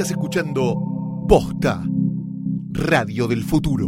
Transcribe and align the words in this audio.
Estás 0.00 0.12
escuchando 0.12 1.26
Posta, 1.28 1.84
Radio 2.70 3.28
del 3.28 3.44
Futuro. 3.44 3.86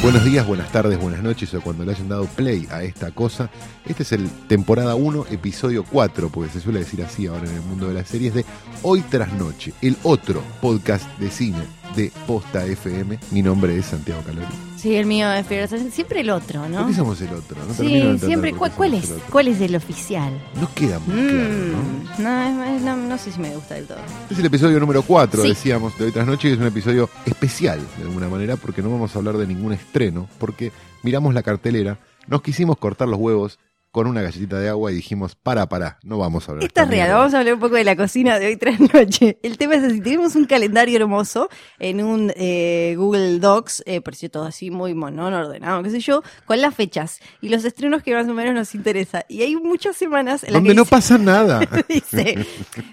Buenos 0.00 0.24
días, 0.24 0.46
buenas 0.46 0.70
tardes, 0.70 1.00
buenas 1.00 1.24
noches 1.24 1.52
o 1.54 1.60
cuando 1.60 1.84
le 1.84 1.90
hayan 1.90 2.08
dado 2.08 2.26
play 2.26 2.68
a 2.70 2.84
esta 2.84 3.10
cosa. 3.10 3.50
Este 3.84 4.04
es 4.04 4.12
el 4.12 4.30
temporada 4.46 4.94
1, 4.94 5.26
episodio 5.32 5.82
4, 5.90 6.28
porque 6.28 6.52
se 6.52 6.60
suele 6.60 6.78
decir 6.78 7.02
así 7.02 7.26
ahora 7.26 7.50
en 7.50 7.56
el 7.56 7.62
mundo 7.62 7.88
de 7.88 7.94
las 7.94 8.06
series 8.06 8.32
de 8.34 8.44
Hoy 8.82 9.00
tras 9.10 9.32
Noche, 9.32 9.72
el 9.82 9.96
otro 10.04 10.40
podcast 10.60 11.04
de 11.18 11.30
cine 11.30 11.64
de 11.96 12.12
Posta 12.28 12.64
FM. 12.64 13.18
Mi 13.32 13.42
nombre 13.42 13.76
es 13.76 13.86
Santiago 13.86 14.22
Calori. 14.22 14.73
Sí, 14.84 14.96
el 14.96 15.06
mío 15.06 15.32
es. 15.32 15.46
Siempre 15.94 16.20
el 16.20 16.28
otro, 16.28 16.60
¿Por 16.60 16.68
¿no? 16.70 16.86
qué 16.86 16.92
somos 16.92 17.18
el 17.22 17.30
otro? 17.32 17.56
No 17.66 17.72
Sí, 17.72 18.18
siempre. 18.18 18.52
por 18.52 18.70
¿Cuál, 18.72 18.92
es? 18.92 19.14
¿Cuál 19.32 19.48
es 19.48 19.58
el 19.62 19.74
oficial? 19.76 20.30
No 20.60 20.68
queda 20.74 20.98
muy 20.98 21.26
claro, 21.26 21.48
¿no? 21.48 21.78
Mm, 21.78 22.22
no, 22.22 22.64
es- 22.64 22.82
no, 22.82 22.94
no 22.96 23.16
sé 23.16 23.32
si 23.32 23.40
me 23.40 23.54
gusta 23.54 23.76
del 23.76 23.86
todo. 23.86 23.96
Es 24.30 24.38
el 24.38 24.44
episodio 24.44 24.78
número 24.78 25.00
4, 25.02 25.40
Sí. 25.40 25.48
decíamos, 25.48 25.96
de 25.96 26.04
hoy 26.04 26.12
tras 26.12 26.26
noche, 26.26 26.50
y 26.50 26.52
es 26.52 26.58
un 26.58 26.66
episodio 26.66 27.08
especial, 27.24 27.80
de 27.96 28.02
alguna 28.04 28.28
manera, 28.28 28.56
porque 28.56 28.82
no 28.82 28.90
vamos 28.90 29.16
a 29.16 29.18
hablar 29.20 29.38
de 29.38 29.46
ningún 29.46 29.72
estreno, 29.72 30.28
porque 30.38 30.70
miramos 31.02 31.32
la 31.32 31.42
cartelera, 31.42 31.98
nos 32.26 32.42
quisimos 32.42 32.76
cortar 32.76 33.08
los 33.08 33.18
huevos 33.18 33.58
con 33.94 34.08
una 34.08 34.22
galletita 34.22 34.58
de 34.58 34.68
agua 34.68 34.90
y 34.90 34.96
dijimos, 34.96 35.36
para, 35.36 35.68
para, 35.68 35.98
no 36.02 36.18
vamos 36.18 36.48
a 36.48 36.50
hablar. 36.52 36.66
Esto 36.66 36.80
es 36.82 36.88
real, 36.88 37.02
mierda". 37.06 37.16
vamos 37.18 37.34
a 37.34 37.38
hablar 37.38 37.54
un 37.54 37.60
poco 37.60 37.76
de 37.76 37.84
la 37.84 37.94
cocina 37.94 38.40
de 38.40 38.46
hoy 38.48 38.56
tras 38.58 38.80
noche. 38.80 39.38
El 39.44 39.56
tema 39.56 39.76
es 39.76 39.84
así, 39.84 40.00
tenemos 40.00 40.34
un 40.34 40.46
calendario 40.46 40.96
hermoso 40.96 41.48
en 41.78 42.02
un 42.02 42.32
eh, 42.34 42.96
Google 42.98 43.38
Docs, 43.38 43.84
eh, 43.86 44.00
por 44.00 44.16
cierto, 44.16 44.42
así 44.42 44.72
muy 44.72 44.94
monón, 44.94 45.32
ordenado, 45.32 45.80
qué 45.84 45.90
sé 45.90 46.00
yo, 46.00 46.24
con 46.44 46.60
las 46.60 46.74
fechas 46.74 47.20
y 47.40 47.50
los 47.50 47.64
estrenos 47.64 48.02
que 48.02 48.12
más 48.14 48.26
o 48.28 48.34
menos 48.34 48.52
nos 48.52 48.74
interesa. 48.74 49.24
Y 49.28 49.42
hay 49.42 49.54
muchas 49.54 49.96
semanas 49.96 50.42
en 50.42 50.54
las 50.54 50.54
Donde 50.54 50.70
que 50.70 50.74
no 50.74 50.82
dice- 50.82 50.90
pasa 50.90 51.16
nada. 51.18 51.60
Dice, 51.88 52.44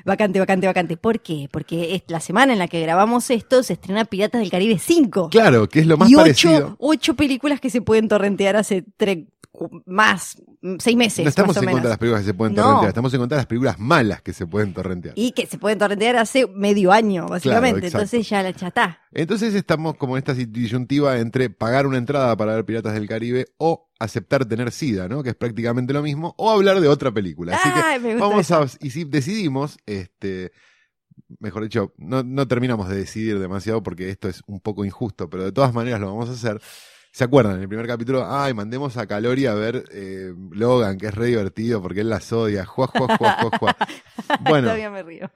vacante, 0.06 0.40
vacante, 0.40 0.68
vacante. 0.68 0.98
¿Por 0.98 1.20
qué? 1.20 1.50
Porque 1.52 1.96
es 1.96 2.04
la 2.10 2.20
semana 2.20 2.54
en 2.54 2.60
la 2.60 2.68
que 2.68 2.80
grabamos 2.80 3.28
esto 3.32 3.64
se 3.64 3.74
estrena 3.74 4.06
Piratas 4.06 4.40
del 4.42 4.52
Caribe 4.52 4.78
5. 4.78 5.30
claro, 5.32 5.68
que 5.68 5.80
es 5.80 5.88
lo 5.88 5.98
más 5.98 6.12
y 6.12 6.16
parecido. 6.16 6.76
ocho, 6.78 7.16
películas 7.16 7.60
que 7.60 7.72
se 7.72 7.82
pueden 7.82 8.08
torrentear 8.08 8.56
hace 8.56 8.84
tres, 8.98 9.26
más, 9.86 10.38
seis 10.80 10.96
meses. 10.96 11.24
No 11.26 11.30
estamos 11.30 11.56
más 11.56 11.58
o 11.58 11.60
en 11.62 11.66
menos. 11.66 11.76
contra 11.78 11.90
de 11.90 11.94
las 11.94 11.98
películas 11.98 12.22
que 12.22 12.28
se 12.28 12.34
pueden 12.34 12.56
No. 12.56 12.62
torrentear, 12.64 12.88
estamos 12.90 13.14
en 13.14 13.20
contra 13.20 13.36
de 13.38 13.40
las 13.40 13.48
películas 13.48 13.80
malas 13.80 14.22
que 14.22 14.34
se 14.34 14.46
pueden 14.48 14.74
torrentear. 14.74 15.14
Y 15.18 15.32
que 15.32 15.46
se 15.48 15.58
pueden 15.58 15.80
torrentear 15.80 16.16
hace 16.18 16.48
medio 16.48 16.92
año, 16.92 17.26
básicamente. 17.28 17.88
Entonces 17.88 18.28
ya, 18.30 18.44
la- 18.44 18.50
está. 18.50 19.00
Entonces 19.12 19.56
estamos 19.56 19.96
como 19.98 20.16
en 20.16 20.20
esta 20.20 20.34
disyuntiva 20.34 21.18
entre 21.18 21.50
pagar 21.50 21.88
una 21.88 21.98
entrada 21.98 22.36
para 22.38 22.54
ver 22.56 22.66
Piratas 22.66 22.94
del 22.94 23.08
Caribe 23.08 23.48
o 23.58 23.90
aceptar 24.00 24.46
tener 24.46 24.72
SIDA, 24.72 25.08
¿no? 25.08 25.24
Que 25.24 25.30
es 25.30 25.36
prácticamente 25.36 25.94
lo 25.94 26.02
mismo, 26.02 26.34
o 26.38 26.50
hablar 26.52 26.80
de 26.80 26.88
otra 26.88 27.12
película. 27.12 27.56
Así 27.56 27.70
que 27.72 27.80
Ay, 27.80 28.16
Vamos 28.20 28.42
eso. 28.42 28.62
a, 28.62 28.68
y 28.80 28.90
si 28.92 29.04
decidimos, 29.04 29.78
este, 29.86 30.52
mejor 31.40 31.64
dicho, 31.64 31.94
no, 31.98 32.24
no 32.24 32.48
terminamos 32.48 32.90
de 32.90 32.96
decidir 32.98 33.40
demasiado 33.40 33.84
porque 33.84 34.10
esto 34.10 34.28
es 34.28 34.42
un 34.48 34.60
poco 34.60 34.86
injusto, 34.86 35.30
pero 35.30 35.44
de 35.44 35.52
todas 35.52 35.74
maneras 35.74 36.00
lo 36.00 36.08
vamos 36.08 36.30
a 36.30 36.34
hacer. 36.34 36.62
¿Se 37.12 37.26
acuerdan? 37.26 37.58
En 37.58 37.64
el 37.64 37.68
primer 37.68 37.88
capítulo, 37.88 38.26
ay, 38.26 38.54
mandemos 38.54 38.96
a 38.96 39.06
Calori 39.06 39.46
a 39.46 39.54
ver 39.54 39.84
eh, 39.92 40.34
Logan, 40.52 40.98
que 40.98 41.08
es 41.08 41.14
re 41.14 41.28
divertido 41.28 41.82
porque 41.82 42.02
él 42.02 42.10
las 42.10 42.32
odia. 42.32 42.66
Juá, 42.66 42.88
juá, 42.88 43.18
juá, 43.18 43.38
juá, 43.42 43.58
juá. 43.60 43.78
Bueno, 44.42 44.68
Todavía 44.68 44.90
me 44.90 45.04
río. 45.04 45.30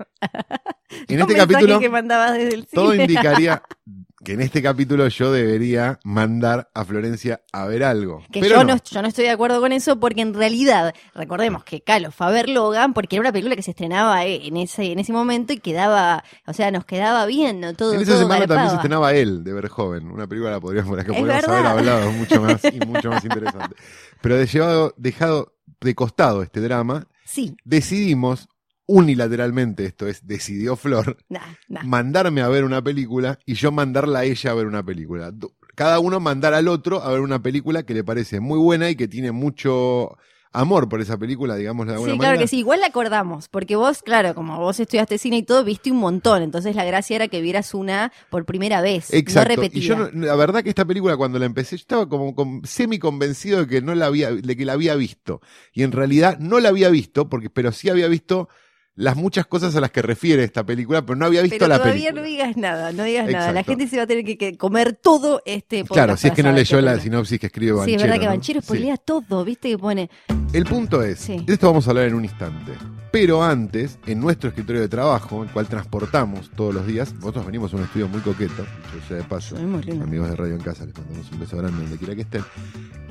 en 1.10 1.20
este 1.20 1.36
capítulo 1.36 1.80
que 1.80 1.90
mandabas 1.90 2.34
desde 2.34 2.56
el 2.56 2.66
todo 2.68 2.96
indicaría 2.96 3.62
que 4.26 4.34
en 4.34 4.42
este 4.42 4.62
capítulo 4.62 5.08
yo 5.08 5.32
debería 5.32 6.00
mandar 6.04 6.70
a 6.74 6.84
Florencia 6.84 7.42
a 7.54 7.66
ver 7.66 7.84
algo. 7.84 8.24
Que 8.32 8.42
pero 8.42 8.56
yo 8.58 8.64
no. 8.64 8.74
no. 8.76 8.82
yo 8.84 9.02
no 9.04 9.08
estoy 9.08 9.26
de 9.26 9.30
acuerdo 9.30 9.62
con 9.62 9.72
eso 9.72 10.00
porque 10.00 10.22
en 10.22 10.34
realidad, 10.34 10.94
recordemos 11.14 11.64
que 11.64 11.82
Calo 11.82 12.12
fue 12.12 12.26
a 12.26 12.32
ver 12.32 12.50
Logan 12.50 12.94
porque 12.94 13.16
era 13.16 13.22
una 13.22 13.32
película 13.32 13.56
que 13.56 13.62
se 13.62 13.72
estrenaba 13.72 14.26
en 14.26 14.58
ese, 14.58 14.92
en 14.92 15.00
ese 15.00 15.14
momento 15.14 15.54
y 15.54 15.60
quedaba, 15.60 16.24
o 16.48 16.54
sea, 16.54 16.72
nos 16.72 16.86
quedaba 16.86 17.28
bien, 17.28 17.62
¿no? 17.62 17.76
Todo, 17.76 17.94
En 17.94 18.02
esa 18.02 18.14
todo 18.14 18.22
semana 18.22 18.48
también 18.48 18.70
se 18.70 18.76
estrenaba 18.76 19.14
él, 19.14 19.44
de 19.44 19.54
ver 19.54 19.70
joven, 19.70 20.10
una 20.10 20.28
película 20.28 20.52
la 20.52 20.60
podríamos, 20.60 20.98
la 20.98 21.04
que 21.04 21.14
podríamos 21.14 21.48
haber 21.48 21.66
hablado 21.68 22.12
mucho 22.12 22.42
más 22.42 22.62
y 22.66 22.80
mucho 22.80 23.12
más 23.12 23.24
interesante. 23.24 23.76
Pero 24.22 24.38
de 24.38 24.48
llevado, 24.48 24.94
dejado 24.98 25.54
de 25.80 25.94
costado 25.94 26.42
este 26.42 26.62
drama, 26.62 27.08
Sí, 27.26 27.58
decidimos 27.64 28.48
unilateralmente, 28.88 29.86
esto 29.86 30.08
es, 30.08 30.26
decidió 30.28 30.76
Flor, 30.76 31.18
nah, 31.30 31.40
nah. 31.68 31.84
mandarme 31.84 32.42
a 32.42 32.48
ver 32.48 32.64
una 32.64 32.84
película 32.84 33.40
y 33.46 33.56
yo 33.56 33.72
mandarla 33.72 34.20
a 34.20 34.24
ella 34.26 34.52
a 34.52 34.56
ver 34.56 34.68
una 34.68 34.84
película. 34.84 35.32
Cada 35.76 36.00
uno 36.00 36.20
mandar 36.20 36.54
al 36.54 36.68
otro 36.68 37.02
a 37.02 37.12
ver 37.12 37.20
una 37.22 37.42
película 37.42 37.84
que 37.84 37.94
le 37.94 38.04
parece 38.04 38.40
muy 38.40 38.58
buena 38.60 38.90
y 38.90 38.96
que 38.96 39.08
tiene 39.08 39.32
mucho 39.32 40.18
amor 40.54 40.88
por 40.88 41.02
esa 41.02 41.18
película, 41.18 41.58
digamos 41.58 41.86
de 41.86 41.94
alguna 41.94 42.14
Sí, 42.14 42.18
manera. 42.18 42.34
claro 42.36 42.42
que 42.42 42.48
sí, 42.48 42.60
igual 42.60 42.80
la 42.80 42.88
acordamos, 42.88 43.50
porque 43.50 43.76
vos, 43.76 44.02
claro, 44.02 44.34
como 44.34 44.58
vos 44.58 44.80
estudiaste 44.80 45.18
cine 45.18 45.40
y 45.40 45.44
todo, 45.44 45.66
viste 45.66 45.92
un 45.92 45.98
montón, 45.98 46.44
entonces 46.44 46.78
la 46.78 46.86
gracia 46.86 47.18
era 47.18 47.28
que 47.28 47.42
vieras 47.42 47.74
una 47.74 48.14
por 48.30 48.46
primera 48.46 48.80
vez, 48.80 49.12
Exacto. 49.14 49.50
no 49.50 49.54
y 49.54 49.56
repetida. 49.58 49.84
yo, 49.86 49.98
no- 49.98 50.26
la 50.26 50.36
verdad 50.38 50.64
que 50.64 50.70
esta 50.70 50.86
película 50.86 51.18
cuando 51.18 51.40
la 51.40 51.46
empecé, 51.46 51.76
yo 51.76 51.82
estaba 51.82 52.08
como, 52.08 52.34
como 52.36 52.62
semi 52.66 53.00
convencido 53.00 53.60
de 53.60 53.68
que 53.68 53.82
no 53.82 53.94
la 53.96 54.06
había, 54.06 54.32
de 54.32 54.56
que 54.56 54.64
la 54.64 54.72
había 54.74 54.96
visto. 54.96 55.42
Y 55.74 55.84
en 55.84 55.92
realidad 55.92 56.40
no 56.40 56.62
la 56.62 56.70
había 56.70 56.88
visto, 56.88 57.28
porque, 57.28 57.50
pero 57.50 57.74
sí 57.74 57.90
había 57.90 58.08
visto 58.08 58.48
las 58.96 59.16
muchas 59.18 59.46
cosas 59.46 59.76
a 59.76 59.82
las 59.82 59.92
que 59.92 60.02
refiere 60.02 60.44
esta 60.44 60.66
película, 60.66 61.06
pero 61.06 61.16
no 61.18 61.26
había 61.26 61.42
visto 61.42 61.58
Pero 61.58 61.68
la 61.68 61.78
todavía 61.80 62.12
película. 62.12 62.22
no 62.22 62.28
digas 62.28 62.58
nada, 62.58 62.92
no 62.94 63.04
digas 63.04 63.30
nada. 63.30 63.52
La 63.52 63.64
gente 63.64 63.88
se 63.88 63.98
va 63.98 64.04
a 64.04 64.08
tener 64.08 64.24
que, 64.24 64.38
que 64.38 64.58
comer 64.58 64.94
todo 64.94 65.42
este 65.46 65.80
podcast 65.84 65.94
Claro, 65.94 66.18
si 66.18 66.28
es 66.28 66.34
que 66.34 66.44
no 66.44 66.52
leyó 66.54 66.80
la 66.82 66.98
sinopsis 67.00 67.40
que 67.40 67.48
escribe 67.48 67.74
Banchero. 67.74 67.90
Sí, 67.90 67.96
es 67.96 68.02
verdad 68.02 68.20
que 68.20 68.26
¿no? 68.26 68.32
Banchero 68.32 68.62
Sí. 68.62 68.66
spoilea 68.68 68.98
todo, 68.98 69.44
¿viste? 69.44 69.70
Que 69.70 69.78
pone. 69.78 70.10
El 70.54 70.64
punto 70.66 71.02
es, 71.04 71.20
Sí. 71.20 71.44
de 71.46 71.54
esto 71.54 71.68
vamos 71.68 71.86
a 71.88 71.92
hablar 71.92 72.06
en 72.08 72.14
un 72.16 72.24
instante. 72.24 72.72
Pero 73.16 73.42
antes, 73.44 73.98
en 74.08 74.20
nuestro 74.20 74.50
escritorio 74.50 74.82
de 74.82 74.90
trabajo, 74.90 75.44
el 75.44 75.50
cual 75.50 75.68
transportamos 75.68 76.52
todos 76.52 76.74
los 76.74 76.86
días, 76.86 77.14
nosotros 77.14 77.46
venimos 77.46 77.74
a 77.74 77.78
un 77.78 77.84
estudio 77.84 78.10
muy 78.10 78.20
coqueto, 78.20 78.66
yo 78.94 79.08
sea 79.08 79.18
de 79.18 79.24
paso, 79.24 79.56
amigos 79.56 80.30
de 80.30 80.36
Radio 80.36 80.54
en 80.56 80.60
Casa, 80.62 80.86
les 80.86 80.94
mandamos 80.98 81.32
un 81.32 81.40
beso 81.40 81.56
grande 81.56 81.82
donde 81.82 81.98
quiera 81.98 82.14
que 82.14 82.22
estén. 82.24 82.44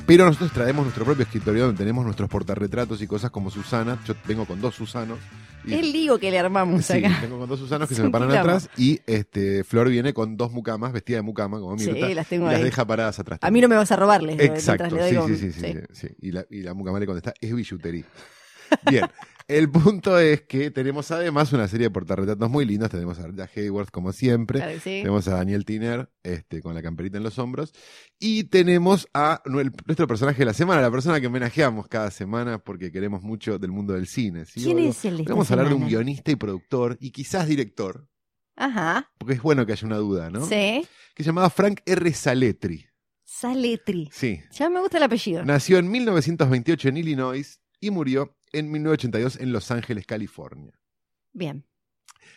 Pero 0.07 0.27
nosotros 0.27 0.53
traemos 0.53 0.85
nuestro 0.85 1.07
propio 1.07 1.23
escritorio 1.23 1.65
donde 1.65 1.79
tenemos 1.79 2.05
nuestros 2.05 2.29
portarretratos 2.29 3.01
y 3.01 3.07
cosas 3.07 3.31
como 3.31 3.51
Susana. 3.51 3.99
Yo 4.07 4.15
vengo 4.29 4.45
con 4.45 4.61
dos 4.61 4.75
Susanos. 4.75 5.19
y- 5.65 5.73
El 5.73 5.91
lío 5.93 6.19
que 6.19 6.31
le 6.31 6.39
armamos 6.39 6.85
Sí, 6.85 7.03
acá. 7.03 7.21
tengo 7.23 7.39
con 7.39 7.49
dos 7.49 7.59
Susanos 7.59 7.89
que 7.89 7.95
se 7.95 8.03
me 8.03 8.11
paran 8.11 8.31
atrás 8.31 8.69
y 8.77 9.01
este 9.07 9.65
Flor 9.65 9.89
viene 9.89 10.13
con 10.13 10.37
dos 10.37 10.53
mucamas, 10.53 10.93
vestida 10.93 11.17
de 11.17 11.23
mucama, 11.23 11.59
como 11.59 11.79
Sí, 11.79 11.91
Mirta, 11.91 12.09
las 12.11 12.27
tengo 12.29 12.49
y 12.51 12.53
las 12.53 12.63
deja 12.63 12.85
paradas 12.87 13.19
atrás. 13.21 13.39
A 13.41 13.51
mí 13.51 13.63
no 13.63 13.69
me 13.69 13.77
vas 13.77 13.91
a 13.91 13.97
robarles. 13.97 14.39
Exacto, 14.39 14.85
mientras 14.85 14.93
le 14.93 15.01
doy 15.01 15.11
sí, 15.11 15.17
con- 15.17 15.29
sí, 15.39 15.53
sí, 15.53 15.61
sí, 15.73 15.73
sí, 15.73 16.07
sí. 16.09 16.15
Y, 16.21 16.33
la, 16.33 16.45
y 16.51 16.61
la 16.61 16.75
mucama 16.75 17.01
le 17.01 17.07
contesta, 17.07 17.33
es 17.41 17.55
billutería. 17.55 18.05
Bien, 18.91 19.07
el 19.47 19.71
punto 19.71 20.19
es 20.19 20.43
que 20.43 20.71
tenemos 20.71 21.11
además 21.11 21.53
una 21.53 21.69
serie 21.69 21.87
de 21.87 21.91
portarretratos 21.91 22.49
muy 22.51 22.65
lindos. 22.65 22.91
Tenemos 22.91 23.19
a 23.19 23.27
Rita 23.27 23.49
Hayworth, 23.55 23.91
como 23.91 24.13
siempre. 24.13 24.59
Claro 24.61 24.75
sí. 24.79 25.01
Tenemos 25.03 25.29
a 25.29 25.35
Daniel 25.37 25.65
Tiner, 25.65 26.11
este, 26.23 26.63
con 26.63 26.75
la 26.75 26.83
camperita 26.83 27.19
en 27.19 27.23
los 27.25 27.39
hombros. 27.39 27.73
Y 28.19 28.45
tenemos 28.45 29.07
a 29.13 29.43
nu- 29.45 29.61
nuestro 29.87 30.07
personaje 30.07 30.39
de 30.39 30.45
la 30.47 30.55
semana, 30.55 30.81
la 30.81 30.91
persona 30.91 31.21
que 31.21 31.27
homenajeamos 31.27 31.89
cada 31.89 32.11
semana 32.11 32.59
porque 32.59 32.91
queremos 32.91 33.23
mucho 33.23 33.59
del 33.59 33.71
mundo 33.71 33.93
del 33.95 34.07
cine. 34.07 34.45
¿sí? 34.47 34.63
¿Quién 34.65 34.79
es 34.79 35.05
el 35.05 35.19
de 35.19 35.25
Vamos 35.25 35.51
a 35.51 35.55
hablar 35.55 35.69
de 35.69 35.75
un 35.75 35.87
guionista 35.89 36.31
y 36.31 36.37
productor, 36.37 36.97
y 37.01 37.11
quizás 37.11 37.47
director, 37.47 38.09
Ajá. 38.57 39.11
porque 39.19 39.35
es 39.35 39.43
bueno 39.43 39.67
que 39.67 39.73
haya 39.73 39.87
una 39.87 39.97
duda, 39.99 40.31
¿no? 40.31 40.47
Sí. 40.47 40.87
Que 41.15 41.23
se 41.23 41.25
llamaba 41.25 41.51
Frank 41.51 41.81
R. 41.85 42.13
Saletri. 42.15 42.87
Saletri. 43.25 44.09
Sí. 44.13 44.41
Ya 44.53 44.69
me 44.71 44.81
gusta 44.81 44.97
el 44.99 45.03
apellido. 45.03 45.45
Nació 45.45 45.79
en 45.79 45.91
1928 45.91 46.89
en 46.89 46.97
Illinois 46.99 47.61
y 47.81 47.91
murió 47.91 48.37
en 48.55 48.71
1982 48.71 49.37
en 49.41 49.53
Los 49.53 49.71
Ángeles, 49.71 50.07
California. 50.07 50.73
Bien. 51.33 51.65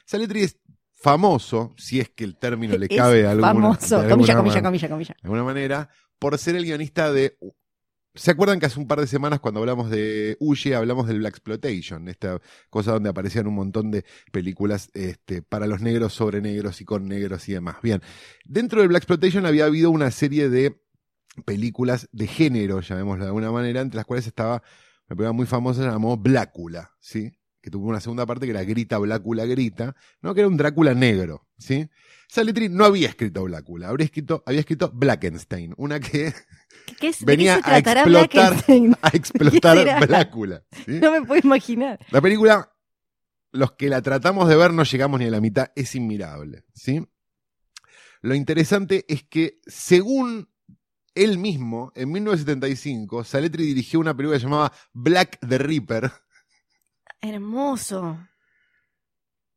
Saletri 0.06 0.42
es 0.44 0.58
famoso, 0.92 1.74
si 1.78 2.00
es 2.00 2.10
que 2.10 2.24
el 2.24 2.38
término 2.38 2.78
le 2.78 2.88
Es 2.90 2.98
cabe 2.98 3.26
a 3.28 3.32
alguna, 3.32 3.48
famoso. 3.54 4.02
de 4.02 4.10
Comilla, 4.10 4.34
alguna 4.34 4.38
comilla, 4.38 4.56
man- 4.56 4.64
comilla, 4.64 4.90
comilla. 4.90 5.16
de 5.22 5.28
alguna 5.28 5.44
manera, 5.44 5.90
por 6.20 6.38
ser 6.38 6.56
el 6.56 6.66
guionista 6.66 7.12
de... 7.12 7.38
¿Se 8.16 8.32
acuerdan 8.32 8.60
que 8.60 8.66
hace 8.66 8.80
un 8.80 8.88
par 8.88 9.00
de 9.00 9.06
semanas 9.06 9.40
cuando 9.40 9.60
hablamos 9.60 9.92
de 9.92 10.38
Huye 10.40 10.74
hablamos 10.74 11.08
del 11.08 11.20
Black 11.20 11.34
Exploitation? 11.36 12.08
Esta 12.08 12.42
cosa 12.72 12.94
donde 12.94 13.10
aparecían 13.10 13.46
un 13.46 13.54
montón 13.54 13.92
de 13.92 14.06
películas 14.32 14.90
este, 14.96 15.44
para 15.44 15.68
los 15.68 15.82
negros, 15.82 16.14
sobre 16.14 16.42
negros 16.42 16.82
y 16.82 16.86
con 16.86 17.08
negros 17.08 17.48
y 17.48 17.54
demás. 17.54 17.76
Bien, 17.84 18.02
dentro 18.44 18.80
del 18.80 18.88
Black 18.90 19.04
Exploitation 19.04 19.46
había 19.46 19.66
habido 19.66 19.92
una 19.92 20.10
serie 20.10 20.50
de 20.50 20.82
películas 21.46 22.10
de 22.12 22.26
género, 22.26 22.82
llamémoslo 22.82 23.26
de 23.26 23.28
alguna 23.30 23.52
manera, 23.52 23.82
entre 23.82 23.98
las 23.98 24.06
cuales 24.08 24.26
estaba 24.26 24.64
una 25.10 25.16
película 25.16 25.32
muy 25.32 25.46
famosa 25.46 25.84
se 25.84 25.90
llamó 25.90 26.18
Blácula, 26.18 26.92
¿sí? 27.00 27.32
Que 27.62 27.72
tuvo 27.72 27.88
una 27.88 28.02
segunda 28.02 28.26
parte 28.26 28.46
que 28.46 28.52
era 28.52 28.64
Grita, 28.64 28.98
Blácula, 28.98 29.46
Grita, 29.46 29.96
¿no? 30.22 30.34
Que 30.34 30.42
era 30.42 30.50
un 30.50 30.58
Drácula 30.58 30.94
negro, 30.94 31.48
¿sí? 31.58 31.90
Saletri 32.28 32.68
no 32.68 32.84
había 32.84 33.08
escrito 33.08 33.44
Blácula, 33.44 33.88
habría 33.88 34.06
escrito, 34.06 34.44
había 34.46 34.60
escrito 34.60 34.92
Blackenstein, 34.94 35.74
una 35.78 36.00
que 36.02 36.34
¿Qué 37.00 37.08
es, 37.08 37.24
venía 37.24 37.58
¿De 37.58 37.62
qué 37.62 37.70
se 37.70 37.72
a 37.72 37.78
explotar, 37.80 38.54
a 39.02 39.10
explotar? 39.10 40.08
Blácula. 40.08 40.64
¿sí? 40.86 41.00
No 41.00 41.12
me 41.12 41.22
puedo 41.22 41.42
imaginar. 41.42 42.00
La 42.12 42.22
película, 42.22 42.74
los 43.52 43.74
que 43.74 43.90
la 43.90 44.02
tratamos 44.02 44.50
de 44.50 44.56
ver 44.56 44.74
no 44.74 44.84
llegamos 44.84 45.20
ni 45.20 45.28
a 45.28 45.32
la 45.32 45.42
mitad, 45.42 45.72
es 45.76 45.96
inmirable, 45.96 46.66
¿sí? 46.74 47.06
Lo 48.22 48.36
interesante 48.36 49.06
es 49.08 49.24
que 49.24 49.60
según 49.68 50.50
él 51.24 51.38
mismo, 51.38 51.92
en 51.96 52.12
1975, 52.12 53.24
Saletri 53.24 53.66
dirigió 53.66 54.00
una 54.00 54.16
película 54.16 54.38
llamada 54.40 54.72
Black 54.94 55.40
the 55.48 55.58
Reaper, 55.58 56.12
Hermoso. 57.22 58.18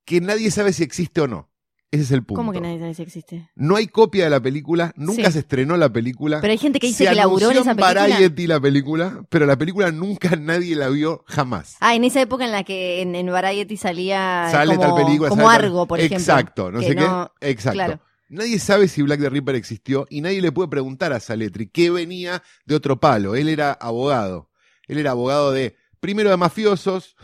que 0.04 0.20
nadie 0.20 0.50
sabe 0.50 0.72
si 0.72 0.82
existe 0.82 1.20
o 1.20 1.26
no. 1.28 1.48
Ese 1.92 2.04
es 2.04 2.10
el 2.12 2.22
punto. 2.24 2.38
¿Cómo 2.40 2.52
que 2.52 2.60
nadie 2.60 2.78
sabe 2.78 2.94
si 2.94 3.02
existe? 3.02 3.50
No 3.56 3.74
hay 3.74 3.88
copia 3.88 4.22
de 4.24 4.30
la 4.30 4.40
película, 4.40 4.92
nunca 4.94 5.26
Sí. 5.26 5.32
se 5.32 5.38
estrenó 5.40 5.76
la 5.76 5.92
película. 5.92 6.40
Pero 6.40 6.52
hay 6.52 6.58
gente 6.58 6.78
que 6.78 6.86
dice 6.86 7.02
se 7.04 7.10
que 7.10 7.16
laburó 7.16 7.50
en 7.50 7.58
esa 7.58 7.74
película. 7.74 8.02
Variety 8.08 8.46
la 8.46 8.60
película, 8.60 9.24
pero 9.28 9.44
la 9.44 9.56
película 9.56 9.90
nunca 9.90 10.36
nadie 10.36 10.76
la 10.76 10.88
vio 10.88 11.24
jamás. 11.26 11.76
Ah, 11.80 11.96
en 11.96 12.04
esa 12.04 12.20
época 12.20 12.44
en 12.44 12.52
la 12.52 12.62
que 12.62 13.02
en, 13.02 13.16
en 13.16 13.26
Variety 13.26 13.76
salía 13.76 14.48
sale 14.52 14.76
como, 14.76 14.94
tal 14.94 15.04
película. 15.04 15.30
como 15.30 15.50
Argo, 15.50 15.86
por 15.88 15.98
ejemplo. 15.98 16.18
Exacto, 16.18 16.70
no 16.70 16.80
sé 16.80 16.94
no- 16.94 17.32
qué. 17.40 17.50
Exacto. 17.50 17.74
claro. 17.76 18.00
Nadie 18.30 18.58
sabe 18.60 18.86
si 18.88 19.02
Black 19.02 19.20
the 19.20 19.28
Reaper 19.28 19.56
existió 19.56 20.06
y 20.08 20.20
nadie 20.20 20.40
le 20.40 20.52
puede 20.52 20.68
preguntar 20.68 21.12
a 21.12 21.20
Saletri 21.20 21.66
que 21.68 21.90
venía 21.90 22.42
de 22.64 22.76
otro 22.76 22.98
palo. 23.00 23.34
Él 23.34 23.48
era 23.48 23.72
abogado. 23.72 24.50
Él 24.86 24.98
era 24.98 25.10
abogado 25.10 25.50
de, 25.52 25.76
primero 26.00 26.30
de 26.30 26.36
mafiosos, 26.36 27.16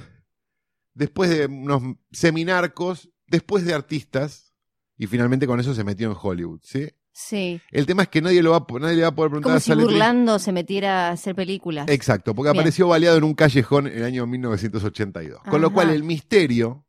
después 0.95 1.31
de 1.31 1.47
unos 1.47 1.97
seminarcos, 2.11 3.09
después 3.27 3.65
de 3.65 3.73
artistas 3.75 4.53
y 4.99 5.07
finalmente 5.07 5.47
con 5.47 5.61
eso 5.61 5.75
se 5.75 5.85
metió 5.85 6.11
en 6.11 6.17
Hollywood, 6.21 6.61
¿sí? 6.63 6.89
Sí. 7.13 7.61
El 7.71 7.87
tema 7.87 8.03
es 8.03 8.09
que 8.09 8.21
nadie, 8.21 8.43
lo 8.43 8.51
va, 8.51 8.59
a- 8.59 8.79
nadie 8.79 8.97
le 8.97 9.03
va 9.03 9.09
a 9.09 9.15
poder 9.15 9.31
preguntar 9.31 9.51
Como 9.51 9.57
a 9.57 9.61
si 9.61 9.69
Saletri. 9.71 9.95
burlando 9.95 10.39
se 10.39 10.53
metiera 10.53 11.09
a 11.09 11.13
hacer 11.13 11.35
películas. 11.35 11.89
Exacto, 11.89 12.35
porque 12.35 12.51
Bien. 12.51 12.61
apareció 12.61 12.89
baleado 12.89 13.17
en 13.17 13.25
un 13.25 13.35
callejón 13.35 13.87
en 13.87 13.97
el 13.99 14.05
año 14.05 14.27
1982. 14.27 15.41
Con 15.49 15.63
lo 15.63 15.73
cual 15.73 15.91
el 15.91 16.03
misterio 16.03 16.85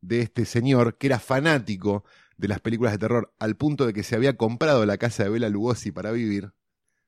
de 0.00 0.20
este 0.22 0.44
señor, 0.44 0.96
que 0.98 1.06
era 1.08 1.18
fanático 1.20 2.04
de 2.38 2.48
las 2.48 2.60
películas 2.60 2.92
de 2.94 2.98
terror, 2.98 3.34
al 3.38 3.56
punto 3.56 3.84
de 3.86 3.92
que 3.92 4.02
se 4.02 4.14
había 4.16 4.36
comprado 4.36 4.86
la 4.86 4.96
casa 4.96 5.24
de 5.24 5.28
Bela 5.30 5.48
Lugosi 5.50 5.92
para 5.92 6.10
vivir. 6.12 6.52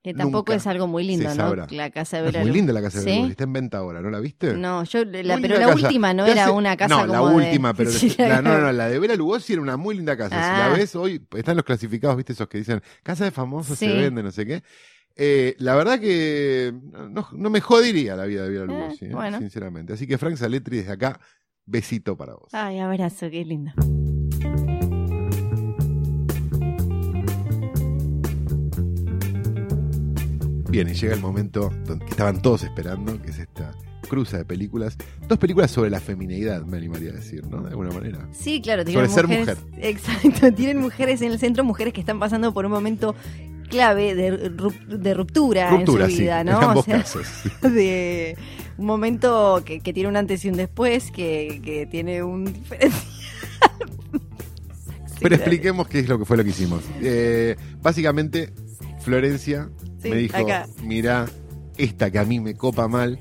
que 0.02 0.14
tampoco 0.14 0.52
nunca 0.52 0.54
es 0.54 0.66
algo 0.66 0.86
muy 0.86 1.04
lindo, 1.04 1.32
¿no? 1.34 1.54
La 1.70 1.90
casa 1.90 2.16
de 2.16 2.22
Es 2.28 2.32
Bela 2.32 2.38
muy 2.40 2.48
Lu- 2.48 2.54
linda 2.56 2.72
la 2.72 2.80
casa 2.80 2.98
de 2.98 3.04
¿Sí? 3.04 3.08
Bela 3.10 3.16
Lugosi, 3.18 3.30
está 3.32 3.44
en 3.44 3.52
venta 3.52 3.78
ahora, 3.78 4.00
¿no 4.00 4.08
la 4.10 4.18
viste? 4.18 4.54
No, 4.54 4.82
yo, 4.84 5.04
la, 5.04 5.34
Muy 5.34 5.42
pero 5.42 5.58
la 5.60 5.66
casa. 5.66 5.74
última 5.74 6.14
no 6.14 6.24
era 6.26 6.44
hace- 6.44 6.52
una 6.52 6.74
casa 6.76 6.94
No, 6.94 7.00
como 7.06 7.12
la 7.12 7.28
de- 7.30 7.36
última, 7.48 7.74
pero 7.74 7.90
Sí, 7.90 8.14
la, 8.18 8.40
no, 8.40 8.58
no, 8.60 8.72
la 8.72 8.88
de 8.88 8.98
Bela 8.98 9.14
Lugosi 9.14 9.52
era 9.52 9.60
una 9.62 9.76
muy 9.76 9.94
linda 9.96 10.16
casa. 10.16 10.36
Si 10.36 10.42
Ah. 10.62 10.68
la 10.70 10.74
ves 10.76 10.96
hoy, 10.96 11.22
están 11.36 11.54
los 11.56 11.64
clasificados, 11.66 12.16
¿viste? 12.16 12.32
Esos 12.32 12.48
que 12.48 12.56
dicen, 12.58 12.82
casa 13.02 13.24
de 13.24 13.30
famosos 13.30 13.78
Sí. 13.78 13.86
se 13.86 13.94
vende, 13.94 14.22
no 14.22 14.30
sé 14.30 14.46
qué. 14.46 14.62
Eh, 15.16 15.54
la 15.58 15.74
verdad 15.74 16.00
que 16.00 16.72
no, 17.10 17.28
no 17.32 17.50
me 17.50 17.60
jodiría 17.60 18.16
la 18.16 18.24
vida 18.24 18.42
de 18.44 18.48
Bela 18.50 18.64
Eh, 18.64 18.66
Lugosi, 18.66 19.04
¿eh? 19.04 19.12
bueno. 19.14 19.38
sinceramente. 19.38 19.92
Así 19.92 20.06
que 20.06 20.16
Frank 20.16 20.36
Saletri 20.36 20.78
desde 20.78 20.92
acá, 20.92 21.20
besito 21.66 22.16
para 22.16 22.34
vos. 22.34 22.48
Ay, 22.54 22.78
abrazo, 22.78 23.28
qué 23.30 23.44
lindo. 23.44 23.70
Bien, 30.70 30.88
y 30.88 30.94
llega 30.94 31.14
el 31.14 31.20
momento 31.20 31.70
que 31.84 32.10
estaban 32.10 32.40
todos 32.40 32.62
esperando, 32.62 33.20
que 33.20 33.30
es 33.30 33.38
esta 33.40 33.72
cruza 34.08 34.38
de 34.38 34.44
películas. 34.44 34.96
Dos 35.28 35.38
películas 35.38 35.70
sobre 35.70 35.90
la 35.90 36.00
feminidad, 36.00 36.62
me 36.64 36.76
animaría 36.76 37.10
a 37.10 37.14
decir, 37.14 37.44
¿no? 37.46 37.62
De 37.62 37.70
alguna 37.70 37.90
manera. 37.90 38.28
Sí, 38.32 38.60
claro, 38.60 38.84
tienen 38.84 39.10
Sobre 39.10 39.28
ser 39.28 39.38
mujeres. 39.38 39.64
Exacto, 39.78 40.52
tienen 40.56 40.78
mujeres 40.78 41.22
en 41.22 41.32
el 41.32 41.38
centro, 41.38 41.64
mujeres 41.64 41.92
que 41.92 42.00
están 42.00 42.18
pasando 42.20 42.54
por 42.54 42.66
un 42.66 42.72
momento 42.72 43.16
clave 43.68 44.14
de, 44.14 44.30
de 44.30 45.14
ruptura, 45.14 45.70
Ruptura, 45.70 46.04
en 46.04 46.10
su 46.10 46.18
vida, 46.18 46.40
sí, 46.40 46.46
¿no? 46.46 46.58
en 46.58 46.64
O 46.64 46.68
ambos 46.68 46.84
sea, 46.84 46.98
casos. 46.98 47.26
de 47.62 48.36
un 48.78 48.86
momento 48.86 49.62
que, 49.64 49.80
que 49.80 49.92
tiene 49.92 50.08
un 50.08 50.16
antes 50.16 50.44
y 50.44 50.48
un 50.50 50.56
después, 50.56 51.10
que, 51.10 51.60
que 51.64 51.86
tiene 51.86 52.22
un 52.22 52.44
diferencial. 52.52 53.02
Pero 55.20 55.34
expliquemos 55.34 55.86
qué 55.86 55.98
es 56.00 56.08
lo 56.08 56.18
que 56.18 56.24
fue 56.24 56.36
lo 56.36 56.44
que 56.44 56.50
hicimos. 56.50 56.82
Eh, 57.02 57.56
básicamente, 57.82 58.52
Florencia 59.00 59.68
Sí, 60.02 60.10
me 60.10 60.16
dijo, 60.16 60.36
acá. 60.36 60.66
mira, 60.82 61.26
esta 61.76 62.10
que 62.10 62.18
a 62.18 62.24
mí 62.24 62.40
me 62.40 62.54
copa 62.54 62.88
mal, 62.88 63.18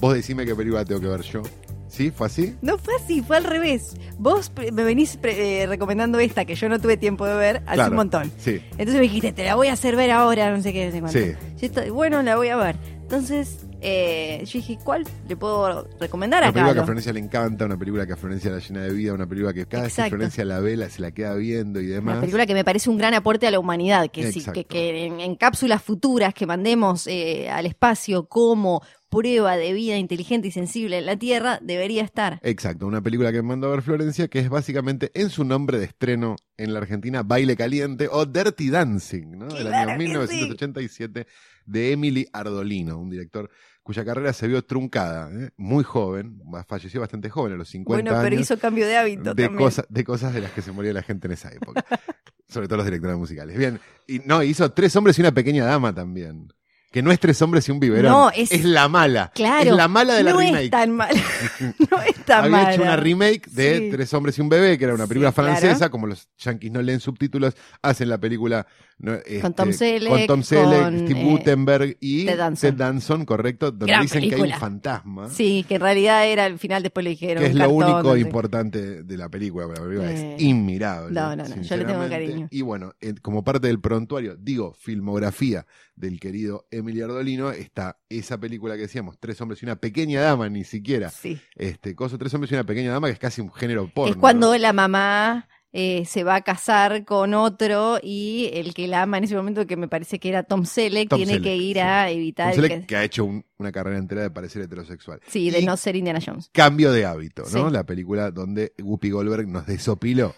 vos 0.00 0.14
decime 0.14 0.44
qué 0.46 0.54
película 0.54 0.84
tengo 0.84 1.00
que 1.00 1.08
ver 1.08 1.22
yo. 1.22 1.42
¿Sí? 1.88 2.12
¿Fue 2.12 2.28
así? 2.28 2.54
No 2.62 2.78
fue 2.78 2.94
así, 2.94 3.20
fue 3.20 3.36
al 3.36 3.42
revés. 3.42 3.94
Vos 4.16 4.52
me 4.72 4.84
venís 4.84 5.18
eh, 5.24 5.66
recomendando 5.68 6.20
esta 6.20 6.44
que 6.44 6.54
yo 6.54 6.68
no 6.68 6.78
tuve 6.78 6.96
tiempo 6.96 7.26
de 7.26 7.34
ver 7.34 7.56
hace 7.66 7.74
Claro. 7.74 7.90
un 7.90 7.96
montón. 7.96 8.30
Sí. 8.38 8.60
Entonces 8.72 8.94
me 8.94 9.00
dijiste, 9.00 9.32
te 9.32 9.44
la 9.44 9.56
voy 9.56 9.66
a 9.66 9.72
hacer 9.72 9.96
ver 9.96 10.12
ahora, 10.12 10.54
no 10.56 10.62
sé 10.62 10.72
qué, 10.72 10.86
no 10.86 10.92
sé 10.92 11.00
cuánto. 11.00 11.18
Sí. 11.18 11.32
Yo 11.60 11.66
estoy, 11.66 11.90
bueno, 11.90 12.22
la 12.22 12.36
voy 12.36 12.46
a 12.48 12.56
ver. 12.56 12.76
Entonces, 13.02 13.66
eh, 13.80 14.42
yo 14.44 14.58
dije, 14.58 14.78
¿cuál 14.84 15.04
le 15.28 15.36
puedo 15.36 15.88
recomendar 15.98 16.42
Una 16.42 16.48
acá? 16.48 16.54
película 16.54 16.74
que 16.74 16.80
a 16.80 16.84
Florencia 16.84 17.12
le 17.12 17.20
encanta, 17.20 17.64
una 17.64 17.76
película 17.78 18.06
que 18.06 18.12
a 18.12 18.16
Florencia 18.16 18.50
la 18.50 18.58
llena 18.58 18.82
de 18.82 18.92
vida, 18.92 19.12
una 19.14 19.26
película 19.26 19.52
que 19.52 19.66
cada 19.66 19.84
vez 19.84 19.94
que 19.94 20.08
Florencia 20.08 20.44
la 20.44 20.60
ve, 20.60 20.76
la- 20.76 20.90
se 20.90 21.00
la 21.02 21.10
queda 21.12 21.34
viendo 21.34 21.80
y 21.80 21.86
demás. 21.86 22.12
Una 22.14 22.20
película 22.20 22.46
que 22.46 22.54
me 22.54 22.64
parece 22.64 22.90
un 22.90 22.98
gran 22.98 23.14
aporte 23.14 23.46
a 23.46 23.50
la 23.50 23.58
humanidad, 23.58 24.10
que, 24.10 24.30
sí, 24.32 24.44
que, 24.52 24.64
que 24.64 25.06
en, 25.06 25.20
en 25.20 25.34
cápsulas 25.36 25.82
futuras 25.82 26.34
que 26.34 26.46
mandemos 26.46 27.06
eh, 27.06 27.48
al 27.50 27.66
espacio 27.66 28.26
como 28.26 28.82
prueba 29.08 29.56
de 29.56 29.72
vida 29.72 29.96
inteligente 29.96 30.46
y 30.46 30.50
sensible 30.52 30.98
en 30.98 31.06
la 31.06 31.16
Tierra, 31.16 31.58
debería 31.60 32.04
estar. 32.04 32.38
Exacto, 32.44 32.86
una 32.86 33.00
película 33.00 33.32
que 33.32 33.42
me 33.42 33.48
mandó 33.48 33.66
a 33.66 33.70
ver 33.70 33.82
Florencia, 33.82 34.28
que 34.28 34.38
es 34.38 34.48
básicamente 34.48 35.10
en 35.14 35.30
su 35.30 35.42
nombre 35.42 35.80
de 35.80 35.86
estreno 35.86 36.36
en 36.56 36.72
la 36.72 36.78
Argentina, 36.78 37.24
Baile 37.24 37.56
Caliente 37.56 38.08
o 38.08 38.24
Dirty 38.24 38.70
Dancing, 38.70 39.32
¿no? 39.38 39.46
Del 39.48 39.66
año 39.74 39.88
que 39.88 39.98
1987, 39.98 41.26
de 41.66 41.92
Emily 41.92 42.26
Ardolino, 42.32 42.98
un 42.98 43.10
director 43.10 43.50
cuya 43.82 44.04
carrera 44.04 44.32
se 44.32 44.46
vio 44.46 44.62
truncada, 44.64 45.30
¿eh? 45.32 45.50
muy 45.56 45.84
joven, 45.84 46.40
falleció 46.66 47.00
bastante 47.00 47.30
joven, 47.30 47.54
a 47.54 47.56
los 47.56 47.68
50 47.68 48.02
Bueno, 48.02 48.22
pero 48.22 48.34
años, 48.36 48.42
hizo 48.42 48.58
cambio 48.58 48.86
de 48.86 48.96
hábito 48.96 49.34
de, 49.34 49.44
también. 49.44 49.56
cosas, 49.56 49.86
de 49.88 50.04
cosas 50.04 50.34
de 50.34 50.40
las 50.40 50.52
que 50.52 50.62
se 50.62 50.72
moría 50.72 50.92
la 50.92 51.02
gente 51.02 51.26
en 51.26 51.32
esa 51.32 51.50
época. 51.50 51.84
Sobre 52.48 52.66
todo 52.66 52.78
los 52.78 52.86
directores 52.86 53.16
musicales. 53.16 53.56
Bien, 53.56 53.80
y 54.06 54.18
no, 54.20 54.42
hizo 54.42 54.72
Tres 54.72 54.94
hombres 54.96 55.16
y 55.18 55.22
una 55.22 55.32
pequeña 55.32 55.64
dama 55.64 55.94
también. 55.94 56.52
Que 56.90 57.02
no 57.02 57.12
es 57.12 57.20
Tres 57.20 57.40
hombres 57.42 57.68
y 57.68 57.72
un 57.72 57.78
biberón. 57.78 58.10
No, 58.10 58.30
es- 58.30 58.64
la 58.64 58.88
mala. 58.88 59.30
Claro. 59.34 59.70
Es 59.70 59.76
la 59.76 59.86
mala 59.88 60.14
de 60.14 60.24
la 60.24 60.32
no 60.32 60.38
remake. 60.40 60.64
es 60.64 60.70
tan 60.70 60.90
mal. 60.90 61.10
no 61.90 62.02
es 62.02 62.16
tan 62.24 62.44
Había 62.46 62.50
mala. 62.50 62.72
hecho 62.74 62.82
una 62.82 62.96
remake 62.96 63.46
de 63.50 63.78
Sí. 63.78 63.88
Tres 63.92 64.12
hombres 64.14 64.36
y 64.38 64.40
un 64.40 64.48
bebé, 64.48 64.76
que 64.76 64.84
era 64.84 64.94
una 64.94 65.04
Sí, 65.04 65.08
película 65.08 65.32
claro. 65.32 65.50
francesa, 65.56 65.88
como 65.90 66.06
los 66.08 66.28
yankees 66.38 66.72
no 66.72 66.82
leen 66.82 66.98
subtítulos, 67.00 67.54
hacen 67.82 68.08
la 68.08 68.18
película 68.18 68.66
no, 68.98 69.14
este, 69.14 69.50
Tom 69.52 69.72
Selleck, 69.72 70.10
con 70.10 70.26
Tom 70.26 70.42
Selleck, 70.42 70.82
con, 70.82 70.98
Steve 71.06 71.20
eh, 71.20 71.24
Guttenberg 71.24 71.96
y 72.00 72.26
Ted 72.26 72.36
Danson. 72.36 72.76
Danson, 72.76 73.24
correcto, 73.24 73.70
donde 73.70 73.86
Gran 73.86 74.02
dicen 74.02 74.28
que 74.28 74.34
hay 74.34 74.40
un 74.42 74.50
fantasma. 74.58 75.30
Sí, 75.30 75.64
que 75.66 75.76
en 75.76 75.80
realidad 75.80 76.26
era 76.26 76.44
al 76.44 76.58
final 76.58 76.82
después 76.82 77.04
le 77.04 77.10
dijeron. 77.10 77.42
Que 77.42 77.48
es 77.48 77.54
un 77.54 77.60
lo 77.60 77.78
cartón, 77.78 77.94
único 77.94 78.16
importante 78.18 79.02
de 79.02 79.16
la 79.16 79.28
película, 79.30 79.66
la 79.68 79.74
película 79.74 80.10
Eh, 80.12 80.34
es 80.36 80.42
inmirable. 80.42 81.12
no, 81.18 81.34
no, 81.34 81.48
no, 81.48 81.62
yo 81.62 81.76
le 81.78 81.84
tengo 81.86 82.06
cariño. 82.10 82.48
Y 82.50 82.60
bueno, 82.60 82.92
eh, 83.00 83.14
como 83.22 83.42
parte 83.42 83.68
del 83.68 83.80
prontuario, 83.80 84.36
digo, 84.36 84.74
filmografía 84.78 85.64
del 85.96 86.20
querido 86.20 86.66
Emilio 86.80 87.04
Ardolino, 87.06 87.50
está 87.50 87.98
esa 88.08 88.38
película 88.38 88.74
que 88.74 88.82
decíamos, 88.82 89.16
Tres 89.18 89.40
hombres 89.40 89.62
y 89.62 89.66
una 89.66 89.76
pequeña 89.76 90.20
dama, 90.20 90.48
ni 90.48 90.64
siquiera. 90.64 91.10
Sí. 91.10 91.40
Este, 91.56 91.94
coso, 91.94 92.18
Tres 92.18 92.34
hombres 92.34 92.50
y 92.50 92.54
una 92.54 92.64
pequeña 92.64 92.92
dama, 92.92 93.06
que 93.08 93.12
es 93.14 93.18
casi 93.18 93.40
un 93.40 93.52
género 93.52 93.88
porno. 93.92 94.10
es 94.12 94.16
cuando 94.16 94.48
¿no? 94.52 94.58
la 94.58 94.72
mamá 94.72 95.48
eh, 95.72 96.04
se 96.04 96.24
va 96.24 96.34
a 96.34 96.40
casar 96.40 97.04
con 97.04 97.32
otro 97.32 98.00
y 98.02 98.50
el 98.54 98.74
que 98.74 98.88
la 98.88 99.02
ama 99.02 99.18
en 99.18 99.24
ese 99.24 99.36
momento, 99.36 99.66
que 99.68 99.76
me 99.76 99.86
parece 99.86 100.18
que 100.18 100.28
era 100.28 100.42
Tom 100.42 100.64
Selleck, 100.64 101.08
Tom 101.08 101.18
tiene 101.18 101.34
Selleck, 101.34 101.44
que 101.44 101.56
ir 101.56 101.76
sí. 101.76 101.80
a 101.80 102.10
evitar 102.10 102.52
Tom 102.54 102.64
el 102.64 102.68
Selleck, 102.70 102.80
que- 102.82 102.86
que 102.88 102.96
ha 102.96 103.04
hecho 103.04 103.24
un- 103.24 103.44
una 103.58 103.70
carrera 103.70 103.98
entera 103.98 104.22
de 104.22 104.30
parecer 104.30 104.62
heterosexual. 104.62 105.20
Sí, 105.28 105.48
de 105.50 105.60
Y 105.60 105.64
no 105.66 105.76
ser 105.76 105.94
Indiana 105.94 106.18
Jones. 106.24 106.50
Cambio 106.52 106.90
de 106.90 107.04
hábito, 107.06 107.42
¿no? 107.52 107.68
Sí. 107.68 107.72
La 107.72 107.84
película 107.86 108.32
donde 108.32 108.72
Whoopi 108.82 109.10
Goldberg 109.10 109.46
nos 109.46 109.64
desopiló 109.66 110.34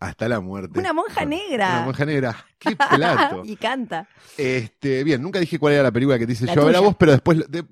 hasta 0.00 0.28
la 0.28 0.40
muerte. 0.40 0.78
Una 0.78 0.92
monja 0.92 1.24
negra. 1.24 1.68
Una 1.76 1.84
monja 1.86 2.04
negra. 2.04 2.36
¡Qué 2.58 2.76
plato! 2.96 3.42
y 3.44 3.56
canta. 3.56 4.08
Este, 4.36 5.02
bien, 5.04 5.22
nunca 5.22 5.38
dije 5.40 5.58
cuál 5.58 5.74
era 5.74 5.82
la 5.84 5.92
película 5.92 6.18
que 6.18 6.26
te 6.26 6.32
hice 6.32 6.46
La 6.46 6.54
yo 6.54 6.62
a 6.62 6.64
ver 6.66 6.74
a 6.76 6.78
tuya. 6.78 6.88
vos, 6.88 6.96
pero 6.98 7.12
después 7.12 7.38
de- 7.50 7.64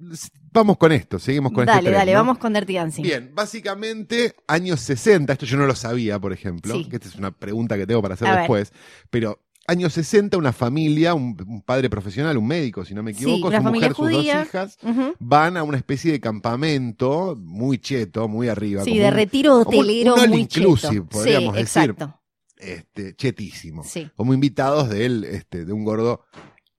vamos 0.52 0.76
con 0.78 0.92
esto, 0.92 1.18
seguimos 1.18 1.52
con 1.52 1.64
dale, 1.66 1.78
este 1.78 1.90
tren, 1.90 1.98
dale, 1.98 2.12
¿no? 2.12 2.18
vamos 2.18 2.38
con 2.38 2.52
Dirty 2.52 2.74
Dancing. 2.74 3.02
Bien, 3.02 3.30
básicamente 3.34 4.34
años 4.46 4.80
60, 4.80 5.32
esto 5.32 5.46
yo 5.46 5.56
no 5.56 5.66
lo 5.66 5.74
sabía, 5.74 6.18
por 6.18 6.32
ejemplo, 6.32 6.74
Sí. 6.74 6.88
que 6.88 6.96
esta 6.96 7.08
es 7.08 7.16
una 7.16 7.30
pregunta 7.32 7.76
que 7.76 7.86
tengo 7.86 8.02
para 8.02 8.14
hacer 8.14 8.28
A 8.28 8.32
ver. 8.32 8.40
después, 8.40 8.72
pero 9.10 9.40
años 9.66 9.92
60, 9.92 10.36
una 10.36 10.52
familia, 10.52 11.14
un, 11.14 11.36
un 11.46 11.62
padre 11.62 11.88
profesional, 11.88 12.36
un 12.36 12.46
médico, 12.46 12.84
si 12.84 12.94
no 12.94 13.02
me 13.02 13.12
equivoco, 13.12 13.50
su 13.52 13.62
mujer, 13.62 13.94
sus 13.94 14.10
dos 14.10 14.24
hijas, 14.24 14.78
van 15.18 15.56
a 15.56 15.62
una 15.62 15.76
especie 15.76 16.12
de 16.12 16.20
campamento 16.20 17.36
muy 17.40 17.78
cheto, 17.78 18.28
muy 18.28 18.48
arriba. 18.48 18.82
Sí, 18.84 18.90
como 18.90 19.02
de 19.02 19.08
un- 19.08 19.14
retiro 19.14 19.58
hotelero 19.60 20.14
un 20.14 20.28
muy 20.30 20.40
inclusive, 20.42 20.92
cheto. 20.94 21.06
podríamos 21.08 21.54
sí, 21.56 21.62
decir. 21.62 21.82
exacto. 21.82 22.20
este, 22.58 23.14
chetísimo. 23.16 23.82
Sí. 23.84 24.10
Como 24.16 24.34
invitados 24.34 24.88
de 24.90 25.04
él, 25.06 25.24
este, 25.24 25.64
de 25.64 25.72
un 25.72 25.84
gordo 25.84 26.22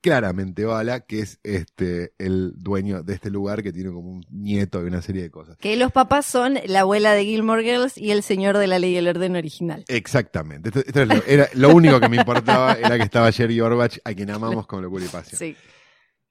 claramente 0.04 0.66
bala, 0.66 1.00
que 1.00 1.22
es 1.22 1.40
este 1.44 2.14
el 2.20 2.52
dueño 2.58 3.02
de 3.04 3.14
este 3.14 3.30
lugar 3.32 3.64
que 3.64 3.72
tiene 3.72 3.90
como 3.92 4.12
un 4.12 4.26
nieto 4.30 4.84
y 4.84 4.88
una 4.88 5.02
serie 5.02 5.24
de 5.24 5.32
cosas. 5.32 5.56
Que 5.58 5.78
los 5.78 5.94
papás 5.94 6.26
son 6.26 6.60
la 6.68 6.82
abuela 6.82 7.14
de 7.14 7.24
Gilmore 7.24 7.64
Girls 7.64 7.98
y 7.98 8.12
el 8.12 8.22
señor 8.22 8.58
de 8.58 8.68
la 8.68 8.80
ley 8.80 8.92
y 8.92 8.98
el 8.98 9.08
orden 9.08 9.38
original. 9.38 9.86
Exactamente. 9.88 10.70
Esto, 10.70 10.82
esto 10.86 11.02
es 11.04 11.08
lo, 11.08 11.24
era, 11.26 11.48
lo 11.54 11.70
único 11.74 12.00
que 12.02 12.10
me 12.10 12.18
importaba 12.18 12.74
era 12.74 12.98
que 12.98 13.04
estaba 13.04 13.32
Jerry 13.32 13.62
Orbach, 13.62 13.98
a 14.04 14.14
quien 14.14 14.30
amamos 14.30 14.68
con 14.68 14.82
locura 14.84 15.06
y 15.06 15.08
pasión. 15.08 15.40
Sí. 15.40 15.56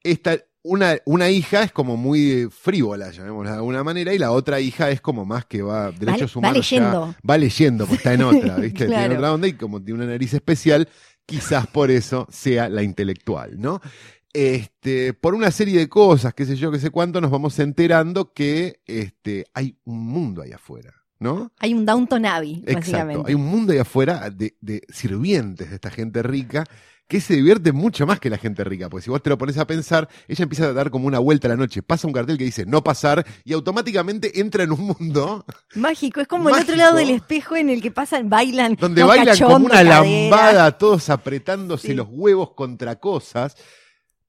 Esta, 0.03 0.37
una, 0.63 0.97
una 1.05 1.29
hija 1.29 1.63
es 1.63 1.71
como 1.71 1.97
muy 1.97 2.47
frívola, 2.51 3.09
llamémosla 3.11 3.51
de 3.51 3.57
alguna 3.57 3.83
manera, 3.83 4.13
y 4.13 4.19
la 4.19 4.31
otra 4.31 4.59
hija 4.59 4.91
es 4.91 5.01
como 5.01 5.25
más 5.25 5.45
que 5.45 5.61
va, 5.61 5.91
derechos 5.91 6.35
va 6.35 6.39
humanos. 6.39 6.69
ya- 6.69 6.77
leyendo. 6.79 7.15
va 7.29 7.37
leyendo, 7.37 7.85
pues 7.87 7.99
está 7.99 8.13
en 8.13 8.21
otra, 8.23 8.55
¿viste? 8.57 8.85
Claro. 8.87 9.01
Tiene 9.01 9.15
otra 9.15 9.33
onda 9.33 9.47
y 9.47 9.53
como 9.53 9.81
tiene 9.81 10.01
una 10.03 10.11
nariz 10.11 10.33
especial, 10.33 10.87
quizás 11.25 11.67
por 11.67 11.91
eso 11.91 12.27
sea 12.29 12.69
la 12.69 12.83
intelectual, 12.83 13.59
¿no? 13.59 13.81
Este, 14.33 15.13
por 15.13 15.35
una 15.35 15.51
serie 15.51 15.77
de 15.77 15.87
cosas, 15.87 16.33
qué 16.33 16.45
sé 16.45 16.55
yo, 16.55 16.71
qué 16.71 16.79
sé 16.79 16.89
cuánto, 16.89 17.21
nos 17.21 17.29
vamos 17.29 17.59
enterando 17.59 18.33
que 18.33 18.81
este, 18.85 19.45
hay 19.53 19.77
un 19.85 20.07
mundo 20.07 20.41
ahí 20.41 20.51
afuera, 20.51 20.91
¿no? 21.19 21.51
Hay 21.59 21.73
un 21.73 21.85
Downton 21.85 22.25
Abbey, 22.25 22.55
Exacto. 22.55 22.73
básicamente. 22.79 23.23
Hay 23.27 23.35
un 23.35 23.45
mundo 23.45 23.73
ahí 23.73 23.79
afuera 23.79 24.29
de, 24.31 24.55
de 24.59 24.81
sirvientes 24.89 25.69
de 25.69 25.75
esta 25.75 25.91
gente 25.91 26.23
rica 26.23 26.65
que 27.07 27.19
se 27.21 27.35
divierte 27.35 27.71
mucho 27.73 28.07
más 28.07 28.19
que 28.19 28.29
la 28.29 28.37
gente 28.37 28.63
rica, 28.63 28.89
porque 28.89 29.03
si 29.03 29.09
vos 29.11 29.21
te 29.21 29.29
lo 29.29 29.37
pones 29.37 29.57
a 29.57 29.67
pensar, 29.67 30.07
ella 30.27 30.43
empieza 30.43 30.65
a 30.65 30.73
dar 30.73 30.89
como 30.89 31.05
una 31.05 31.19
vuelta 31.19 31.47
a 31.47 31.49
la 31.49 31.57
noche, 31.57 31.83
pasa 31.83 32.07
un 32.07 32.13
cartel 32.13 32.37
que 32.37 32.45
dice 32.45 32.65
no 32.65 32.83
pasar 32.83 33.25
y 33.43 33.53
automáticamente 33.53 34.39
entra 34.39 34.63
en 34.63 34.71
un 34.71 34.81
mundo 34.99 35.45
Mágico, 35.75 36.21
es 36.21 36.27
como 36.27 36.49
el 36.49 36.55
otro 36.61 36.75
lado 36.75 36.95
del 36.95 37.09
espejo 37.11 37.55
en 37.55 37.69
el 37.69 37.81
que 37.81 37.91
pasan, 37.91 38.29
bailan. 38.29 38.75
donde 38.79 39.03
bailan 39.03 39.37
como 39.37 39.57
una 39.57 39.69
cadera. 39.75 40.01
lambada, 40.01 40.77
todos 40.77 41.09
apretándose 41.09 41.87
Sí. 41.89 41.93
los 41.93 42.07
huevos 42.09 42.51
contra 42.55 42.95
cosas. 42.99 43.55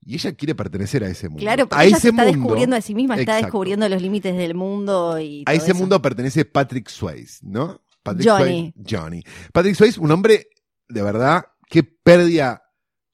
Y 0.06 0.16
ella 0.16 0.32
quiere 0.34 0.54
pertenecer 0.54 1.02
a 1.02 1.08
ese 1.08 1.30
mundo. 1.30 1.40
Claro, 1.40 1.66
porque 1.66 1.82
a 1.82 1.86
ella 1.86 1.96
ese 1.96 2.02
se 2.02 2.08
está 2.10 2.24
mundo, 2.24 2.38
descubriendo 2.38 2.76
a 2.76 2.80
sí 2.82 2.94
misma, 2.94 3.14
está 3.14 3.22
Exacto. 3.32 3.46
descubriendo 3.46 3.88
los 3.88 4.02
límites 4.02 4.36
del 4.36 4.54
mundo 4.54 5.18
y 5.18 5.44
A 5.46 5.54
ese 5.54 5.70
eso. 5.70 5.74
mundo 5.76 6.02
pertenece 6.02 6.44
Patrick 6.44 6.90
Swayze, 6.90 7.38
¿no? 7.40 7.80
Patrick 8.02 8.28
Johnny. 8.28 8.74
Swayze- 8.76 8.84
Johnny. 9.00 9.22
Patrick 9.50 9.74
Swayze, 9.76 9.98
un 10.00 10.10
hombre, 10.10 10.48
de 10.90 11.02
verdad, 11.02 11.46
qué 11.70 11.82
pérdida 11.84 12.63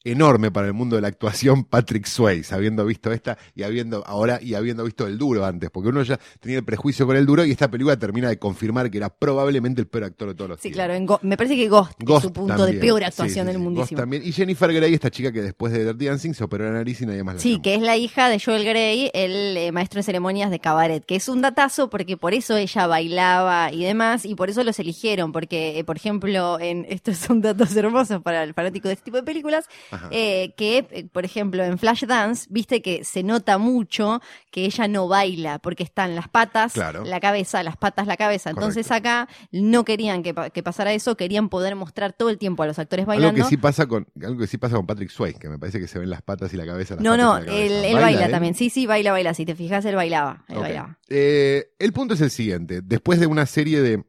enorme 0.05 0.51
para 0.51 0.67
el 0.67 0.73
mundo 0.73 0.97
de 0.97 1.03
la 1.03 1.09
actuación 1.09 1.65
Patrick 1.71 2.07
Swayze, 2.07 2.55
habiendo 2.55 2.85
visto 2.87 3.13
esta 3.13 3.37
y 3.55 3.63
habiendo 3.63 4.03
ahora 4.07 4.39
y 4.43 4.55
habiendo 4.55 4.85
visto 4.85 5.07
el 5.07 5.19
duro 5.19 5.45
antes, 5.45 5.71
porque 5.71 5.91
uno 5.91 6.03
ya 6.03 6.19
tenía 6.41 6.59
el 6.59 6.65
prejuicio 6.65 7.07
con 7.07 7.17
el 7.17 7.27
duro 7.27 7.45
y 7.45 7.51
esta 7.51 7.71
película 7.71 7.99
termina 7.99 8.29
de 8.29 8.39
confirmar 8.39 8.91
que 8.91 8.99
era 8.99 9.11
probablemente 9.11 9.81
el 9.81 9.87
peor 9.87 10.05
actor 10.05 10.29
de 10.29 10.35
todos 10.35 10.49
los 10.51 10.59
Sí, 10.61 10.63
tiempos. 10.69 10.77
claro, 10.77 10.95
en 10.95 11.07
Go- 11.07 11.21
me 11.23 11.37
parece 11.37 11.57
que 11.57 11.69
Ghost, 11.69 11.93
es 12.01 12.23
su 12.23 12.33
punto 12.33 12.57
también. 12.57 12.77
de 12.81 12.81
peor 12.87 13.01
Sí, 13.01 13.05
actuación 13.05 13.45
sí, 13.45 13.47
del 13.47 13.57
sí. 13.57 13.63
mundísimo. 13.63 13.85
Ghost 13.85 13.97
también. 13.97 14.23
Y 14.25 14.33
Jennifer 14.33 14.73
Grey, 14.73 14.95
esta 14.95 15.11
chica 15.11 15.33
que 15.33 15.43
después 15.43 15.73
de 15.73 15.85
Dirty 15.85 16.07
Dancing 16.07 16.33
se 16.33 16.45
operó 16.45 16.65
la 16.65 16.73
nariz 16.73 17.01
y 17.03 17.07
nadie 17.07 17.23
más 17.23 17.35
la 17.37 17.41
Sí, 17.41 17.61
que 17.61 17.75
es 17.75 17.83
la 17.83 17.97
hija 17.97 18.29
de 18.29 18.41
Joel 18.41 18.65
Grey, 18.65 19.11
el 19.13 19.57
eh, 19.57 19.73
maestro 19.73 19.99
de 19.99 20.03
ceremonias 20.05 20.51
de 20.51 20.61
cabaret, 20.61 21.05
que 21.05 21.17
es 21.17 21.29
un 21.29 21.43
datazo 21.43 21.91
porque 21.91 22.17
por 22.17 22.33
eso 22.35 22.57
ella 22.57 22.87
bailaba 22.87 23.73
y 23.73 23.85
demás, 23.85 24.25
y 24.25 24.35
por 24.35 24.49
eso 24.51 24.65
los 24.65 24.79
eligieron, 24.79 25.33
porque, 25.33 25.79
eh, 25.79 25.85
por 25.85 25.97
ejemplo, 25.97 26.59
en 26.61 26.87
estos 26.89 27.19
son 27.19 27.41
datos 27.43 27.75
hermosos 27.77 28.23
para 28.23 28.43
el 28.45 28.55
fanático 28.55 28.89
de 28.89 28.95
este 28.95 29.05
tipo 29.05 29.17
de 29.19 29.23
películas. 29.25 29.67
Eh, 30.11 30.55
que, 30.57 30.87
eh, 30.91 31.07
por 31.13 31.25
ejemplo, 31.25 31.65
en 31.65 31.79
Flashdance, 31.79 32.47
viste 32.51 32.83
que 32.83 33.05
se 33.05 33.23
nota 33.23 33.59
mucho 33.59 34.21
que 34.51 34.65
ella 34.65 34.89
no 34.89 35.09
baila, 35.09 35.59
porque 35.59 35.83
están 35.83 36.15
las 36.15 36.29
patas, 36.29 36.73
Claro. 36.73 37.05
la 37.05 37.21
cabeza, 37.21 37.63
las 37.63 37.77
patas, 37.77 38.07
la 38.07 38.17
cabeza. 38.17 38.51
Entonces 38.51 38.87
Correcto. 38.89 39.09
acá 39.09 39.29
no 39.53 39.85
querían 39.85 40.23
que, 40.23 40.35
pa- 40.35 40.51
que 40.51 40.63
pasara 40.63 40.93
eso, 40.93 41.17
querían 41.17 41.49
poder 41.49 41.77
mostrar 41.77 42.13
todo 42.13 42.31
el 42.31 42.39
tiempo 42.39 42.63
a 42.63 42.67
los 42.67 42.79
actores 42.79 43.03
algo 43.05 43.09
bailando. 43.11 43.43
que 43.43 43.49
sí 43.49 43.57
pasa 43.57 43.87
con 43.87 44.07
algo 44.23 44.39
que 44.41 44.47
sí 44.47 44.59
pasa 44.59 44.77
con 44.77 44.87
Patrick 44.87 45.11
Swayze, 45.11 45.39
que 45.39 45.49
me 45.49 45.59
parece 45.59 45.79
que 45.81 45.87
se 45.89 45.99
ven 45.99 46.11
las 46.11 46.23
patas 46.23 46.53
y 46.55 46.57
la 46.57 46.67
cabeza. 46.67 46.97
No, 47.01 47.17
no, 47.17 47.37
él, 47.39 47.49
él 47.85 47.95
baila, 47.97 48.27
él? 48.27 48.31
también. 48.33 48.55
Sí, 48.55 48.71
sí, 48.71 48.87
baila, 48.87 49.13
baila. 49.13 49.35
Si 49.35 49.45
te 49.47 49.55
fijas, 49.55 49.85
él 49.85 49.95
bailaba. 49.97 50.45
Él 50.49 50.57
Ok. 50.57 50.63
bailaba. 50.63 50.99
Eh, 51.09 51.73
el 51.79 51.93
punto 51.93 52.15
es 52.15 52.21
el 52.21 52.31
siguiente. 52.31 52.81
Después 52.83 53.21
de 53.21 53.27
una 53.27 53.47
serie 53.47 53.81
de, 53.83 54.05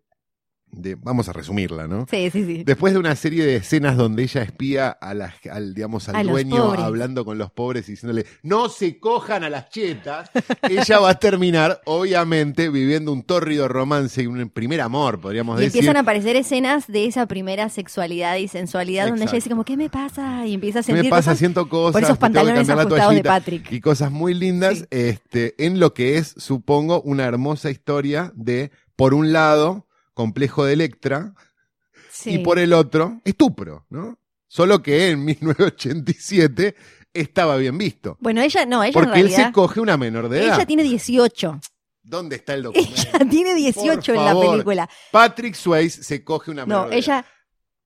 de- 0.71 0.95
Vamos 0.95 1.27
a 1.29 1.33
resumirla, 1.33 1.87
¿no? 1.87 2.05
Sí, 2.09 2.29
sí, 2.31 2.45
sí. 2.45 2.63
Después 2.65 2.93
de 2.93 2.99
una 2.99 3.15
serie 3.15 3.45
de 3.45 3.57
escenas 3.57 3.97
donde 3.97 4.23
ella 4.23 4.41
espía 4.43 4.89
a 4.89 5.13
las, 5.13 5.33
al, 5.51 5.73
digamos, 5.73 6.07
al 6.09 6.15
A 6.15 6.23
dueño 6.23 6.71
hablando 6.73 7.25
con 7.25 7.37
los 7.37 7.51
pobres 7.51 7.87
y 7.89 7.93
diciéndole, 7.93 8.25
no 8.43 8.69
se 8.69 8.99
cojan 8.99 9.43
a 9.43 9.49
las 9.49 9.69
chetas, 9.69 10.29
ella 10.69 10.99
va 10.99 11.09
a 11.11 11.19
terminar, 11.19 11.81
obviamente, 11.85 12.69
viviendo 12.69 13.11
un 13.11 13.23
tórrido 13.23 13.67
romance 13.67 14.21
y 14.23 14.27
un 14.27 14.49
primer 14.49 14.81
amor, 14.81 15.19
podríamos 15.19 15.59
Y 15.59 15.63
decir. 15.65 15.77
empiezan 15.79 15.97
a 15.97 16.01
aparecer 16.01 16.35
escenas 16.35 16.87
de 16.87 17.05
esa 17.05 17.25
primera 17.27 17.69
sexualidad 17.69 18.37
y 18.37 18.47
sensualidad 18.47 19.07
donde 19.07 19.23
ella 19.23 19.33
dice 19.33 19.49
como, 19.49 19.63
¿qué 19.65 19.77
me 19.77 19.89
pasa? 19.89 20.45
Y 20.47 20.53
empieza 20.53 20.79
a 20.79 20.83
¿Qué 20.83 20.91
me 20.93 20.97
sentir 20.99 21.09
pasa? 21.11 21.21
cosas 21.31 21.37
Siento 21.39 21.69
cosas. 21.69 21.93
por 21.93 22.03
esos 22.03 22.17
pantalones 22.17 22.69
ajustados 22.69 23.13
de. 23.15 23.23
Patrick. 23.23 23.71
y 23.71 23.81
cosas 23.81 24.11
muy 24.11 24.33
lindas 24.33 24.79
Sí. 24.79 24.85
este, 24.91 25.55
en 25.65 25.79
lo 25.79 25.93
que 25.93 26.17
es, 26.17 26.33
supongo, 26.37 27.01
una 27.01 27.25
hermosa 27.25 27.69
historia 27.71 28.31
de, 28.35 28.71
por 28.95 29.13
un 29.13 29.31
lado, 29.33 29.85
complejo 30.21 30.65
de 30.65 30.73
Electra 30.73 31.33
Sí. 32.11 32.35
y 32.35 32.37
por 32.39 32.59
el 32.59 32.73
otro, 32.73 33.19
estupro, 33.25 33.85
¿no? 33.89 34.17
Solo 34.47 34.81
que 34.83 35.09
en 35.09 35.23
1987 35.25 36.75
estaba 37.13 37.57
bien 37.57 37.77
visto. 37.77 38.17
Bueno, 38.19 38.41
ella 38.41 38.65
no, 38.65 38.83
ella 38.83 38.87
en 38.89 38.93
Porque 38.93 39.19
él 39.19 39.27
realidad... 39.27 39.47
se 39.47 39.51
coge 39.53 39.79
una 39.79 39.97
menor 39.97 40.29
de 40.29 40.43
edad. 40.45 40.55
Ella 40.55 40.65
tiene 40.65 40.83
18. 40.83 41.59
¿Dónde 42.03 42.35
está 42.37 42.53
el 42.55 42.63
documento? 42.63 42.93
Ella 43.13 43.29
tiene 43.29 43.55
18 43.55 44.13
en 44.13 44.25
la 44.25 44.39
película. 44.39 44.89
Patrick 45.11 45.55
Swayze 45.55 46.03
se 46.03 46.23
coge 46.23 46.51
una 46.51 46.65
menor 46.65 46.83
No, 46.85 46.89
de 46.89 46.95
edad. 46.97 47.03
ella... 47.03 47.25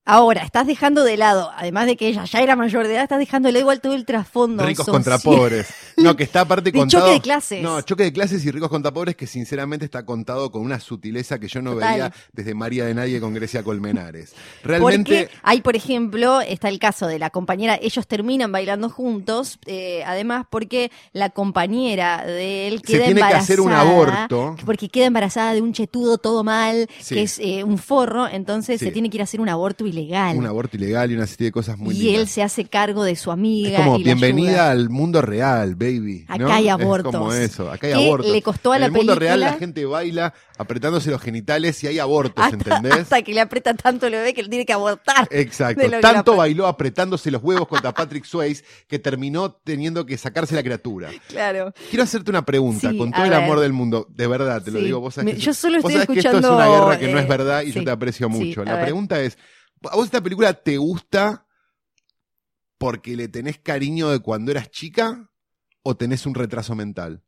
Ahora, 0.08 0.42
estás 0.42 0.68
dejando 0.68 1.02
de 1.02 1.16
lado, 1.16 1.50
además 1.56 1.86
de 1.86 1.96
que 1.96 2.06
ella 2.06 2.24
ya 2.24 2.38
era 2.40 2.54
mayor 2.54 2.86
de 2.86 2.94
edad, 2.94 3.02
estás 3.02 3.18
dejando 3.18 3.48
de 3.48 3.52
lado 3.54 3.62
igual 3.62 3.80
todo 3.80 3.92
el 3.94 4.04
trasfondo. 4.04 4.64
Ricos 4.64 4.86
social. 4.86 5.02
contra 5.02 5.18
pobres. 5.18 5.66
No, 5.96 6.14
que 6.14 6.22
está 6.22 6.42
aparte 6.42 6.70
De 6.70 6.78
contado. 6.78 7.02
choque 7.06 7.14
de 7.14 7.20
clases. 7.20 7.60
No, 7.62 7.80
choque 7.82 8.04
de 8.04 8.12
clases 8.12 8.44
y 8.44 8.50
ricos 8.52 8.68
contra 8.68 8.92
pobres 8.92 9.16
que 9.16 9.26
sinceramente 9.26 9.84
está 9.84 10.06
contado 10.06 10.52
con 10.52 10.62
una 10.62 10.78
sutileza 10.78 11.40
que 11.40 11.48
yo 11.48 11.60
no 11.60 11.72
Total. 11.74 11.92
veía 11.92 12.12
desde 12.32 12.54
María 12.54 12.84
de 12.84 12.94
Nadie 12.94 13.20
con 13.20 13.34
Grecia 13.34 13.64
Colmenares. 13.64 14.32
Realmente. 14.62 15.24
Porque 15.26 15.36
hay, 15.42 15.60
por 15.60 15.74
ejemplo, 15.74 16.40
está 16.40 16.68
el 16.68 16.78
caso 16.78 17.08
de 17.08 17.18
la 17.18 17.30
compañera, 17.30 17.76
ellos 17.82 18.06
terminan 18.06 18.52
bailando 18.52 18.88
juntos, 18.88 19.58
eh, 19.66 20.04
además 20.06 20.46
porque 20.48 20.92
la 21.14 21.30
compañera 21.30 22.24
de 22.24 22.68
él 22.68 22.76
Se 22.78 22.92
queda 22.92 22.98
tiene 22.98 23.04
que 23.06 23.10
embarazada. 23.22 23.42
hacer 23.42 23.60
un 23.60 23.72
aborto. 23.72 24.54
Porque 24.64 24.88
queda 24.88 25.06
embarazada 25.06 25.52
de 25.52 25.62
un 25.62 25.72
chetudo 25.72 26.18
todo 26.18 26.44
mal, 26.44 26.88
Sí. 27.00 27.16
que 27.16 27.22
es 27.22 27.40
eh, 27.40 27.64
un 27.64 27.78
forro, 27.78 28.28
entonces 28.28 28.78
Sí. 28.78 28.86
se 28.86 28.92
tiene 28.92 29.10
que 29.10 29.16
ir 29.16 29.20
a 29.22 29.24
hacer 29.24 29.40
un 29.40 29.48
aborto 29.48 29.84
ilegal. 29.96 30.36
Un 30.36 30.46
aborto 30.46 30.76
ilegal 30.76 31.10
y 31.10 31.14
una 31.14 31.26
serie 31.26 31.46
de 31.46 31.52
cosas 31.52 31.78
muy 31.78 31.94
y 31.94 31.98
lindas. 31.98 32.20
él 32.22 32.28
se 32.28 32.42
hace 32.42 32.64
cargo 32.66 33.04
de 33.04 33.16
su 33.16 33.30
amiga. 33.30 33.78
Es 33.78 33.84
como 33.84 33.98
y 33.98 34.04
bienvenida 34.04 34.48
ayuda. 34.50 34.70
al 34.70 34.90
mundo 34.90 35.22
real, 35.22 35.74
baby. 35.74 36.24
Acá 36.28 36.38
¿no? 36.38 36.52
hay 36.52 36.66
Es 36.66 36.72
abortos. 36.72 37.12
como 37.12 37.32
eso, 37.32 37.70
acá 37.70 37.86
hay 37.86 37.92
abortos. 37.94 38.30
le 38.32 38.42
costó 38.42 38.72
a 38.72 38.76
en 38.76 38.80
la 38.80 38.86
el 38.86 38.92
mundo 38.92 39.14
real 39.14 39.40
la 39.40 39.54
gente 39.54 39.84
baila 39.84 40.34
apretándose 40.58 41.10
los 41.10 41.20
genitales 41.20 41.82
y 41.84 41.86
hay 41.86 41.98
abortos, 41.98 42.42
hasta, 42.44 42.56
¿entendés? 42.56 42.92
hasta 43.00 43.20
que 43.22 43.34
le 43.34 43.40
aprieta 43.42 43.74
tanto 43.74 44.06
el 44.06 44.12
bebé 44.12 44.32
que 44.32 44.42
lo 44.42 44.48
tiene 44.48 44.64
que 44.64 44.72
abortar. 44.72 45.28
Exacto. 45.30 45.82
Tanto 46.00 46.32
la- 46.32 46.38
bailó 46.38 46.66
apretándose 46.66 47.30
los 47.30 47.42
huevos 47.42 47.68
contra 47.68 47.92
Patrick 47.92 48.24
Swayze 48.24 48.64
que 48.88 48.98
terminó 48.98 49.52
teniendo 49.52 50.06
que 50.06 50.16
sacarse 50.16 50.54
la 50.54 50.62
criatura. 50.62 51.10
Claro. 51.28 51.72
Quiero 51.90 52.04
hacerte 52.04 52.30
una 52.30 52.44
pregunta, 52.44 52.90
Sí, 52.90 52.96
con 52.96 53.12
todo 53.12 53.24
el 53.24 53.32
amor 53.34 53.60
del 53.60 53.72
mundo, 53.72 54.06
de 54.10 54.26
verdad, 54.26 54.62
te 54.62 54.70
lo 54.70 54.78
digo, 54.80 55.00
vos 55.00 55.14
sabés 55.14 55.26
Me- 55.34 55.38
que, 55.38 55.44
yo 55.44 55.52
solo 55.54 55.80
vos 55.82 55.90
estoy 55.90 55.92
sabés 55.92 56.06
que 56.06 56.18
esto 56.20 56.28
es 56.30 56.34
escuchando, 56.36 56.56
una 56.56 56.68
guerra 56.68 56.98
que 56.98 57.08
no 57.12 57.18
eh, 57.18 57.22
es 57.22 57.28
verdad 57.28 57.62
y 57.62 57.72
yo 57.72 57.80
sí. 57.80 57.84
te 57.84 57.90
aprecio 57.90 58.28
mucho. 58.28 58.64
La 58.64 58.80
pregunta 58.80 59.20
es, 59.20 59.36
¿a 59.84 59.96
vos 59.96 60.06
esta 60.06 60.22
película 60.22 60.52
te 60.54 60.76
gusta 60.78 61.46
porque 62.78 63.16
le 63.16 63.28
tenés 63.28 63.58
cariño 63.58 64.10
de 64.10 64.20
cuando 64.20 64.50
eras 64.50 64.70
chica 64.70 65.30
o 65.82 65.96
tenés 65.96 66.26
un 66.26 66.34
retraso 66.34 66.74
mental? 66.74 67.22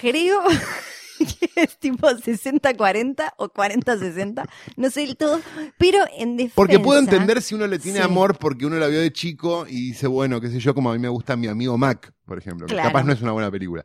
Creo 0.00 0.40
que 1.18 1.50
es 1.56 1.78
tipo 1.78 2.08
60-40 2.08 3.32
o 3.38 3.48
40-60, 3.52 4.48
no 4.76 4.90
sé 4.90 5.00
del 5.00 5.16
todo, 5.16 5.40
pero 5.78 5.98
en 6.16 6.36
defensa... 6.36 6.54
Porque 6.56 6.78
puedo 6.78 7.00
entender 7.00 7.42
si 7.42 7.54
uno 7.54 7.66
le 7.66 7.78
tiene 7.78 7.98
Sí. 7.98 8.04
amor 8.04 8.38
porque 8.38 8.66
uno 8.66 8.76
la 8.76 8.86
vio 8.86 9.00
de 9.00 9.12
chico 9.12 9.66
y 9.68 9.88
dice, 9.88 10.06
bueno, 10.06 10.40
qué 10.40 10.48
sé 10.48 10.60
yo, 10.60 10.74
como 10.74 10.90
a 10.90 10.94
mí 10.94 10.98
me 11.00 11.08
gusta 11.08 11.36
mi 11.36 11.48
amigo 11.48 11.76
Mac, 11.76 12.12
por 12.24 12.38
ejemplo, 12.38 12.66
que 12.66 12.76
capaz 12.76 13.02
no 13.04 13.12
es 13.12 13.20
una 13.20 13.32
buena 13.32 13.50
película. 13.50 13.84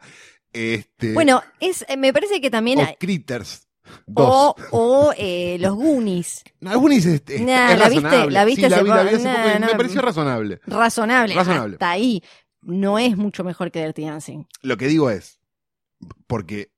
Este, 0.53 1.13
Bueno, 1.13 1.41
es, 1.59 1.83
eh, 1.89 1.97
me 1.97 2.13
parece 2.13 2.39
que 2.39 2.49
también... 2.49 2.79
o 2.79 2.83
hay- 2.83 2.95
Critters 2.97 3.64
2. 4.07 4.27
O, 4.27 4.55
o 4.71 5.13
eh, 5.17 5.57
los 5.59 5.75
Goonies. 5.75 6.43
Algunos 6.65 6.97
es, 7.05 7.21
es- 7.27 7.41
Nah, 7.41 7.71
es 7.73 7.79
¿la 7.79 7.89
viste? 7.89 8.03
razonable. 8.05 8.31
¿La 8.31 8.45
viste 8.45 8.61
sí, 8.63 8.69
la 8.69 8.75
hace 8.75 8.83
vi, 8.83 8.89
la 8.89 8.95
vi 8.95 9.09
poco? 9.09 9.15
hace 9.17 9.27
poco 9.29 9.37
Nah, 9.47 9.55
y 9.55 9.59
me 9.59 9.65
no. 9.67 9.77
pareció 9.77 10.01
razonable. 10.01 10.59
Razonable. 10.65 11.33
Razonable. 11.35 11.75
Hasta 11.75 11.89
ahí. 11.91 12.23
No 12.61 12.97
es 12.99 13.15
mucho 13.17 13.43
mejor 13.43 13.71
que 13.71 13.83
Dirty 13.83 14.05
Dancing. 14.05 14.45
Lo 14.63 14.75
que 14.77 14.87
digo 14.87 15.09
es, 15.09 15.39
porque 16.27 16.71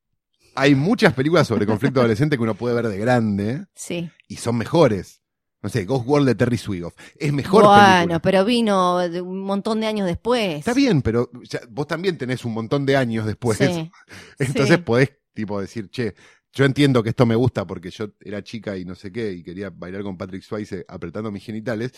hay 0.54 0.74
muchas 0.74 1.14
películas 1.14 1.46
sobre 1.46 1.66
conflicto 1.66 2.00
adolescente 2.00 2.36
que 2.36 2.42
uno 2.42 2.54
puede 2.54 2.74
ver 2.74 2.88
de 2.88 2.98
grande 2.98 3.66
Sí. 3.74 4.10
y 4.28 4.36
son 4.36 4.56
mejores. 4.56 5.22
No 5.60 5.68
sé, 5.70 5.84
Ghost 5.86 6.06
World 6.06 6.28
de 6.28 6.34
Terry 6.36 6.56
Swigoff. 6.56 6.94
Es 7.18 7.32
mejor 7.32 7.64
bueno, 7.64 7.80
película. 7.96 8.18
pero 8.20 8.44
vino 8.44 8.98
un 9.24 9.40
montón 9.40 9.80
de 9.80 9.88
años 9.88 10.06
después. 10.06 10.58
Está 10.58 10.72
bien, 10.72 11.02
pero 11.02 11.28
ya- 11.42 11.60
vos 11.68 11.86
también 11.88 12.16
tenés 12.16 12.44
un 12.44 12.52
montón 12.54 12.86
de 12.86 12.96
años 12.96 13.26
después. 13.26 13.58
Sí. 13.58 13.90
Entonces 14.38 14.76
Sí. 14.76 14.82
podés, 14.82 15.12
tipo, 15.34 15.60
decir, 15.60 15.90
che, 15.90 16.14
yo 16.52 16.64
entiendo 16.64 17.02
que 17.02 17.10
esto 17.10 17.26
me 17.26 17.34
gusta 17.34 17.66
porque 17.66 17.90
yo 17.90 18.10
era 18.20 18.42
chica 18.42 18.76
y 18.76 18.84
no 18.84 18.94
sé 18.94 19.12
qué, 19.12 19.32
y 19.32 19.42
quería 19.42 19.70
bailar 19.70 20.02
con 20.02 20.16
Patrick 20.16 20.42
Swayze 20.42 20.84
apretando 20.88 21.30
mis 21.30 21.44
genitales. 21.44 21.92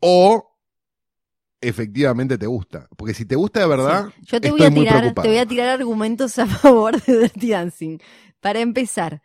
O 0.00 0.52
efectivamente 1.60 2.36
te 2.36 2.46
gusta. 2.46 2.88
Porque 2.96 3.14
si 3.14 3.24
te 3.24 3.36
gusta 3.36 3.60
de 3.60 3.66
verdad, 3.66 4.08
Sí. 4.08 4.22
Yo 4.26 4.40
te 4.40 4.48
estoy 4.48 4.60
voy, 4.60 4.66
a 4.66 4.70
muy 4.70 4.84
tirar, 4.84 5.14
te 5.14 5.28
voy 5.28 5.38
a 5.38 5.46
tirar 5.46 5.68
argumentos 5.68 6.38
a 6.38 6.46
favor 6.46 7.00
de 7.00 7.18
Dirty 7.18 7.50
Dancing. 7.50 7.98
Para 8.40 8.60
empezar, 8.60 9.22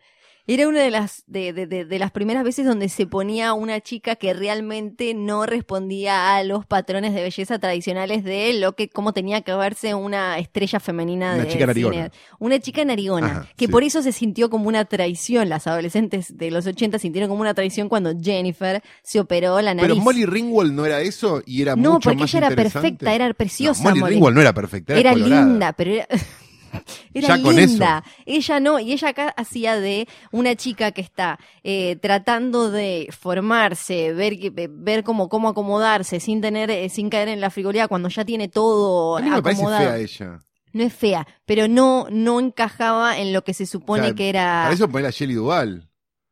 Era 0.50 0.68
una 0.70 0.80
de 0.82 0.90
las, 0.92 1.24
de, 1.28 1.52
de- 1.52 1.68
de- 1.68 1.84
de 1.84 2.00
las 2.00 2.12
primeras 2.12 2.44
veces 2.46 2.66
donde 2.66 2.88
se 2.88 3.06
ponía 3.06 3.52
una 3.54 3.82
chica 3.82 4.16
que 4.16 4.34
realmente 4.34 5.14
no 5.14 5.46
respondía 5.46 6.36
a 6.38 6.44
los 6.44 6.66
patrones 6.66 7.14
de 7.14 7.22
belleza 7.22 7.60
tradicionales 7.60 8.24
de 8.24 8.54
lo 8.54 8.74
que, 8.74 8.88
cómo 8.88 9.12
tenía 9.12 9.42
que 9.42 9.54
verse 9.54 9.94
una 9.94 10.40
estrella 10.40 10.80
femenina 10.80 11.34
Una 11.36 11.44
de 11.44 11.50
chica 11.50 11.66
narigona. 11.66 11.96
cine. 11.96 12.12
Una 12.40 12.60
chica 12.60 12.86
narigona. 12.86 13.28
Ajá, 13.28 13.48
que 13.58 13.66
sí. 13.66 13.72
por 13.72 13.84
eso 13.84 14.02
se 14.02 14.14
sintió 14.14 14.50
como 14.50 14.70
una 14.70 14.86
traición. 14.86 15.50
Las 15.50 15.68
adolescentes 15.68 16.38
de 16.38 16.50
los 16.50 16.66
80 16.66 16.98
sintieron 16.98 17.30
como 17.30 17.42
una 17.42 17.54
traición 17.54 17.90
cuando 17.90 18.14
Jennifer 18.18 18.82
se 19.04 19.20
operó 19.20 19.60
la 19.62 19.74
nariz. 19.74 19.92
Pero 19.92 20.02
Molly 20.02 20.26
Ringwald 20.26 20.72
no 20.72 20.86
era 20.86 21.02
eso 21.02 21.42
y 21.46 21.62
era 21.62 21.76
no, 21.76 21.96
mucho 21.96 22.10
porque 22.10 22.20
más 22.22 22.34
ella 22.34 22.48
era 22.48 22.56
perfecta, 22.56 23.14
era 23.14 23.34
preciosa. 23.34 23.84
No, 23.84 23.90
Molly, 23.90 24.00
Molly. 24.00 24.14
Ringwald 24.14 24.36
no 24.36 24.42
era 24.42 24.54
perfecta, 24.54 24.94
era, 24.98 25.12
era 25.12 25.16
linda, 25.28 25.74
pero 25.74 25.92
era, 25.92 26.08
era 27.14 27.36
Ya 27.38 27.42
con 27.42 27.56
linda. 27.56 28.04
Ella 28.26 28.60
no, 28.60 28.80
y 28.80 28.94
ella 28.94 29.10
acá 29.10 29.34
hacía 29.38 29.80
de 29.80 30.08
una 30.32 30.56
chica 30.56 30.92
que 30.92 31.02
está 31.02 31.40
eh, 31.64 31.98
tratando 32.02 32.70
de 32.72 33.10
formarse, 33.18 34.14
ver 34.14 34.36
ver 34.72 35.04
cómo, 35.04 35.30
cómo 35.30 35.50
acomodarse 35.50 36.20
sin 36.20 36.42
tener, 36.42 36.70
eh, 36.72 36.90
sin 36.90 37.10
caer 37.10 37.30
en 37.30 37.42
la 37.42 37.50
frivolidad 37.50 37.88
cuando 37.88 38.10
ya 38.10 38.26
tiene 38.26 38.48
todo 38.48 39.18
A 39.18 39.22
mí 39.22 39.30
no 39.30 39.36
me 39.38 39.42
parece 39.42 39.62
acomodado. 39.62 39.86
fea 39.86 39.98
ella. 40.00 40.40
No 40.74 40.84
es 40.84 40.94
fea, 40.94 41.26
pero 41.46 41.68
no, 41.68 42.08
no 42.12 42.40
encajaba 42.40 43.18
en 43.18 43.34
lo 43.34 43.44
que 43.44 43.54
se 43.54 43.66
supone 43.66 44.04
O 44.04 44.06
sea, 44.08 44.16
que 44.16 44.30
era. 44.30 44.62
Para 44.64 44.74
eso 44.74 44.90
ponela 44.90 45.08
a 45.10 45.12
Shelley 45.12 45.36
Duval. 45.36 45.90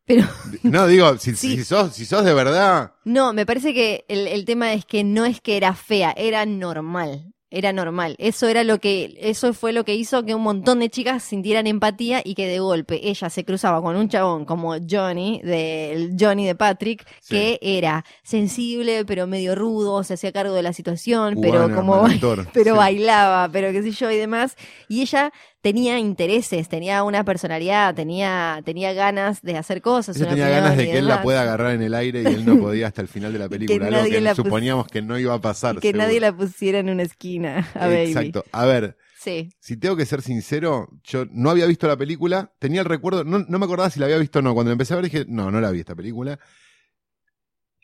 Pero 0.07 0.23
No, 0.61 0.85
digo, 0.85 1.17
si, 1.17 1.31
Sí. 1.35 1.57
si 1.57 1.63
sos, 1.63 1.93
si 1.93 2.05
sos 2.05 2.23
de 2.23 2.33
verdad. 2.33 2.93
no, 3.05 3.33
me 3.33 3.45
parece 3.45 3.73
que 3.73 4.05
el, 4.07 4.27
el 4.27 4.45
tema 4.45 4.73
es 4.73 4.85
que 4.85 5.03
no 5.03 5.25
es 5.25 5.41
que 5.41 5.57
era 5.57 5.73
fea, 5.73 6.13
era 6.15 6.45
normal. 6.45 7.33
Era 7.57 7.71
normal. 7.71 8.15
Eso 8.19 8.47
era 8.49 8.65
lo 8.65 8.79
que, 8.79 9.17
eso 9.21 9.53
fue 9.53 9.71
lo 9.71 9.85
que 9.85 9.95
hizo 9.95 10.25
que 10.25 10.35
un 10.35 10.41
montón 10.43 10.79
de 10.79 10.89
chicas 10.89 11.23
sintieran 11.23 11.67
empatía 11.67 12.21
y 12.23 12.35
que 12.35 12.47
de 12.47 12.59
golpe 12.59 12.99
ella 13.07 13.29
se 13.29 13.45
cruzaba 13.45 13.81
con 13.81 13.95
un 13.95 14.09
chabón 14.09 14.43
como 14.43 14.75
Johnny, 14.89 15.39
del 15.41 16.17
Johnny 16.19 16.45
de 16.45 16.55
Patrick, 16.55 17.07
Sí. 17.21 17.35
que 17.35 17.59
era 17.61 18.03
sensible, 18.23 19.05
pero 19.05 19.25
medio 19.27 19.55
rudo, 19.55 20.03
se 20.03 20.15
hacía 20.15 20.31
cargo 20.33 20.53
de 20.53 20.63
la 20.63 20.73
situación, 20.73 21.37
pero 21.41 21.73
como 21.73 22.03
pero 22.53 22.73
Sí. 22.73 22.77
bailaba, 22.77 23.47
pero 23.51 23.71
qué 23.71 23.81
sé 23.83 23.91
yo 23.91 24.11
y 24.11 24.17
demás. 24.17 24.55
Y 24.89 25.01
ella 25.01 25.31
tenía 25.65 25.97
intereses, 25.97 26.69
tenía 26.69 27.01
una 27.01 27.23
personalidad, 27.23 27.95
tenía, 27.95 28.61
tenía 28.63 28.93
ganas 28.93 29.41
de 29.41 29.57
hacer 29.57 29.81
cosas. 29.81 30.15
Tenía 30.15 30.47
ganas 30.47 30.77
de 30.77 30.85
que 30.85 30.99
él 30.99 31.07
la 31.07 31.23
pueda 31.23 31.41
agarrar 31.41 31.73
en 31.73 31.81
el 31.81 31.95
aire 31.95 32.21
y 32.21 32.25
él 32.27 32.45
no 32.45 32.59
podía 32.59 32.85
hasta 32.85 33.01
el 33.01 33.07
final 33.07 33.33
de 33.33 33.39
la 33.39 33.49
película. 33.49 33.87
algo 33.87 34.03
que 34.07 34.21
pus- 34.21 34.35
suponíamos 34.35 34.85
que 34.87 35.01
no 35.01 35.17
iba 35.17 35.33
a 35.33 35.41
pasar. 35.41 35.79
Que 35.79 35.87
seguro. 35.87 36.03
nadie 36.05 36.19
la 36.19 36.37
pusiera 36.37 36.77
en 36.77 36.91
una 36.91 37.01
esquina 37.01 37.67
a 37.73 37.87
Baby. 37.87 38.11
Exacto. 38.11 38.45
A 38.51 38.65
ver, 38.65 38.95
Sí. 39.19 39.49
si 39.59 39.75
tengo 39.75 39.95
que 39.95 40.05
ser 40.05 40.21
sincero, 40.21 40.87
yo 41.03 41.25
no 41.31 41.49
había 41.49 41.65
visto 41.65 41.87
la 41.87 41.97
película, 41.97 42.53
tenía 42.59 42.81
el 42.81 42.85
recuerdo, 42.85 43.23
no, 43.23 43.39
no 43.39 43.57
me 43.57 43.65
acordaba 43.65 43.89
si 43.89 43.99
la 43.99 44.05
había 44.05 44.19
visto 44.19 44.37
o 44.37 44.41
no. 44.43 44.53
Cuando 44.53 44.69
la 44.69 44.73
empecé 44.73 44.93
a 44.93 44.97
ver 44.97 45.05
dije, 45.05 45.25
no, 45.27 45.49
no 45.49 45.59
la 45.61 45.71
vi 45.71 45.79
esta 45.79 45.95
película. 45.95 46.37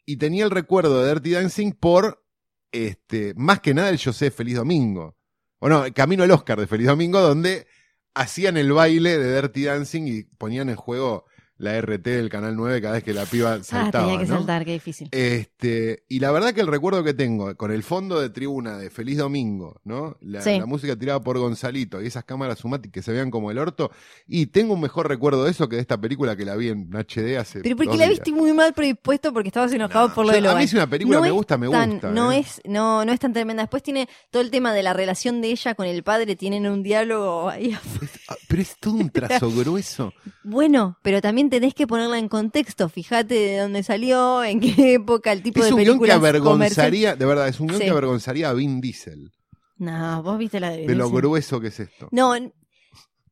Y 0.06 0.18
tenía 0.18 0.44
el 0.46 0.52
recuerdo 0.52 1.02
de 1.04 1.10
Dirty 1.14 1.32
Dancing 1.32 1.72
por, 1.72 2.24
este, 2.72 3.34
más 3.38 3.60
que 3.60 3.74
nada 3.74 3.90
el 3.90 3.98
Yo 3.98 4.14
sé 4.14 4.30
Feliz 4.30 4.58
Domingo. 4.58 5.18
O 5.64 5.70
no, 5.70 5.86
Camino 5.94 6.24
al 6.24 6.32
Oscar 6.32 6.60
de 6.60 6.66
Feliz 6.66 6.88
Domingo, 6.88 7.22
donde 7.22 7.68
hacían 8.16 8.58
el 8.58 8.74
baile 8.74 9.20
de 9.20 9.36
Dirty 9.36 9.66
Dancing 9.66 10.08
y 10.08 10.24
ponían 10.24 10.70
en 10.70 10.76
juego 10.76 11.28
la 11.62 11.80
RT 11.80 12.04
del 12.10 12.30
Canal 12.30 12.56
9 12.56 12.82
cada 12.82 12.96
vez 12.96 13.04
que 13.04 13.14
la 13.14 13.26
piba 13.26 13.54
Ah, 13.54 13.64
saltaba. 13.64 14.06
tenía 14.06 14.20
que 14.22 14.26
¿no? 14.28 14.38
saltar, 14.38 14.66
qué 14.66 14.74
difícil. 14.74 15.10
Este, 15.12 16.04
y 16.10 16.20
la 16.20 16.32
verdad 16.32 16.54
que 16.54 16.62
el 16.62 16.68
recuerdo 16.68 17.04
que 17.04 17.14
tengo 17.14 17.56
con 17.56 17.72
el 17.72 17.84
fondo 17.84 18.20
de 18.20 18.30
tribuna 18.30 18.78
de 18.78 18.90
Feliz 18.90 19.18
Domingo, 19.20 19.80
¿no? 19.84 20.18
La, 20.22 20.42
Sí. 20.42 20.58
la 20.60 20.66
música 20.66 20.96
tirada 20.96 21.22
por 21.22 21.38
Gonzalito 21.38 22.02
y 22.02 22.08
esas 22.08 22.24
cámaras 22.26 22.60
Sumatic 22.60 22.92
que 22.92 23.02
se 23.02 23.12
vean 23.12 23.30
como 23.30 23.52
el 23.52 23.58
orto. 23.60 23.92
Y 24.28 24.48
tengo 24.48 24.74
un 24.74 24.82
mejor 24.82 25.08
recuerdo 25.08 25.44
de 25.46 25.52
eso 25.52 25.70
que 25.70 25.76
de 25.76 25.82
esta 25.84 26.00
película 26.02 26.36
que 26.36 26.46
la 26.46 26.56
vi 26.56 26.70
en 26.70 26.90
HD 26.96 27.38
hace. 27.38 27.62
Pero 27.62 27.76
porque 27.76 27.90
dos 27.90 27.98
la 28.00 28.06
días. 28.08 28.20
viste 28.20 28.32
muy 28.32 28.54
mal 28.54 28.74
predispuesto 28.74 29.32
porque 29.32 29.50
estabas 29.50 29.72
enojado 29.72 30.08
No, 30.10 30.14
por 30.16 30.26
lo 30.26 30.32
yo- 30.32 30.34
de 30.34 30.40
A 30.40 30.42
Logan. 30.42 30.58
mí 30.64 30.68
si 30.68 30.76
una 30.76 30.88
película 30.88 31.18
No 31.18 31.22
me 31.22 31.28
es 31.28 31.34
gusta, 31.34 31.58
me 31.60 31.70
tan- 31.70 31.92
gusta. 31.92 32.12
No 32.12 32.32
¿eh? 32.32 32.40
es, 32.40 32.60
no, 32.66 33.06
no 33.06 33.14
es 33.14 33.20
tan 33.20 33.34
tremenda. 33.34 33.62
Después 33.64 33.84
tiene 33.84 34.10
todo 34.32 34.42
el 34.42 34.50
tema 34.50 34.74
de 34.74 34.82
la 34.84 34.94
relación 34.94 35.42
de 35.42 35.52
ella 35.52 35.76
con 35.76 35.86
el 35.86 36.02
padre, 36.02 36.36
tienen 36.36 36.66
un 36.66 36.82
diálogo 36.82 37.50
ahí 37.50 37.72
afuera. 37.74 38.12
Ah, 38.30 38.36
Pero 38.48 38.62
es 38.64 38.76
todo 38.80 38.96
un 38.96 39.12
trazo 39.12 39.52
grueso. 39.56 40.12
Bueno, 40.44 40.98
pero 41.04 41.22
también 41.22 41.51
tenés 41.52 41.76
que 41.76 41.86
ponerla 41.86 42.18
en 42.18 42.28
contexto. 42.30 42.90
Fíjate 42.90 43.36
de 43.36 43.58
dónde 43.60 43.84
salió, 43.84 44.44
en 44.44 44.60
qué 44.60 44.96
época, 44.96 45.32
el 45.32 45.44
tipo 45.44 45.60
Es 45.60 45.68
de 45.68 45.74
un 45.74 45.84
guion 45.84 46.00
que 46.02 46.12
avergonzaría, 46.12 47.16
de 47.16 47.26
verdad, 47.28 47.48
es 47.48 47.60
un 47.60 47.68
guion 47.68 47.80
Sí. 47.80 47.86
que 47.86 47.92
avergonzaría 47.92 48.50
a 48.50 48.54
Vin 48.54 48.82
Diesel. 48.82 49.32
No, 49.78 50.24
vos 50.24 50.38
viste 50.40 50.60
la 50.60 50.72
de 50.72 50.88
De 50.88 50.96
lo 50.96 51.10
grueso 51.12 51.60
que 51.62 51.68
es 51.68 51.80
esto. 51.80 52.08
No, 52.12 52.34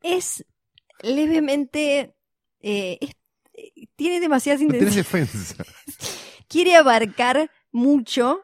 es 0.03 0.45
levemente. 1.01 2.15
eh, 2.62 2.97
es- 3.01 3.15
eh, 3.53 3.88
tiene 3.95 4.19
demasiadas 4.19 4.60
No 4.62 4.65
intenciones. 4.65 4.95
defensa. 4.95 5.63
Quiere 6.47 6.75
abarcar 6.75 7.49
mucho. 7.71 8.41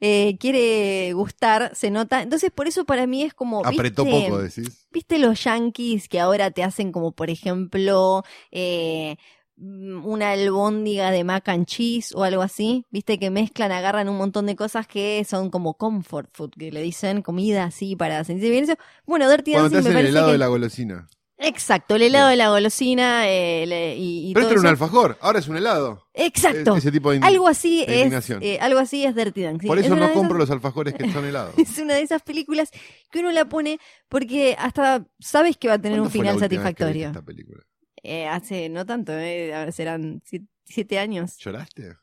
Eh, 0.00 0.36
quiere 0.38 1.12
gustar, 1.12 1.74
se 1.74 1.90
nota. 1.90 2.22
Entonces, 2.22 2.50
por 2.50 2.68
eso 2.68 2.84
para 2.84 3.06
mí 3.06 3.22
es 3.22 3.34
como. 3.34 3.64
Apretó 3.64 4.04
¿viste? 4.04 4.28
poco, 4.28 4.38
decís. 4.38 4.86
¿Viste 4.92 5.18
los 5.18 5.42
yankees 5.44 6.08
que 6.08 6.20
ahora 6.20 6.50
te 6.50 6.62
hacen 6.62 6.92
como, 6.92 7.12
por 7.12 7.30
ejemplo, 7.30 8.22
eh, 8.50 9.16
mm, 9.56 10.06
una 10.06 10.32
albóndiga 10.32 11.10
de 11.10 11.24
mac 11.24 11.48
and 11.48 11.66
cheese 11.66 12.14
o 12.14 12.24
algo 12.24 12.42
así? 12.42 12.86
¿Viste 12.90 13.18
que 13.18 13.30
mezclan, 13.30 13.72
agarran 13.72 14.08
un 14.08 14.16
montón 14.16 14.46
de 14.46 14.56
cosas 14.56 14.86
que 14.86 15.24
son 15.28 15.50
como 15.50 15.74
comfort 15.74 16.30
food, 16.32 16.50
que 16.58 16.70
le 16.70 16.82
dicen 16.82 17.22
comida 17.22 17.64
así 17.64 17.96
para 17.96 18.22
sentirse 18.24 18.50
bien? 18.50 18.66
Bueno, 19.06 19.28
Dirty 19.30 19.52
Cuando 19.52 19.70
te 19.70 19.76
Dancing 19.76 19.92
me 19.92 19.98
hacen 19.98 20.06
el 20.06 20.10
helado 20.10 20.26
que... 20.26 20.32
de 20.32 20.38
la 20.38 20.46
golosina. 20.48 21.08
Exacto, 21.46 21.96
el 21.96 22.02
helado 22.02 22.28
de 22.28 22.36
la 22.36 22.48
golosina 22.48 23.28
eh, 23.28 23.64
le- 23.66 23.96
y, 23.96 24.30
y 24.30 24.34
Pero 24.34 24.46
todo 24.46 24.54
esto 24.54 24.60
era 24.60 24.60
un 24.70 24.74
eso. 24.76 24.84
alfajor, 24.84 25.18
ahora 25.20 25.38
es 25.38 25.48
un 25.48 25.56
helado. 25.56 26.06
Exacto. 26.14 26.76
Ese 26.76 26.90
tipo 26.92 27.10
de 27.10 27.18
Algo 27.22 27.48
así 27.48 27.84
de 27.86 28.02
es, 28.02 28.30
eh, 28.40 28.58
algo 28.60 28.78
así 28.80 29.04
es 29.04 29.14
Dirty 29.14 29.42
Dancing. 29.42 29.68
Por 29.68 29.78
Es 29.78 29.86
eso 29.86 29.96
no 29.96 30.12
compro 30.12 30.36
esas- 30.36 30.48
los 30.48 30.50
alfajores 30.50 30.94
que 30.94 31.10
son 31.12 31.24
helados. 31.24 31.54
Es 31.58 31.78
una 31.78 31.94
de 31.94 32.02
esas 32.02 32.22
películas 32.22 32.70
que 33.10 33.18
uno 33.20 33.30
la 33.32 33.44
pone 33.48 33.78
porque 34.08 34.56
hasta 34.58 35.06
sabes 35.20 35.56
que 35.56 35.68
va 35.68 35.74
a 35.74 35.78
tener 35.80 36.00
un 36.00 36.08
¿Cuándo 36.08 36.10
fue 36.18 36.24
la 36.24 36.30
final 36.32 36.40
satisfactorio. 36.40 37.06
esta 37.08 37.22
película? 37.22 37.62
Eh, 38.02 38.26
hace 38.26 38.68
no 38.68 38.84
tanto, 38.86 39.12
eh, 39.12 39.54
ahora 39.54 39.72
serán 39.72 40.20
siete, 40.24 40.46
siete 40.64 40.98
años. 40.98 41.36
¿Lloraste? 41.38 41.94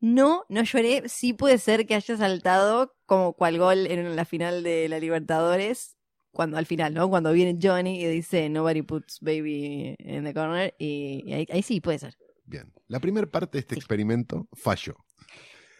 No, 0.00 0.44
no 0.48 0.62
lloré. 0.64 1.08
Sí 1.08 1.32
puede 1.32 1.58
ser 1.58 1.86
que 1.86 1.94
haya 1.94 2.16
saltado 2.16 2.94
como 3.06 3.32
cual 3.32 3.58
gol 3.58 3.86
en 3.86 4.16
la 4.16 4.24
final 4.24 4.62
de 4.62 4.88
la 4.88 4.98
Libertadores. 4.98 5.93
Cuando 6.34 6.56
al 6.58 6.66
final, 6.66 6.92
¿no? 6.92 7.08
Cuando 7.08 7.32
viene 7.32 7.58
Johnny 7.62 8.02
y 8.02 8.06
dice 8.06 8.48
Nobody 8.50 8.82
puts 8.82 9.20
baby 9.20 9.94
in 10.00 10.24
the 10.24 10.34
corner. 10.34 10.74
Y, 10.78 11.22
y 11.24 11.32
ahí, 11.32 11.46
ahí 11.50 11.62
sí 11.62 11.80
puede 11.80 11.98
ser. 12.00 12.16
Bien. 12.44 12.70
La 12.88 13.00
primera 13.00 13.26
parte 13.26 13.52
de 13.56 13.60
este 13.60 13.76
Sí. 13.76 13.78
experimento 13.78 14.48
falló. 14.52 14.96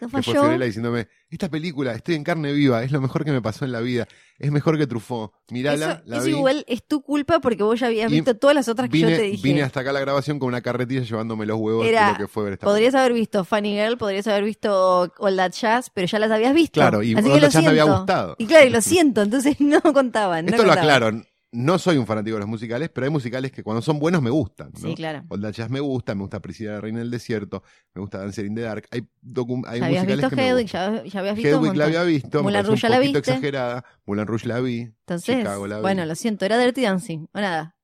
No 0.04 0.18
Que 0.18 0.22
fue 0.22 0.34
falló. 0.34 0.40
Fiorella 0.42 0.64
diciéndome, 0.66 1.08
esta 1.30 1.48
película, 1.48 1.92
estoy 1.94 2.14
en 2.14 2.24
carne 2.24 2.52
viva, 2.52 2.82
es 2.84 2.92
lo 2.92 3.00
mejor 3.00 3.24
que 3.24 3.32
me 3.32 3.40
pasó 3.40 3.64
en 3.64 3.72
la 3.72 3.80
vida, 3.80 4.06
es 4.38 4.50
mejor 4.52 4.76
que 4.78 4.86
Truffaut. 4.86 5.32
Mirala, 5.50 5.92
Eso, 5.92 6.02
la 6.06 6.16
eso 6.18 6.24
vi. 6.26 6.30
igual 6.32 6.64
es 6.68 6.86
tu 6.86 7.02
culpa 7.02 7.40
porque 7.40 7.62
vos 7.62 7.80
ya 7.80 7.86
habías 7.86 8.10
Y 8.12 8.16
visto 8.16 8.36
todas 8.36 8.54
las 8.54 8.68
otras 8.68 8.90
que 8.90 8.98
yo 8.98 9.08
te 9.08 9.20
dije. 9.22 9.42
vine 9.42 9.62
hasta 9.62 9.80
acá 9.80 9.90
a 9.90 9.92
la 9.94 10.00
grabación 10.00 10.38
con 10.38 10.48
una 10.48 10.60
carretilla 10.60 11.02
llevándome 11.02 11.46
los 11.46 11.58
huevos 11.58 11.86
Era- 11.86 12.06
de 12.08 12.12
lo 12.12 12.18
que 12.18 12.28
fue 12.28 12.44
ver 12.44 12.52
esta 12.54 12.66
Podrías 12.66 12.94
haber 12.94 13.12
visto 13.14 13.44
Funny 13.44 13.74
Girl, 13.74 13.96
podrías 13.96 14.26
haber 14.26 14.44
visto 14.44 15.12
All 15.18 15.36
That 15.36 15.52
Jazz, 15.52 15.90
pero 15.92 16.06
ya 16.06 16.18
las 16.18 16.30
habías 16.30 16.52
visto. 16.54 16.80
Claro, 16.80 17.02
y 17.02 17.14
All 17.14 17.22
That 17.24 17.30
lo 17.40 17.48
Jazz 17.48 17.62
me 17.62 17.68
había 17.70 17.84
gustado. 17.84 18.36
Y 18.38 18.46
claro, 18.46 18.66
y 18.66 18.70
lo 18.70 18.80
siento, 18.82 19.22
entonces 19.22 19.56
no 19.60 19.80
contaban. 19.80 20.44
no 20.46 20.50
Esto 20.50 20.62
lo 20.64 20.68
contaban. 20.74 20.94
aclaro, 21.02 21.24
no 21.54 21.78
soy 21.78 21.96
un 21.96 22.06
fanático 22.06 22.34
de 22.36 22.40
los 22.40 22.48
musicales, 22.48 22.90
pero 22.90 23.04
hay 23.06 23.10
musicales 23.10 23.52
que 23.52 23.62
cuando 23.62 23.80
son 23.80 23.98
buenos 23.98 24.20
me 24.20 24.30
gustan. 24.30 24.72
¿no? 24.74 24.88
Sí, 24.88 24.94
claro. 24.94 25.24
Old 25.28 25.50
Jazz 25.52 25.70
me 25.70 25.80
gusta, 25.80 26.14
me 26.14 26.22
gusta 26.22 26.40
Priscila 26.40 26.72
la 26.72 26.80
Reina 26.80 26.98
del 26.98 27.10
Desierto, 27.10 27.62
me 27.94 28.00
gusta 28.00 28.18
Dancer 28.18 28.44
in 28.44 28.54
the 28.54 28.62
Dark. 28.62 28.86
Hay, 28.90 29.00
hay 29.00 29.80
habías 29.80 30.04
musicales 30.04 30.16
visto 30.16 30.30
que 30.30 30.36
me 30.36 30.48
Hedwig, 30.48 30.62
gustan. 30.64 30.94
ya, 30.96 31.04
ya 31.04 31.20
habías 31.20 31.36
visto 31.36 31.50
Hedwig 31.50 31.76
la 31.76 31.84
había 31.84 32.02
visto, 32.02 32.42
me 32.42 32.52
parece 32.52 32.68
Rouge 32.68 32.86
un 32.86 32.90
la 32.90 32.98
viste. 32.98 33.18
exagerada. 33.18 33.84
Moulin 34.06 34.26
Rouge 34.26 34.48
la 34.48 34.60
vi. 34.60 34.80
Entonces, 34.80 35.36
Chicago 35.38 35.66
la 35.66 35.76
vi. 35.76 35.82
bueno, 35.82 36.04
lo 36.06 36.14
siento, 36.14 36.44
era 36.44 36.58
Dirty 36.58 36.82
Dancing, 36.82 37.26
o 37.32 37.40
nada. 37.40 37.76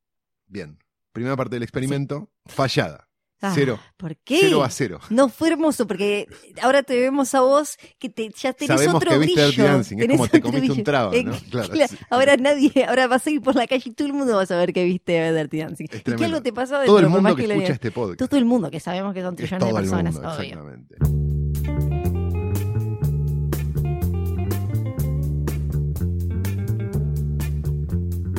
Bien. 0.47 0.79
Primera 1.13 1.37
parte 1.37 1.57
del 1.57 1.63
experimento, 1.65 2.31
fallada. 2.47 3.09
Ah, 3.43 3.53
Cero. 3.55 3.79
¿Por 3.97 4.17
qué? 4.19 4.39
Cero 4.43 4.63
a 4.63 4.69
cero. 4.69 5.01
No 5.09 5.31
fue 5.31 5.49
hermoso 5.49 5.87
porque 5.87 6.27
ahora 6.61 6.83
te 6.83 7.01
vemos 7.01 7.35
a 7.35 7.41
vos 7.41 7.79
que 7.99 8.11
te, 8.11 8.29
ya 8.39 8.53
tenés 8.53 8.77
Sabemos 8.77 8.97
otro 8.97 9.13
que 9.13 9.19
viste 9.19 9.47
brillo. 9.47 9.65
Dancing, 9.65 9.97
es 9.99 10.09
como 10.09 10.29
te 10.29 10.41
comiste 10.43 10.73
un 10.73 10.85
trago, 10.85 11.15
Eh, 11.15 11.25
¿no? 11.25 11.33
Claro, 11.51 11.71
claro, 11.71 11.89
sí. 11.91 11.97
Ahora 12.11 12.37
nadie, 12.37 12.85
ahora 12.87 13.07
vas 13.07 13.27
a 13.27 13.31
ir 13.31 13.41
por 13.41 13.55
la 13.57 13.67
calle 13.67 13.83
y 13.87 13.93
todo 13.93 14.07
el 14.09 14.13
mundo 14.13 14.37
va 14.37 14.43
a 14.43 14.47
saber 14.47 14.75
que 14.75 14.85
viste 14.85 15.33
Dirty 15.33 15.59
Dancing. 15.59 15.87
Es 15.91 16.01
y 16.01 16.03
que 16.17 16.25
algo 16.27 16.43
te 16.43 16.53
pasó 16.53 16.73
Todo 16.85 16.99
el 16.99 17.05
dentro, 17.05 17.11
mundo 17.11 17.23
más 17.23 17.35
que 17.35 17.47
lo 17.49 17.55
escucha 17.55 17.73
este 17.73 17.91
podcast. 17.91 18.19
Todo 18.19 18.37
el 18.39 18.45
mundo, 18.45 18.71
que 18.71 18.79
sabemos 18.81 19.15
que 19.15 19.23
son 19.23 19.33
Es 19.33 19.37
trillones 19.39 19.67
de 19.69 19.75
personas, 19.75 20.15
mundo, 20.15 20.29
obvio. 20.29 20.43
exactamente. 20.43 20.97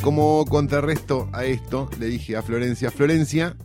Como 0.03 0.45
contrarresto 0.45 1.29
a 1.31 1.45
esto, 1.45 1.89
le 1.99 2.07
dije 2.07 2.35
a 2.35 2.41
Florencia, 2.41 2.89
Florencia, 2.89 3.55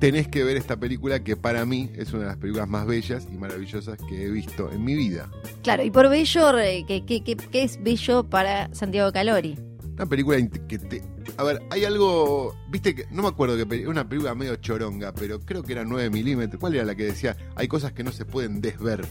tenés 0.00 0.26
que 0.28 0.42
ver 0.42 0.56
esta 0.56 0.76
película 0.78 1.22
que 1.22 1.36
para 1.36 1.64
mí 1.66 1.90
es 1.94 2.10
una 2.12 2.22
de 2.22 2.26
las 2.28 2.36
películas 2.38 2.68
más 2.68 2.86
bellas 2.86 3.28
y 3.32 3.36
maravillosas 3.36 3.98
que 4.08 4.24
he 4.24 4.30
visto 4.30 4.70
en 4.72 4.84
mi 4.84 4.94
vida. 4.96 5.30
Claro, 5.62 5.84
y 5.84 5.90
por 5.90 6.08
bello, 6.08 6.58
eh, 6.58 6.84
¿qué, 6.88 7.04
qué, 7.04 7.22
qué- 7.22 7.36
qué 7.36 7.62
es 7.62 7.80
bello 7.82 8.24
para 8.28 8.72
Santiago 8.74 9.12
Calori? 9.12 9.58
Una 9.94 10.06
película 10.06 10.38
que 10.66 10.78
te 10.78 11.02
A 11.36 11.44
ver, 11.44 11.60
hay 11.70 11.84
algo. 11.84 12.56
Viste 12.70 12.94
que. 12.94 13.04
No 13.10 13.20
me 13.22 13.28
acuerdo 13.28 13.54
que. 13.68 13.76
Es 13.82 13.86
una 13.86 14.08
película 14.08 14.34
medio 14.34 14.56
choronga, 14.56 15.12
pero 15.12 15.40
creo 15.40 15.62
que 15.62 15.72
era 15.72 15.84
9 15.84 16.08
milímetros. 16.08 16.58
¿Cuál 16.58 16.74
era 16.76 16.84
la 16.86 16.94
que 16.94 17.04
decía? 17.04 17.36
Hay 17.54 17.68
cosas 17.68 17.92
que 17.92 18.02
no 18.02 18.10
se 18.10 18.24
pueden 18.24 18.62
desver. 18.62 19.04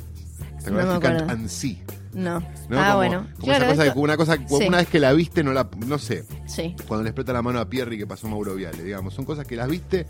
¿Te 0.63 0.71
No 0.71 0.78
me 0.78 0.82
acuerdas? 0.93 1.23
can't 1.23 1.41
unsee, 1.41 1.84
No. 2.13 2.39
¿no? 2.69 2.80
Ah, 2.80 2.86
Como- 2.88 2.95
bueno. 2.97 3.28
Como 3.36 3.45
Claro, 3.45 3.65
esa 3.65 3.71
cosa 3.73 3.84
esto- 3.84 3.93
que 3.93 3.99
una 3.99 4.17
cosa. 4.17 4.36
Sí. 4.47 4.65
Una 4.67 4.78
vez 4.80 4.88
que 4.88 4.99
la 4.99 5.13
viste, 5.13 5.43
no 5.43 5.54
la. 5.54 5.69
No 5.86 5.99
sé. 5.99 6.25
Sí. 6.47 6.75
Cuando 6.88 7.04
le 7.04 7.10
explota 7.12 7.34
la 7.34 7.43
mano 7.43 7.60
a 7.60 7.69
Pierre 7.69 7.93
y 7.95 7.99
que 7.99 8.08
pasó 8.08 8.28
Mauro 8.28 8.56
Viale, 8.56 8.84
digamos. 8.84 9.13
Son 9.13 9.25
cosas 9.25 9.45
que 9.45 9.56
las 9.56 9.69
viste 9.69 10.08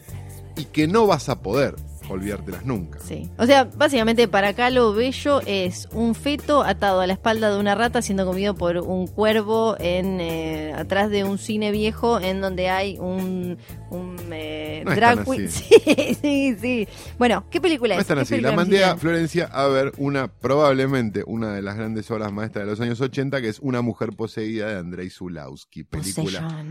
y 0.60 0.66
que 0.66 0.88
no 0.88 1.08
vas 1.08 1.30
a 1.30 1.42
poder 1.42 1.76
olvidártelas 2.10 2.66
nunca. 2.66 3.00
Sí. 3.00 3.30
O 3.38 3.46
sea, 3.46 3.66
básicamente 3.66 4.28
para 4.28 4.50
acá 4.50 4.70
lo 4.70 4.94
bello 4.94 5.42
es 5.46 5.88
un 5.92 6.16
feto 6.16 6.64
atado 6.64 7.02
a 7.02 7.08
la 7.08 7.14
espalda 7.14 7.52
de 7.52 7.60
una 7.60 7.76
rata 7.76 8.02
siendo 8.02 8.26
comido 8.26 8.56
por 8.56 8.78
un 8.78 9.08
cuervo 9.08 9.76
en 9.80 10.20
eh, 10.20 10.74
atrás 10.76 11.10
de 11.10 11.24
un 11.24 11.38
cine 11.38 11.72
viejo 11.72 12.20
en 12.20 12.42
donde 12.42 12.70
hay 12.70 12.98
un, 12.98 13.58
un 13.90 14.18
eh, 14.32 14.84
No 14.86 14.96
drag 14.96 15.24
queen. 15.24 15.50
Sí, 15.50 15.76
sí, 16.22 16.56
sí. 16.60 16.88
Bueno, 17.18 17.46
¿qué 17.50 17.62
película 17.62 17.96
No 17.96 18.02
es? 18.02 18.06
están 18.06 18.18
¿Qué 18.18 18.22
así. 18.24 18.42
La 18.42 18.52
mandé 18.52 18.84
a? 18.84 18.96
Florencia 18.98 19.46
a 19.46 19.68
ver 19.68 19.94
una, 19.98 20.28
probablemente 20.28 21.24
una 21.26 21.54
de 21.54 21.62
las 21.62 21.76
grandes 21.78 22.10
obras 22.12 22.32
maestras 22.32 22.66
de 22.66 22.72
los 22.72 22.82
años 22.82 23.00
80, 23.00 23.42
que 23.42 23.50
es 23.50 23.60
Una 23.60 23.82
mujer 23.82 24.10
poseída 24.16 24.68
de 24.68 24.78
Andrei 24.80 25.10
Zulawski. 25.10 25.84
Película. 25.84 26.66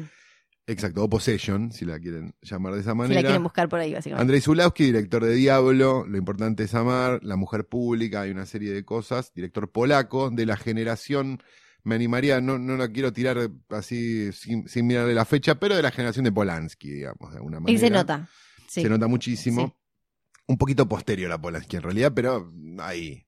Exacto, 0.68 1.02
o 1.02 1.08
Possession, 1.08 1.72
si 1.72 1.86
la 1.86 1.98
quieren 1.98 2.34
llamar 2.42 2.74
de 2.74 2.80
esa 2.80 2.90
Si 2.90 2.96
la 2.98 3.02
manera. 3.02 3.22
quieren 3.22 3.42
buscar 3.42 3.70
por 3.70 3.80
ahí, 3.80 3.94
básicamente. 3.94 4.20
Andrei 4.20 4.40
Zulawski, 4.42 4.84
director 4.84 5.24
de 5.24 5.34
Diablo, 5.34 6.04
Lo 6.06 6.18
importante 6.18 6.64
es 6.64 6.74
amar, 6.74 7.20
La 7.22 7.36
mujer 7.36 7.66
pública, 7.66 8.20
hay 8.20 8.30
una 8.30 8.44
serie 8.44 8.72
de 8.72 8.84
cosas. 8.84 9.32
Director 9.34 9.72
polaco 9.72 10.28
de 10.28 10.44
la 10.44 10.58
generación, 10.58 11.42
me 11.84 11.94
animaría, 11.94 12.42
no, 12.42 12.58
no 12.58 12.76
la 12.76 12.88
quiero 12.92 13.14
tirar 13.14 13.50
así 13.70 14.30
sin, 14.32 14.68
sin 14.68 14.86
mirarle 14.86 15.14
la 15.14 15.24
fecha, 15.24 15.54
pero 15.58 15.74
de 15.74 15.80
la 15.82 15.90
generación 15.90 16.24
de 16.26 16.32
Polanski, 16.32 16.90
digamos, 16.90 17.30
de 17.32 17.38
alguna 17.38 17.60
manera. 17.60 17.72
y 17.74 17.78
se 17.80 17.88
nota. 17.88 18.28
Sí. 18.68 18.82
Se 18.82 18.90
nota 18.90 19.06
muchísimo. 19.06 19.68
Sí. 19.68 20.42
Un 20.48 20.58
poquito 20.58 20.86
posterior 20.86 21.32
a 21.32 21.40
Polanski 21.40 21.76
en 21.76 21.82
realidad, 21.82 22.12
pero 22.14 22.52
ahí, 22.80 23.26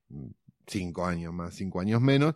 cinco 0.66 1.06
años 1.06 1.32
más, 1.32 1.54
cinco 1.54 1.80
años 1.80 2.02
menos. 2.02 2.34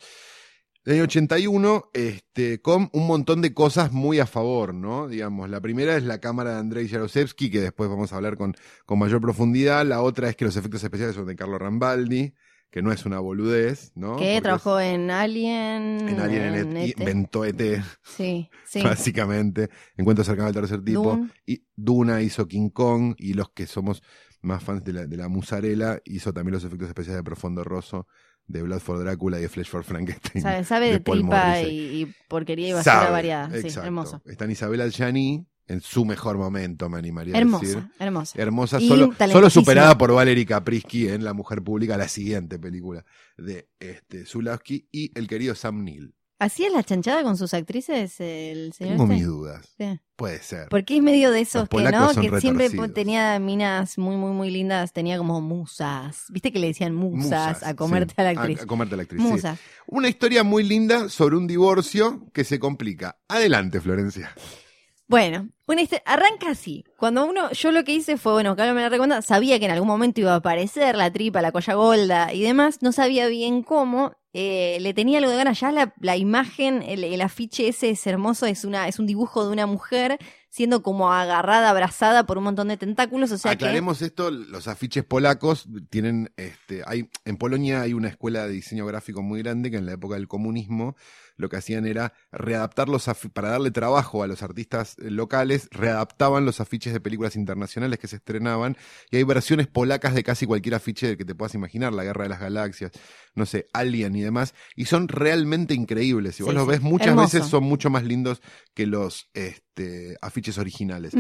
Del 0.85 0.97
año 0.97 1.05
81, 1.05 1.91
este, 1.95 2.61
con 2.61 2.91
un 2.93 3.07
montón 3.07 3.41
de 3.41 3.55
cosas 3.55 3.91
muy 3.93 4.19
a 4.19 4.27
favor, 4.27 4.75
¿no? 4.75 5.09
Digamos, 5.09 5.49
la 5.49 5.61
primera 5.63 5.97
es 5.97 6.03
la 6.03 6.19
cámara 6.21 6.53
de 6.55 6.59
Andrei 6.61 6.87
Yarosevsky, 6.87 7.51
que 7.51 7.61
después 7.63 7.89
vamos 7.89 8.13
a 8.13 8.17
hablar 8.17 8.37
con, 8.37 8.55
con 8.85 8.99
mayor 8.99 9.21
profundidad. 9.23 9.87
La 9.87 10.03
otra 10.03 10.29
es 10.29 10.37
que 10.37 10.45
los 10.45 10.57
efectos 10.57 10.85
especiales 10.85 11.15
son 11.15 11.27
de 11.27 11.37
Carlo 11.37 11.59
Rambaldi, 11.59 12.35
que 12.71 12.83
no 12.83 12.93
es 12.93 13.07
una 13.07 13.19
boludez, 13.21 13.93
¿no? 13.95 14.17
Que 14.17 14.41
trabajó 14.43 14.79
en 14.79 15.11
Alien. 15.11 16.07
en 16.07 16.21
Alien 16.21 16.43
en 16.43 16.55
en 16.55 16.77
ET, 16.77 16.89
ET. 16.91 17.01
inventó 17.01 17.45
ET, 17.47 17.83
Sí, 18.03 18.51
sí. 18.67 18.83
básicamente. 18.83 19.71
Encuentro 19.97 20.23
cercano 20.23 20.49
al 20.49 20.55
tercer 20.55 20.85
tipo. 20.85 21.03
Dune. 21.17 21.31
Y 21.47 21.65
Duna 21.77 22.21
hizo 22.21 22.47
King 22.47 22.69
Kong 22.69 23.15
y 23.17 23.33
los 23.33 23.49
que 23.51 23.67
somos 23.67 24.03
más 24.43 24.63
fans 24.63 24.85
de 24.85 24.93
la, 24.93 25.07
de 25.07 25.17
la 25.17 25.29
musarela 25.29 26.01
hizo 26.05 26.35
también 26.35 26.53
los 26.53 26.65
efectos 26.65 26.89
especiales 26.89 27.21
de 27.21 27.25
Profundo 27.25 27.65
Rosso, 27.65 28.07
de 28.47 28.63
Blood 28.63 28.81
for 28.81 28.99
Drácula 28.99 29.39
y 29.39 29.43
de 29.43 29.49
Flesh 29.49 29.69
for 29.69 29.85
Frankenstein. 29.85 30.43
Sabe, 30.43 30.65
sabe 30.65 30.87
de, 30.87 30.93
de 30.93 31.01
tripa 31.01 31.63
y, 31.63 32.03
y 32.03 32.15
porquería 32.29 32.69
y 32.69 32.73
basura 32.73 33.11
variada. 33.11 33.51
Sí, 33.51 33.67
exacto. 33.67 33.87
hermoso. 33.87 34.23
Está 34.27 34.45
en 34.45 34.51
Isabel 34.51 34.81
Adjani 34.81 35.47
en 35.67 35.81
su 35.81 36.05
mejor 36.05 36.37
momento, 36.37 36.89
me 36.89 36.99
animaría 36.99 37.37
a 37.37 37.39
decir. 37.39 37.53
Hermosa, 37.55 37.91
hermosa. 37.99 38.43
Hermosa, 38.43 38.81
solo, 38.81 39.51
superada 39.51 39.97
por 39.97 40.13
Valerie 40.13 40.45
Kaprisky 40.45 41.09
en 41.09 41.25
La 41.25 41.33
Mujer 41.33 41.63
Pública, 41.63 41.97
la 41.97 42.09
siguiente 42.09 42.59
película 42.59 43.05
de 43.39 43.69
este, 43.81 44.27
Zulawski 44.27 44.89
y 44.93 45.19
el 45.19 45.27
querido 45.27 45.55
Sam 45.55 45.85
Neill. 45.85 46.15
¿Hacía 46.39 46.69
la 46.71 46.83
chanchada 46.83 47.23
con 47.23 47.37
sus 47.37 47.55
actrices 47.55 48.21
el 48.21 48.73
señor 48.73 48.97
Tengo 48.97 49.05
este? 49.05 49.15
mis 49.15 49.27
dudas. 49.27 49.67
Sí. 49.79 50.01
Puede 50.17 50.43
ser. 50.43 50.69
Porque 50.69 50.97
es 50.97 51.03
medio 51.03 51.31
de 51.31 51.41
esos 51.41 51.69
que, 51.69 51.83
¿no? 51.91 52.13
Que 52.15 52.41
siempre 52.41 52.71
tenía 52.93 53.39
minas 53.39 53.99
muy, 53.99 54.17
muy, 54.17 54.33
muy 54.33 54.51
lindas, 54.51 54.93
tenía 54.93 55.17
como 55.19 55.41
musas. 55.41 56.25
¿Viste 56.31 56.53
que 56.53 56.59
le 56.59 56.69
decían 56.69 56.95
musas, 56.95 57.63
a 57.63 57.75
comerte 57.75 58.15
sí. 58.15 58.21
a 58.21 58.25
la 58.25 58.31
actriz? 58.31 58.61
A, 58.61 58.63
a 58.65 58.67
comerte 58.67 58.95
a 58.95 58.97
la 58.97 59.03
actriz, 59.05 59.23
sí. 59.23 59.29
musas. 59.29 59.59
Una 59.87 60.09
historia 60.09 60.45
muy 60.45 60.65
linda 60.65 61.09
sobre 61.09 61.37
un 61.37 61.47
divorcio 61.47 62.27
que 62.33 62.45
se 62.45 62.59
complica. 62.59 63.19
Adelante, 63.29 63.81
Florencia. 63.81 64.33
Bueno, 65.15 65.49
una 65.69 65.83
arranca 66.07 66.51
así. 66.51 66.85
Cuando 66.97 67.25
uno, 67.25 67.49
yo 67.53 67.71
lo 67.71 67.85
que 67.85 67.93
hice 67.93 68.17
fue, 68.17 68.33
bueno, 68.33 68.57
Carlos 68.57 68.75
me 68.75 68.81
la 68.81 68.89
recuerda, 68.89 69.23
sabía 69.23 69.61
que 69.61 69.67
en 69.67 69.71
algún 69.71 69.87
momento 69.87 70.21
iba 70.21 70.33
a 70.33 70.39
aparecer 70.39 70.97
la 70.97 71.13
tripa, 71.13 71.41
la 71.41 71.53
colla 71.53 71.75
golda 71.75 72.33
y 72.33 72.43
demás, 72.43 72.83
no 72.83 72.91
sabía 72.91 73.29
bien 73.29 73.63
cómo, 73.63 74.17
eh, 74.33 74.79
le 74.81 74.93
tenía 74.93 75.19
algo 75.19 75.31
de 75.31 75.37
ganas, 75.37 75.61
ya 75.61 75.71
la, 75.71 75.95
la 76.01 76.17
imagen, 76.17 76.83
el, 76.83 77.05
el 77.05 77.21
afiche 77.21 77.69
ese 77.69 77.91
es 77.91 78.05
hermoso, 78.09 78.47
es 78.47 78.65
una, 78.65 78.89
es 78.89 78.99
un 78.99 79.07
dibujo 79.07 79.47
de 79.47 79.53
una 79.53 79.67
mujer 79.67 80.19
siendo 80.51 80.83
como 80.83 81.13
agarrada, 81.13 81.71
abrazada 81.71 82.27
por 82.27 82.39
un 82.39 82.45
montón 82.45 82.67
de 82.67 82.77
tentáculos, 82.77 83.31
o 83.31 83.39
sea 83.39 83.53
Aclaremos 83.53 84.03
esto, 84.03 84.33
los 84.33 84.67
afiches 84.67 85.05
polacos 85.05 85.69
tienen, 85.91 86.33
este, 86.37 86.83
hay, 86.87 87.09
en 87.25 87.37
Polonia 87.37 87.83
hay 87.83 87.93
una 87.93 88.09
escuela 88.09 88.49
de 88.49 88.55
diseño 88.55 88.85
gráfico 88.85 89.23
muy 89.23 89.43
grande 89.43 89.71
que 89.71 89.77
en 89.77 89.87
la 89.87 89.93
época 89.93 90.17
del 90.17 90.27
comunismo 90.27 90.97
lo 91.37 91.49
que 91.49 91.57
hacían 91.57 91.87
era 91.87 92.13
readaptar 92.33 92.89
los 92.89 93.05
para 93.33 93.49
darle 93.51 93.71
trabajo 93.71 94.23
a 94.23 94.27
los 94.27 94.43
artistas 94.43 94.97
eh, 94.99 95.11
locales, 95.11 95.69
readaptaban 95.71 96.45
los 96.45 96.61
afiches 96.61 96.93
de 96.93 97.01
películas 97.01 97.37
internacionales 97.37 97.99
que 97.99 98.07
se 98.09 98.17
estrenaban 98.17 98.77
y 99.11 99.17
hay 99.17 99.25
versiones 99.25 99.67
polacas 99.67 100.15
de 100.15 100.23
casi 100.23 100.47
cualquier 100.47 100.75
afiche 100.77 101.17
que 101.17 101.25
te 101.25 101.35
puedas 101.35 101.55
imaginar, 101.55 101.93
La 101.93 102.05
Guerra 102.05 102.25
de 102.25 102.31
las 102.31 102.41
Galaxias, 102.41 102.93
no 103.35 103.47
sé, 103.47 103.67
Alien 103.73 104.15
y 104.17 104.23
demás, 104.23 104.55
y 104.77 104.85
son 104.87 105.09
realmente 105.09 105.75
increíbles. 105.75 106.37
Si 106.37 106.43
vos 106.43 106.53
Sí, 106.53 106.57
los 106.57 106.67
ves 106.67 106.81
muchas 106.83 107.09
Hermoso. 107.09 107.37
veces 107.37 107.51
son 107.51 107.65
mucho 107.65 107.91
más 107.91 108.05
lindos 108.05 108.41
que 108.75 108.87
los 108.87 109.31
este, 109.35 110.17
afiches 110.21 110.59
originales. 110.59 111.15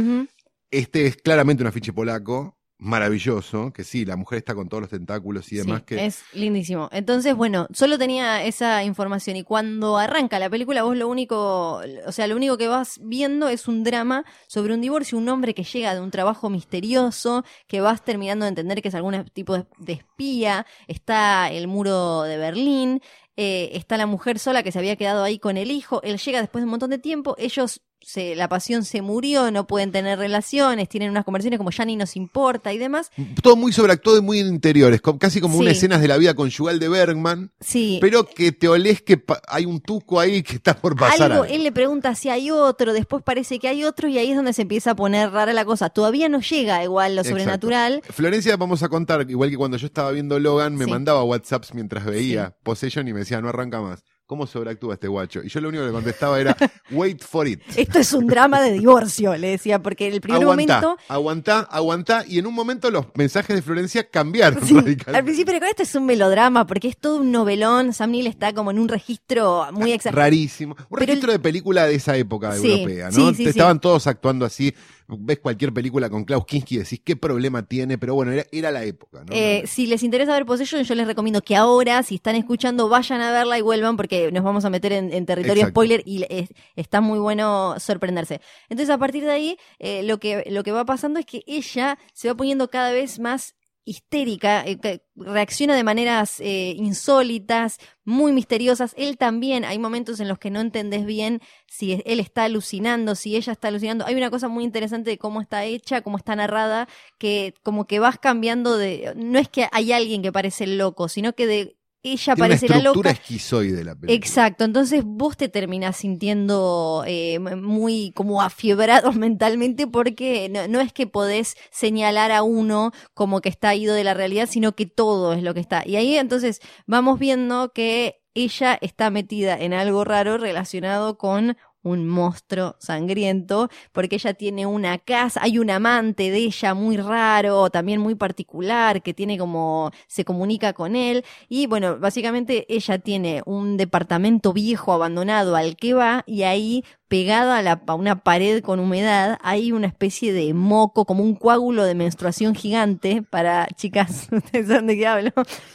Este 0.70 1.07
es 1.07 1.16
claramente 1.16 1.62
un 1.62 1.68
afiche 1.68 1.92
polaco, 1.92 2.59
maravilloso, 2.85 3.73
que 3.73 3.83
sí, 3.83 4.05
la 4.05 4.16
mujer 4.16 4.38
está 4.38 4.55
con 4.55 4.68
todos 4.68 4.83
los 4.83 4.90
tentáculos 4.90 5.51
y 5.53 5.57
demás 5.57 5.81
Sí, 5.81 5.85
que... 5.87 6.07
Es 6.07 6.23
lindísimo. 6.33 6.88
Entonces, 6.92 7.35
bueno, 7.35 7.66
solo 7.73 7.99
tenía 7.99 8.44
esa 8.44 8.85
información 8.85 9.37
y 9.37 9.42
cuando 9.42 9.97
arranca 9.97 10.38
la 10.38 10.51
película 10.51 10.83
vos 10.83 10.97
lo 10.97 11.09
único, 11.09 11.81
o 12.07 12.12
sea, 12.12 12.27
lo 12.27 12.37
único 12.37 12.59
que 12.59 12.68
vas 12.68 13.01
viendo 13.03 13.49
es 13.49 13.68
un 13.68 13.85
drama 13.85 14.25
sobre 14.47 14.75
un 14.75 14.81
divorcio, 14.81 15.18
un 15.18 15.29
hombre 15.29 15.55
que 15.55 15.64
llega 15.64 15.94
de 15.94 16.01
un 16.01 16.11
trabajo 16.11 16.51
misterioso, 16.51 17.44
que 17.66 17.81
vas 17.81 18.05
terminando 18.05 18.44
de 18.44 18.51
entender 18.51 18.83
que 18.83 18.88
es 18.88 18.94
algún 18.94 19.25
tipo 19.33 19.57
de, 19.57 19.66
de 19.79 19.94
espía, 19.94 20.66
está 20.87 21.51
el 21.51 21.66
muro 21.66 22.23
de 22.23 22.37
Berlín, 22.37 23.01
eh, 23.37 23.70
está 23.73 23.97
la 23.97 24.07
mujer 24.07 24.38
sola 24.38 24.62
que 24.62 24.70
se 24.70 24.79
había 24.79 24.97
quedado 24.97 25.25
ahí 25.25 25.38
con 25.38 25.57
el 25.57 25.70
hijo, 25.70 26.03
él 26.03 26.18
llega 26.18 26.40
después 26.40 26.61
de 26.61 26.66
un 26.66 26.70
montón 26.70 26.90
de 26.90 26.99
tiempo, 26.99 27.35
ellos 27.38 27.81
se, 28.05 28.35
la 28.37 28.49
pasión 28.49 28.85
se 28.85 29.03
murió, 29.03 29.51
no 29.51 29.67
pueden 29.67 29.90
tener 29.93 30.19
relaciones, 30.19 30.88
tienen 30.88 31.11
unas 31.11 31.25
conversaciones 31.25 31.59
como 31.59 31.71
ya 31.71 31.85
ni 31.85 31.97
nos 31.97 32.17
importa 32.17 32.73
y 32.73 32.79
demás. 32.79 33.11
Todo 33.43 33.57
muy 33.57 33.73
sobreactuado 33.73 34.19
y 34.19 34.23
muy 34.23 34.38
interiores, 34.40 35.01
casi 35.19 35.40
como 35.40 35.55
Sí. 35.55 35.61
una 35.61 35.71
escenas 35.71 36.01
de 36.01 36.09
la 36.09 36.17
vida 36.17 36.35
conyugal 36.35 36.79
de 36.79 36.88
Bergman, 36.88 37.53
Sí, 37.61 37.99
pero 38.01 38.25
que 38.27 38.53
te 38.53 38.69
olés 38.69 39.03
que 39.03 39.23
hay 39.49 39.64
un 39.67 39.81
tuco 39.81 40.21
ahí 40.21 40.43
que 40.43 40.57
está 40.57 40.75
por 40.77 40.97
pasar 40.97 41.33
algo, 41.33 41.43
algo. 41.45 41.55
él 41.55 41.62
le 41.64 41.73
pregunta 41.73 42.14
si 42.14 42.29
hay 42.29 42.51
otro, 42.51 42.93
después 42.93 43.23
parece 43.23 43.59
que 43.59 43.69
hay 43.69 43.85
otro 43.85 44.09
y 44.09 44.19
ahí 44.19 44.31
es 44.31 44.37
donde 44.37 44.53
se 44.53 44.62
empieza 44.62 44.93
a 44.93 44.97
poner 44.97 45.31
rara 45.31 45.53
la 45.53 45.64
cosa. 45.64 45.90
Todavía 45.90 46.29
no 46.29 46.40
llega 46.40 46.83
igual 46.85 47.14
lo 47.17 47.23
Exacto. 47.23 47.38
sobrenatural. 47.40 48.03
Florencia, 48.11 48.57
vamos 48.57 48.83
a 48.83 48.88
contar, 48.88 49.29
igual 49.31 49.51
que 49.51 49.57
cuando 49.57 49.77
yo 49.77 49.87
estaba 49.87 50.11
viendo 50.11 50.38
Logan, 50.38 50.77
me 50.77 50.85
Sí. 50.85 50.90
mandaba 50.90 51.23
WhatsApps 51.25 51.75
mientras 51.75 52.05
veía 52.05 52.55
Possession 52.62 53.09
y 53.09 53.12
me 53.12 53.21
decía, 53.21 53.40
no 53.40 53.49
arranca 53.49 53.81
más. 53.81 54.03
¿Cómo 54.27 54.47
sobreactúa 54.47 54.95
este 54.95 55.07
guacho? 55.07 55.43
Y 55.45 55.49
yo 55.51 55.61
lo 55.61 55.69
único 55.69 55.83
que 55.83 55.89
le 55.89 55.93
contestaba 55.93 56.41
era, 56.41 56.57
wait 56.91 57.23
for 57.23 57.47
it. 57.47 57.61
Esto 57.77 57.99
es 57.99 58.11
un 58.15 58.27
drama 58.27 58.63
de 58.63 58.73
divorcio, 58.73 59.37
le 59.37 59.49
decía, 59.49 59.83
porque 59.83 60.07
en 60.07 60.15
el 60.15 60.21
primer 60.23 60.43
aguantá, 60.43 60.81
momento... 60.81 60.97
aguantá, 61.09 61.61
aguantá. 61.61 62.25
Y 62.27 62.39
en 62.39 62.47
un 62.47 62.55
momento 62.55 62.91
los 62.91 63.05
mensajes 63.17 63.55
de 63.55 63.61
Florencia 63.61 64.09
cambiaron 64.09 64.65
Sí, 64.67 64.73
radicalmente. 64.75 65.19
al 65.19 65.25
principio 65.25 65.53
pero 65.55 65.67
esto 65.67 65.83
es 65.83 65.95
un 65.95 66.07
melodrama 66.07 66.67
porque 66.67 66.89
es 66.89 66.97
todo 66.97 67.19
un 67.19 67.33
novelón. 67.33 67.93
Sam 67.93 68.13
Neill 68.13 68.27
está 68.27 68.55
como 68.55 68.71
en 68.71 68.79
un 68.79 68.89
registro 68.89 69.67
muy 69.73 69.93
exacto. 69.93 70.19
Rarísimo. 70.19 70.75
Un 70.79 70.87
Pero 70.99 71.07
registro 71.07 71.31
de 71.33 71.39
película 71.39 71.87
de 71.87 71.95
esa 71.97 72.17
época 72.17 72.57
Sí, 72.57 72.73
europea, 72.73 73.11
¿no? 73.11 73.35
sí. 73.35 73.45
Estaban 73.47 73.79
todos 73.79 74.07
actuando 74.07 74.47
así. 74.47 74.75
Ves 75.07 75.38
cualquier 75.38 75.73
película 75.73 76.09
con 76.09 76.25
Klaus 76.25 76.47
Kinski 76.47 76.77
y 76.77 76.79
decís 76.79 77.01
qué 77.05 77.14
problema 77.14 77.62
tiene, 77.67 77.99
pero 77.99 78.14
bueno, 78.14 78.33
era, 78.33 78.47
era 78.53 78.71
la 78.71 78.85
época, 78.85 79.23
¿no? 79.25 79.35
Eh, 79.35 79.64
si 79.67 79.87
les 79.87 80.03
interesa 80.03 80.33
ver 80.33 80.47
Possession, 80.47 80.83
yo 80.83 80.95
les 80.95 81.07
recomiendo 81.07 81.43
que 81.43 81.57
ahora, 81.57 82.03
si 82.03 82.14
están 82.14 82.37
escuchando, 82.37 82.88
vayan 82.88 83.21
a 83.21 83.31
verla 83.31 83.59
y 83.59 83.61
vuelvan 83.62 83.97
porque 83.99 84.33
nos 84.33 84.43
vamos 84.43 84.64
a 84.64 84.71
meter 84.71 84.93
en, 84.93 85.12
en 85.12 85.27
territorio 85.27 85.62
Exacto. 85.62 85.73
spoiler 85.73 86.03
y 86.07 86.25
es- 86.31 86.49
está 86.75 87.01
muy 87.03 87.19
bueno 87.19 87.75
sorprenderse. 87.79 88.40
Entonces, 88.71 88.95
a 88.95 88.99
partir 88.99 89.25
de 89.25 89.31
ahí, 89.33 89.57
eh, 89.79 90.03
lo, 90.05 90.19
que, 90.19 90.45
lo 90.51 90.62
que 90.64 90.73
va 90.73 90.85
pasando 90.87 91.21
es 91.21 91.27
que 91.27 91.43
ella 91.47 91.99
se 92.14 92.29
va 92.29 92.35
poniendo 92.35 92.71
cada 92.71 92.90
vez 92.93 93.19
más 93.19 93.55
histérica, 93.85 94.64
eh, 94.66 95.01
reacciona 95.14 95.75
de 95.75 95.85
maneras 95.85 96.40
eh, 96.40 96.75
insólitas, 96.77 97.79
muy 98.05 98.33
misteriosas. 98.33 98.94
Él 98.97 99.18
también, 99.18 99.64
hay 99.64 99.79
momentos 99.79 100.20
en 100.20 100.29
los 100.29 100.38
que 100.38 100.51
no 100.51 100.61
entendés 100.61 101.05
bien 101.05 101.40
si 101.66 102.03
él 102.05 102.20
está 102.20 102.44
alucinando, 102.44 103.14
si 103.14 103.37
ella 103.37 103.53
está 103.53 103.68
alucinando. 103.68 104.07
Hay 104.07 104.14
una 104.14 104.31
cosa 104.31 104.49
muy 104.49 104.64
interesante 104.64 105.11
de 105.11 105.18
cómo 105.18 105.40
está 105.40 105.64
hecha, 105.64 106.03
cómo 106.03 106.16
está 106.16 106.35
narrada, 106.37 106.88
que 107.18 107.55
como 107.62 107.87
que 107.87 107.99
vas 107.99 108.18
cambiando 108.18 108.77
de... 108.77 109.12
No 109.16 109.38
es 109.38 109.49
que 109.49 109.68
hay 109.73 109.92
alguien 109.92 110.23
que 110.23 110.33
parece 110.33 110.66
loco, 110.66 111.09
sino 111.09 111.35
que 111.35 111.47
de 111.47 111.77
ella 112.05 112.35
Tiene 112.35 112.47
una 112.47 112.57
parece 112.57 112.69
la 112.69 112.77
estructura 112.77 113.11
loca. 113.11 113.21
esquizoide 113.21 113.83
la 113.85 113.95
película. 113.95 114.14
Exacto, 114.14 114.64
entonces 114.64 115.03
vos 115.05 115.37
te 115.37 115.49
terminás 115.49 115.97
sintiendo 115.97 117.03
eh, 117.07 117.38
muy 117.38 118.12
como 118.14 118.43
afiebrados 118.43 119.17
mentalmente 119.17 119.87
porque 119.87 120.49
no, 120.51 120.69
no 120.69 120.81
es 120.81 120.93
que 120.93 121.07
podés 121.07 121.57
señalar 121.71 122.31
a 122.31 122.43
uno 122.43 122.93
como 123.14 123.40
que 123.40 123.49
está 123.49 123.75
ido 123.75 123.95
de 123.95 124.05
la 124.05 124.14
realidad, 124.14 124.49
sino 124.49 124.75
que 124.77 124.87
todo 124.87 125.33
es 125.33 125.43
lo 125.43 125.55
que 125.55 125.61
está. 125.61 125.83
Y 125.87 125.97
ahí 125.97 126.17
entonces 126.17 126.61
vamos 126.87 127.19
viendo 127.19 127.73
que 127.73 128.21
ella 128.35 128.77
está 128.81 129.11
metida 129.11 129.59
en 129.59 129.73
algo 129.73 130.05
raro 130.05 130.38
relacionado 130.38 131.19
con 131.19 131.57
un 131.85 132.09
monstruo 132.09 132.75
sangriento, 132.81 133.68
porque 133.92 134.16
ella 134.16 134.35
tiene 134.35 134.66
una 134.66 134.99
casa, 134.99 135.40
hay 135.42 135.59
un 135.61 135.70
amante 135.70 136.31
de 136.33 136.38
ella 136.38 136.75
muy 136.75 136.97
raro, 136.97 137.70
también 137.70 138.01
muy 138.01 138.16
particular, 138.16 139.03
que 139.03 139.14
tiene 139.14 139.38
como, 139.38 139.92
se 140.09 140.25
comunica 140.25 140.73
con 140.73 140.97
él, 140.97 141.25
y 141.49 141.68
bueno, 141.68 141.99
básicamente 141.99 142.66
ella 142.68 142.99
tiene 142.99 143.42
un 143.47 143.77
departamento 143.77 144.53
viejo 144.53 144.92
abandonado 144.92 145.55
al 145.55 145.77
que 145.77 145.94
va, 145.94 146.25
y 146.27 146.42
ahí 146.42 146.85
pegado 147.09 147.53
a, 147.53 147.62
la, 147.62 147.83
a 147.87 147.95
una 147.95 148.23
pared 148.23 148.62
con 148.62 148.81
humedad 148.81 149.38
hay 149.43 149.73
una 149.73 149.87
especie 149.87 150.33
de 150.33 150.55
moco, 150.55 151.05
como 151.05 151.23
un 151.23 151.35
coágulo 151.35 151.85
de 151.85 151.95
menstruación 151.95 152.55
gigante, 152.55 153.23
para 153.23 153.67
chicas, 153.77 154.29
ustedes 154.33 154.69
saben 154.69 154.87
de 154.87 154.97
qué 154.97 155.07
hablo, 155.07 155.31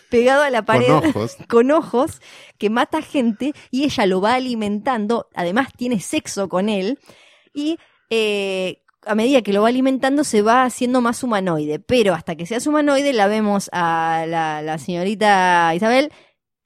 pegado 0.10 0.44
a 0.44 0.50
la 0.50 0.64
pared 0.64 0.88
Con 0.88 1.06
ojos. 1.06 1.38
con 1.48 1.72
ojos 1.72 2.22
que 2.58 2.70
mata 2.70 3.02
gente 3.02 3.54
y 3.72 3.84
ella 3.84 4.06
lo 4.06 4.22
va 4.22 4.34
alimentando, 4.34 5.28
además 5.36 5.70
tiene 5.76 6.00
sexo 6.00 6.50
con 6.50 6.70
él 6.70 7.00
y 7.54 7.78
eh, 8.10 8.82
a 9.06 9.16
medida 9.16 9.42
que 9.42 9.54
lo 9.54 9.62
va 9.62 9.70
alimentando 9.70 10.24
se 10.24 10.42
va 10.42 10.64
haciendo 10.64 11.02
más 11.02 11.24
humanoide, 11.24 11.80
pero 11.80 12.14
hasta 12.14 12.36
que 12.36 12.46
sea 12.46 12.60
humanoide 12.66 13.14
la 13.14 13.28
vemos 13.28 13.70
a 13.72 14.26
la, 14.28 14.62
la 14.62 14.78
señorita 14.78 15.74
Isabel 15.74 16.12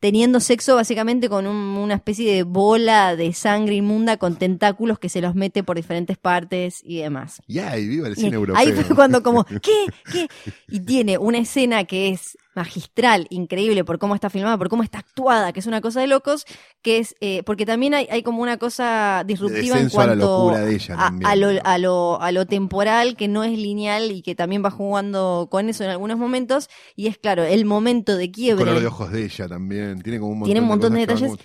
teniendo 0.03 0.41
sexo 0.41 0.75
básicamente 0.75 1.29
con 1.29 1.47
un- 1.47 1.77
una 1.77 1.93
especie 1.93 2.35
de 2.35 2.43
bola 2.43 3.15
de 3.15 3.31
sangre 3.31 3.75
inmunda 3.75 4.17
con 4.17 4.35
tentáculos 4.35 4.99
que 4.99 5.07
se 5.07 5.21
los 5.21 5.33
mete 5.33 5.63
por 5.63 5.77
diferentes 5.77 6.17
partes 6.17 6.81
y 6.83 6.97
demás. 6.97 7.41
Ya, 7.47 7.77
y 7.77 7.87
viva 7.87 8.07
el 8.07 8.13
Y 8.17 8.17
cine 8.17 8.35
europeo. 8.35 8.57
Ahí 8.59 8.73
fue 8.73 8.93
cuando 8.97 9.23
como, 9.23 9.45
¿qué? 9.61 9.85
¿Qué? 10.11 10.27
Y 10.67 10.81
tiene 10.81 11.17
una 11.17 11.37
escena 11.37 11.85
que 11.85 12.09
es 12.09 12.37
magistral, 12.55 13.27
increíble 13.29 13.83
por 13.83 13.99
cómo 13.99 14.15
está 14.15 14.29
filmada, 14.29 14.57
por 14.57 14.69
cómo 14.69 14.83
está 14.83 14.99
actuada, 14.99 15.53
que 15.53 15.59
es 15.59 15.67
una 15.67 15.81
cosa 15.81 16.01
de 16.01 16.07
locos, 16.07 16.45
que 16.81 16.99
es, 16.99 17.15
eh, 17.21 17.43
porque 17.45 17.65
también 17.65 17.93
hay, 17.93 18.07
hay 18.11 18.23
como 18.23 18.41
una 18.41 18.57
cosa 18.57 19.23
disruptiva 19.25 19.77
en 19.77 19.83
a 19.85 19.89
la 19.89 19.89
cuanto 19.89 20.15
locura 20.15 20.59
de 20.59 20.75
ella 20.75 20.95
a, 20.95 20.97
también, 21.05 21.29
a 21.31 21.35
lo, 21.35 21.53
¿no? 21.53 21.59
a, 21.63 21.77
lo, 21.77 22.21
a 22.21 22.31
lo 22.31 22.45
temporal, 22.45 23.15
que 23.15 23.27
no 23.27 23.43
es 23.43 23.57
lineal 23.57 24.11
y 24.11 24.21
que 24.21 24.35
también 24.35 24.63
va 24.63 24.71
jugando 24.71 25.47
con 25.49 25.69
eso 25.69 25.83
en 25.83 25.89
algunos 25.89 26.17
momentos, 26.17 26.69
y 26.95 27.07
es 27.07 27.17
claro, 27.17 27.43
el 27.43 27.65
momento 27.65 28.15
de 28.17 28.25
El 28.25 28.31
quiebre. 28.31 28.65
color 28.65 28.79
de 28.81 28.87
ojos 28.87 29.11
de 29.11 29.25
ella 29.25 29.47
también. 29.47 30.01
Tiene 30.01 30.19
como 30.19 30.31
un 30.33 30.39
montón 30.39 30.45
Tiene 30.47 30.61
un 30.61 30.67
montón 30.67 30.93
de 30.93 30.99
detalles. 31.01 31.29
como- 31.31 31.39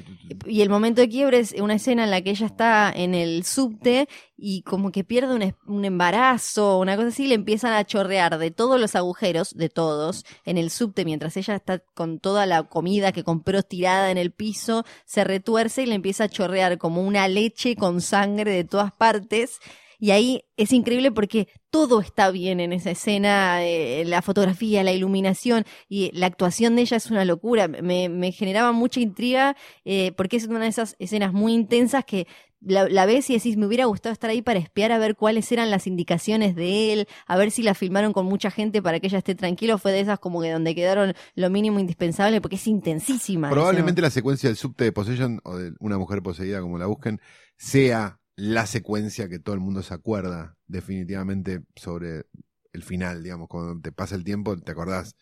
Y 0.47 0.61
el 0.63 0.69
momento 0.71 1.01
de 1.01 1.09
quiebre 1.09 1.39
es 1.41 1.55
una 1.61 1.75
escena 1.75 2.05
en 2.05 2.11
la 2.11 2.21
que 2.23 2.31
ella 2.31 2.47
está 2.47 2.93
en 2.95 3.15
el 3.15 3.45
subte 3.45 4.09
y 4.41 4.63
como 4.63 4.93
que 4.93 5.03
pierde 5.03 5.53
un, 5.67 5.85
embarazo, 5.85 6.79
una 6.79 6.95
cosa 6.95 7.09
así, 7.09 7.27
le 7.27 7.35
empiezan 7.35 7.73
a 7.73 7.85
chorrear 7.85 8.39
de 8.39 8.53
todos 8.53 8.81
los 8.81 8.95
agujeros, 8.95 9.53
de 9.53 9.69
todos, 9.69 10.25
en 10.45 10.59
el 10.59 10.71
subte, 10.71 11.05
mientras 11.05 11.37
ella 11.37 11.57
está 11.57 11.81
con 11.81 12.21
toda 12.21 12.47
la 12.47 12.63
comida 12.63 13.11
que 13.11 13.25
compró 13.25 13.65
tirada 13.65 14.13
en 14.13 14.17
el 14.17 14.31
piso, 14.31 14.85
se 15.05 15.25
retuerce 15.25 15.83
y 15.83 15.87
le 15.87 15.97
empieza 15.97 16.25
a 16.25 16.29
chorrear 16.29 16.79
como 16.79 17.03
una 17.03 17.27
leche 17.27 17.75
con 17.75 18.01
sangre 18.01 18.53
de 18.53 18.63
todas 18.63 18.93
partes. 18.93 19.59
Y 20.01 20.13
ahí 20.13 20.45
es 20.57 20.73
increíble 20.73 21.11
porque 21.11 21.49
todo 21.71 22.01
está 22.01 22.31
bien 22.31 22.61
en 22.61 22.73
esa 22.73 22.93
escena, 22.93 23.65
eh, 23.65 24.05
la 24.07 24.23
fotografía, 24.23 24.85
la 24.85 24.93
iluminación 24.93 25.65
y 25.89 26.13
la 26.13 26.27
actuación 26.27 26.77
de 26.77 26.83
ella 26.83 26.97
es 26.99 27.11
una 27.11 27.25
locura. 27.25 27.67
Me, 27.67 28.09
me 28.09 28.31
generaba 28.31 28.71
mucha 28.71 29.01
intriga 29.01 29.57
eh, 29.85 30.13
porque 30.13 30.37
es 30.37 30.47
una 30.47 30.61
de 30.61 30.69
esas 30.69 30.95
escenas 31.01 31.33
muy 31.33 31.53
intensas 31.53 32.05
que 32.05 32.29
la, 32.61 32.89
la 32.89 33.07
ves 33.07 33.31
y 33.31 33.35
decís, 33.35 33.57
me 33.57 33.67
hubiera 33.67 33.85
gustado 33.85 34.13
estar 34.13 34.31
ahí 34.31 34.43
para 34.43 34.59
espiar 34.59 34.93
a 34.93 34.99
ver 34.99 35.15
cuáles 35.15 35.51
eran 35.53 35.71
las 35.71 35.87
indicaciones 35.87 36.55
de 36.55 36.93
él, 36.93 37.09
a 37.27 37.37
ver 37.37 37.51
si 37.51 37.63
la 37.63 37.75
filmaron 37.75 38.13
con 38.13 38.27
mucha 38.27 38.51
gente 38.51 38.83
para 38.83 39.01
que 39.01 39.07
ella 39.07 39.19
esté 39.19 39.35
tranquila 39.35 39.77
o 39.77 39.79
fue 39.79 39.93
de 39.93 40.01
esas 40.01 40.19
como 40.19 40.43
que 40.43 40.51
donde 40.51 40.75
quedaron 40.75 41.15
lo 41.35 41.51
mínimo 41.51 41.79
indispensable 41.79 42.41
porque 42.41 42.57
es 42.57 42.67
intensísima. 42.67 43.51
Probablemente 43.51 44.03
la 44.03 44.11
secuencia 44.11 44.49
del 44.49 44.57
subte 44.57 44.85
de 44.85 44.93
Possession 44.93 45.41
o 45.45 45.57
de 45.57 45.73
una 45.81 45.99
mujer 45.99 46.23
poseída, 46.23 46.61
como 46.61 46.79
la 46.79 46.87
busquen, 46.87 47.21
sea 47.57 48.21
la 48.37 48.67
secuencia 48.67 49.29
que 49.29 49.39
todo 49.39 49.55
el 49.55 49.61
mundo 49.61 49.83
se 49.83 49.95
acuerda 49.95 50.57
definitivamente 50.67 51.63
sobre 51.75 52.25
el 52.73 52.83
final, 52.83 53.23
digamos, 53.23 53.49
cuando 53.49 53.81
te 53.81 53.93
pasa 53.93 54.15
el 54.15 54.25
tiempo, 54.25 54.57
te 54.57 54.71
acordás 54.71 55.17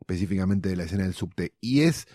específicamente 0.00 0.68
de 0.68 0.76
la 0.76 0.84
escena 0.84 1.04
del 1.04 1.14
subte. 1.14 1.54
Y 1.60 1.82
es 1.82 2.06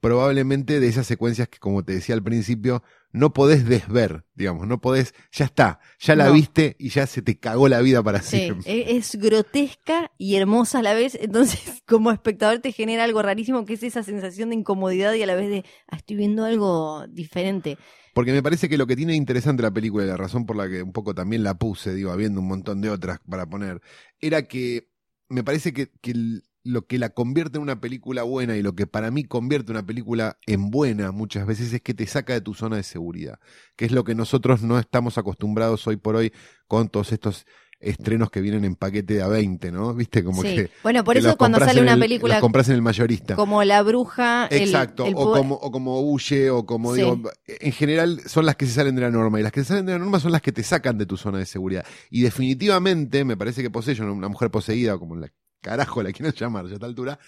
probablemente 0.00 0.80
de 0.80 0.88
esas 0.88 1.06
secuencias 1.06 1.48
que, 1.48 1.58
como 1.58 1.84
te 1.84 1.94
decía 1.94 2.14
al 2.14 2.22
principio, 2.22 2.82
no 3.14 3.32
podés 3.32 3.64
desver, 3.64 4.26
digamos, 4.34 4.66
no 4.66 4.80
podés, 4.80 5.14
ya 5.32 5.44
está, 5.44 5.78
ya 6.00 6.16
la 6.16 6.26
No. 6.26 6.32
viste 6.34 6.74
y 6.80 6.88
ya 6.90 7.06
se 7.06 7.22
te 7.22 7.38
cagó 7.38 7.68
la 7.68 7.80
vida 7.80 8.02
para 8.02 8.20
Sí, 8.20 8.38
siempre. 8.40 8.70
e- 8.70 8.96
es 8.96 9.14
grotesca 9.14 10.10
y 10.18 10.34
hermosa 10.34 10.80
a 10.80 10.82
la 10.82 10.94
vez, 10.94 11.16
entonces 11.20 11.60
como 11.86 12.10
espectador 12.10 12.58
te 12.58 12.72
genera 12.72 13.04
algo 13.04 13.22
rarísimo 13.22 13.64
que 13.64 13.74
es 13.74 13.82
esa 13.84 14.02
sensación 14.02 14.50
de 14.50 14.56
incomodidad 14.56 15.14
y 15.14 15.22
a 15.22 15.26
la 15.26 15.36
vez 15.36 15.48
de, 15.48 15.64
"Ah, 15.88 15.96
estoy 15.96 16.16
viendo 16.16 16.44
algo 16.44 17.06
diferente. 17.08 17.78
Porque 18.14 18.32
me 18.32 18.42
parece 18.42 18.68
que 18.68 18.76
lo 18.78 18.86
que 18.86 18.96
tiene 18.96 19.14
interesante 19.14 19.62
la 19.62 19.70
película 19.72 20.04
y 20.04 20.08
la 20.08 20.16
razón 20.16 20.44
por 20.44 20.56
la 20.56 20.68
que 20.68 20.82
un 20.82 20.92
poco 20.92 21.14
también 21.14 21.42
la 21.44 21.54
puse, 21.54 21.94
digo, 21.94 22.10
habiendo 22.10 22.40
un 22.40 22.48
montón 22.48 22.80
de 22.80 22.90
otras 22.90 23.20
para 23.30 23.46
poner, 23.46 23.80
era 24.20 24.42
que 24.48 24.88
me 25.28 25.42
parece 25.44 25.72
que, 25.72 25.90
que 26.00 26.10
el- 26.10 26.42
lo 26.64 26.86
que 26.86 26.98
la 26.98 27.10
convierte 27.10 27.58
en 27.58 27.62
una 27.62 27.80
película 27.80 28.22
buena 28.22 28.56
y 28.56 28.62
lo 28.62 28.74
que 28.74 28.86
para 28.86 29.10
mí 29.10 29.24
convierte 29.24 29.70
una 29.70 29.84
película 29.86 30.38
en 30.46 30.70
buena 30.70 31.12
muchas 31.12 31.46
veces 31.46 31.72
es 31.72 31.82
que 31.82 31.92
te 31.94 32.06
saca 32.06 32.32
de 32.32 32.40
tu 32.40 32.54
zona 32.54 32.76
de 32.76 32.82
seguridad, 32.82 33.38
que 33.76 33.84
es 33.84 33.92
lo 33.92 34.02
que 34.04 34.14
nosotros 34.14 34.62
no 34.62 34.78
estamos 34.78 35.18
acostumbrados 35.18 35.86
hoy 35.86 35.96
por 35.98 36.16
hoy 36.16 36.32
con 36.66 36.88
todos 36.88 37.12
estos 37.12 37.44
estrenos 37.80 38.30
que 38.30 38.40
vienen 38.40 38.64
en 38.64 38.76
paquete 38.76 39.14
de 39.14 39.22
a 39.22 39.28
20, 39.28 39.70
¿no? 39.70 39.92
¿Viste? 39.92 40.24
Como 40.24 40.40
Sí. 40.40 40.54
que... 40.54 40.70
Bueno, 40.82 41.04
por 41.04 41.14
que 41.16 41.18
eso 41.18 41.36
cuando 41.36 41.58
sale 41.58 41.82
una 41.82 41.92
el- 41.92 42.00
película 42.00 42.34
los 42.36 42.40
compras 42.40 42.66
en 42.70 42.76
el 42.76 42.80
mayorista. 42.82 43.36
como 43.36 43.62
La 43.62 43.82
Bruja, 43.82 44.48
Exacto, 44.50 45.04
el 45.04 45.12
o, 45.14 45.32
como, 45.32 45.56
o 45.56 45.70
como 45.70 46.00
huye, 46.00 46.48
o 46.48 46.64
como 46.64 46.94
Sí. 46.94 47.02
digo, 47.02 47.20
en 47.46 47.72
general 47.72 48.22
son 48.26 48.46
las 48.46 48.56
que 48.56 48.64
se 48.64 48.72
salen 48.72 48.94
de 48.94 49.02
la 49.02 49.10
norma, 49.10 49.38
y 49.38 49.42
las 49.42 49.52
que 49.52 49.60
se 49.60 49.66
salen 49.66 49.84
de 49.84 49.92
la 49.92 49.98
norma 49.98 50.18
son 50.18 50.32
las 50.32 50.40
que 50.40 50.52
te 50.52 50.62
sacan 50.62 50.96
de 50.96 51.04
tu 51.04 51.18
zona 51.18 51.36
de 51.38 51.44
seguridad. 51.44 51.84
Y 52.08 52.22
definitivamente, 52.22 53.22
me 53.26 53.36
parece 53.36 53.60
que 53.62 53.68
Possession, 53.70 54.08
una 54.08 54.28
mujer 54.28 54.50
poseída, 54.50 54.96
como 54.96 55.16
la 55.16 55.28
carajo 55.64 56.02
la 56.02 56.12
quieras 56.12 56.34
llamar 56.34 56.66
ya 56.66 56.72
a 56.72 56.74
esta 56.74 56.86
altura, 56.86 57.18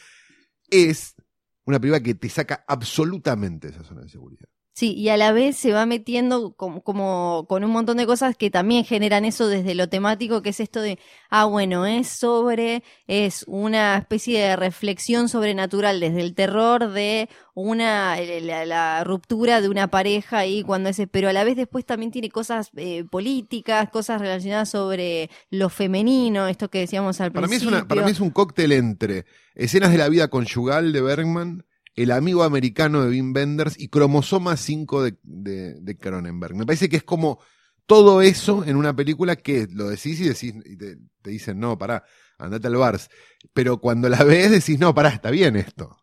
es 0.69 1.15
una 1.65 1.81
película 1.81 2.03
que 2.03 2.15
te 2.15 2.29
saca 2.29 2.65
absolutamente 2.69 3.69
esa 3.69 3.83
zona 3.83 4.03
de 4.03 4.11
seguridad. 4.11 4.49
Sí, 4.79 4.93
y 4.93 5.09
a 5.09 5.17
la 5.17 5.33
vez 5.33 5.57
se 5.57 5.73
va 5.73 5.87
metiendo 5.87 6.53
como, 6.53 6.83
como 6.83 7.47
con 7.49 7.65
un 7.65 7.71
montón 7.71 7.97
de 7.97 8.05
cosas 8.05 8.37
que 8.37 8.51
también 8.51 8.85
generan 8.85 9.25
eso 9.25 9.49
desde 9.49 9.75
lo 9.75 9.89
temático, 9.89 10.43
que 10.43 10.51
es 10.51 10.61
esto 10.61 10.83
de, 10.83 10.99
ah, 11.31 11.47
bueno, 11.47 11.87
es 11.87 12.09
sobre, 12.09 12.83
es 13.07 13.47
una 13.49 13.97
especie 13.97 14.39
de 14.39 14.55
reflexión 14.55 15.31
sobrenatural 15.31 15.99
desde 15.99 16.21
el 16.21 16.35
terror 16.35 16.93
de 16.93 17.31
una, 17.55 18.19
eh, 18.19 18.43
la, 18.43 18.67
la 18.67 19.03
ruptura 19.03 19.63
de 19.63 19.71
una 19.71 19.89
pareja 19.89 20.45
y 20.45 20.63
cuando 20.63 20.91
ese, 20.91 21.07
pero 21.07 21.31
a 21.31 21.33
la 21.33 21.45
vez 21.45 21.57
después 21.57 21.87
también 21.87 22.13
tiene 22.13 22.29
cosas 22.29 22.69
eh, 22.77 23.05
políticas, 23.11 23.89
cosas 23.89 24.21
relacionadas 24.21 24.69
sobre 24.69 25.31
lo 25.49 25.71
femenino, 25.71 26.49
esto 26.49 26.69
que 26.69 26.81
decíamos 26.81 27.19
al 27.23 27.33
Para 27.33 27.47
mí, 27.47 27.55
es 27.55 27.63
principio. 27.63 27.79
una, 27.79 27.89
para 27.89 28.03
mí 28.03 28.11
es 28.11 28.21
un 28.21 28.29
cóctel 28.29 28.73
entre 28.73 29.25
escenas 29.55 29.91
de 29.91 29.97
la 29.97 30.11
vida 30.11 30.29
conyugal 30.29 30.93
de 30.93 31.01
Bergman, 31.01 31.65
El 31.97 32.11
amigo 32.11 32.45
americano 32.45 33.03
de 33.03 33.11
Wim 33.11 33.35
Wenders 33.35 33.79
y 33.79 33.89
Cromosoma 33.89 34.57
5 34.57 35.03
de, 35.03 35.17
de, 35.23 35.97
Cronenberg. 35.99 36.55
Me 36.55 36.67
parece 36.67 36.89
que 36.89 36.99
es 36.99 37.03
como 37.03 37.41
todo 37.87 38.23
eso 38.23 38.65
en 38.65 38.77
una 38.77 38.95
película 38.95 39.37
que 39.37 39.67
lo 39.71 39.89
decís 39.89 40.21
y 40.21 40.29
decís 40.29 40.55
y 40.65 40.77
te, 40.77 40.99
te 41.23 41.31
dicen, 41.31 41.59
no, 41.59 41.79
pará, 41.79 42.05
andate 42.39 42.67
al 42.67 42.77
Bars. 42.77 43.09
Pero 43.53 43.81
cuando 43.81 44.09
la 44.09 44.23
ves 44.23 44.51
decís, 44.51 44.79
no, 44.79 44.95
pará, 44.95 45.09
está 45.09 45.31
bien 45.31 45.57
esto. 45.57 45.97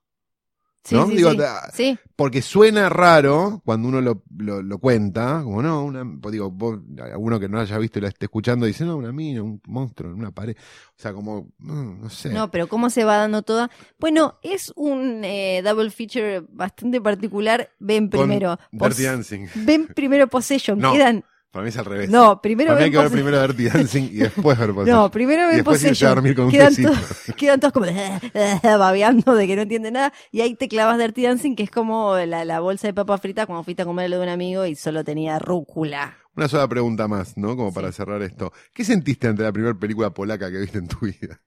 ¿No? 0.91 1.07
sí, 1.07 1.15
Digo, 1.15 1.31
sí. 1.31 1.37
ta- 1.37 1.71
Sí. 1.73 1.97
Porque 2.15 2.41
suena 2.41 2.89
raro 2.89 3.61
cuando 3.65 3.87
uno 3.87 4.01
lo, 4.01 4.23
lo, 4.37 4.61
lo 4.61 4.77
cuenta, 4.77 5.41
como 5.43 5.61
no, 5.61 5.83
una, 5.83 6.03
pues 6.21 6.31
digo, 6.33 6.51
vos, 6.51 6.79
alguno 7.01 7.39
que 7.39 7.49
no 7.49 7.59
haya 7.59 7.77
visto 7.77 7.99
y 7.99 8.01
la 8.03 8.09
esté 8.09 8.25
escuchando 8.25 8.65
dice, 8.65 8.85
no, 8.85 8.97
una 8.97 9.11
mina, 9.11 9.41
un 9.41 9.61
monstruo 9.67 10.11
en 10.11 10.19
una 10.19 10.31
pared. 10.31 10.55
O 10.57 11.01
sea, 11.01 11.13
como, 11.13 11.47
mm, 11.59 12.01
no 12.01 12.09
sé. 12.09 12.29
No, 12.29 12.51
pero 12.51 12.67
cómo 12.67 12.89
se 12.89 13.03
va 13.03 13.17
dando 13.17 13.41
toda. 13.41 13.71
Bueno, 13.99 14.37
es 14.43 14.71
un 14.75 15.23
eh, 15.23 15.61
double 15.63 15.89
feature 15.89 16.43
bastante 16.49 17.01
particular. 17.01 17.69
Ven 17.79 18.09
primero. 18.09 18.59
Dirty 18.71 19.03
Dancing. 19.03 19.47
Ven 19.55 19.87
primero 19.87 20.27
Possession. 20.27 20.77
No, 20.79 20.93
Quedan. 20.93 21.23
Para 21.53 21.63
mí 21.65 21.69
es 21.69 21.77
al 21.77 21.85
revés. 21.85 22.09
No, 22.09 22.41
primero 22.41 22.69
Para 22.69 22.79
mí 22.79 22.85
hay 22.85 22.91
que 22.91 22.97
ver 22.97 23.05
Possession. 23.09 23.25
primero 23.27 23.47
Dirty 23.53 23.77
Dancing 23.77 24.03
y 24.11 24.15
después 24.17 24.57
ver 24.57 24.73
Possession. 24.73 24.99
No, 25.03 25.11
primero 25.11 25.47
después 25.49 25.77
irse 25.83 25.87
a 25.87 25.89
Possession. 25.91 26.09
dormir 26.15 26.35
con 26.35 26.45
un 26.45 26.51
Quedan, 26.51 26.69
tecito. 26.69 26.89
todos- 26.91 27.35
quedan 27.37 27.59
todos 27.59 27.73
como 27.73 27.85
babeando 28.79 29.35
de 29.35 29.45
que 29.47 29.55
no 29.55 29.61
entienden 29.61 29.93
nada. 29.93 30.11
Y 30.31 30.41
ahí 30.41 30.55
te 30.55 30.67
clavas 30.67 30.97
Dirty 30.97 31.21
Dancing, 31.23 31.55
que 31.55 31.61
es 31.63 31.69
como 31.69 32.17
la, 32.17 32.43
la 32.43 32.59
bolsa 32.59 32.87
de 32.87 32.95
papa 32.95 33.19
frita 33.19 33.45
cuando 33.45 33.63
fuiste 33.63 33.83
a 33.83 33.85
comerlo 33.85 34.17
de 34.17 34.23
un 34.23 34.29
amigo 34.29 34.65
y 34.65 34.73
solo 34.75 35.03
tenía 35.03 35.37
rúcula. 35.37 36.17
Una 36.35 36.47
sola 36.47 36.67
pregunta 36.67 37.07
más, 37.07 37.37
¿no? 37.37 37.55
Como 37.55 37.71
para 37.71 37.91
cerrar 37.91 38.23
esto. 38.23 38.51
¿Qué 38.73 38.83
sentiste 38.83 39.27
ante 39.27 39.43
la 39.43 39.51
primera 39.51 39.75
película 39.75 40.09
polaca 40.09 40.49
que 40.51 40.57
viste 40.57 40.79
en 40.79 40.87
tu 40.87 41.05
vida? 41.05 41.39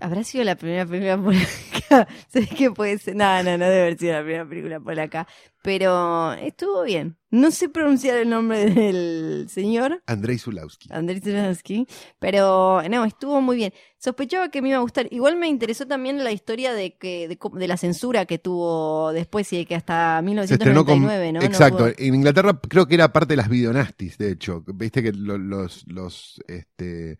¿Habrá 0.00 0.24
sido 0.24 0.44
la 0.44 0.56
primera 0.56 0.86
película 0.86 1.16
polaca. 1.16 2.08
sé 2.28 2.46
que 2.46 2.70
puede 2.70 2.98
ser. 2.98 3.16
No, 3.16 3.42
no, 3.42 3.58
no 3.58 3.64
debe 3.64 3.82
haber 3.82 3.98
sido 3.98 4.14
la 4.14 4.22
primera 4.22 4.48
película 4.48 4.80
polaca. 4.80 5.26
Pero 5.62 6.32
estuvo 6.32 6.82
bien. 6.82 7.16
No 7.30 7.52
sé 7.52 7.68
pronunciar 7.68 8.18
el 8.18 8.28
nombre 8.28 8.68
del 8.68 9.46
señor. 9.48 10.02
Andrei 10.06 10.36
Zulawski. 10.36 10.88
Andrei 10.90 11.20
Zulawski. 11.20 11.86
Pero 12.18 12.82
no, 12.90 13.04
estuvo 13.04 13.40
muy 13.40 13.56
bien. 13.56 13.72
Sospechaba 13.96 14.50
que 14.50 14.60
me 14.60 14.70
iba 14.70 14.78
a 14.78 14.80
gustar. 14.80 15.06
Igual 15.12 15.36
me 15.36 15.46
interesó 15.46 15.86
también 15.86 16.24
la 16.24 16.32
historia 16.32 16.74
de 16.74 16.96
que 16.98 17.28
de, 17.28 17.38
de 17.52 17.68
la 17.68 17.76
censura 17.76 18.26
que 18.26 18.38
tuvo 18.38 19.12
después 19.12 19.52
y 19.52 19.58
de 19.58 19.66
que 19.66 19.76
hasta 19.76 20.20
1999, 20.20 21.32
¿no? 21.32 21.42
Exacto. 21.42 21.86
en 21.96 22.14
Inglaterra 22.14 22.60
creo 22.68 22.86
que 22.86 22.96
era 22.96 23.12
parte 23.12 23.34
de 23.34 23.36
las 23.36 23.48
videonastis, 23.48 24.18
de 24.18 24.32
hecho. 24.32 24.64
Viste 24.66 25.02
que 25.02 25.12
los, 25.12 25.84
los, 25.86 26.42
este, 26.48 27.18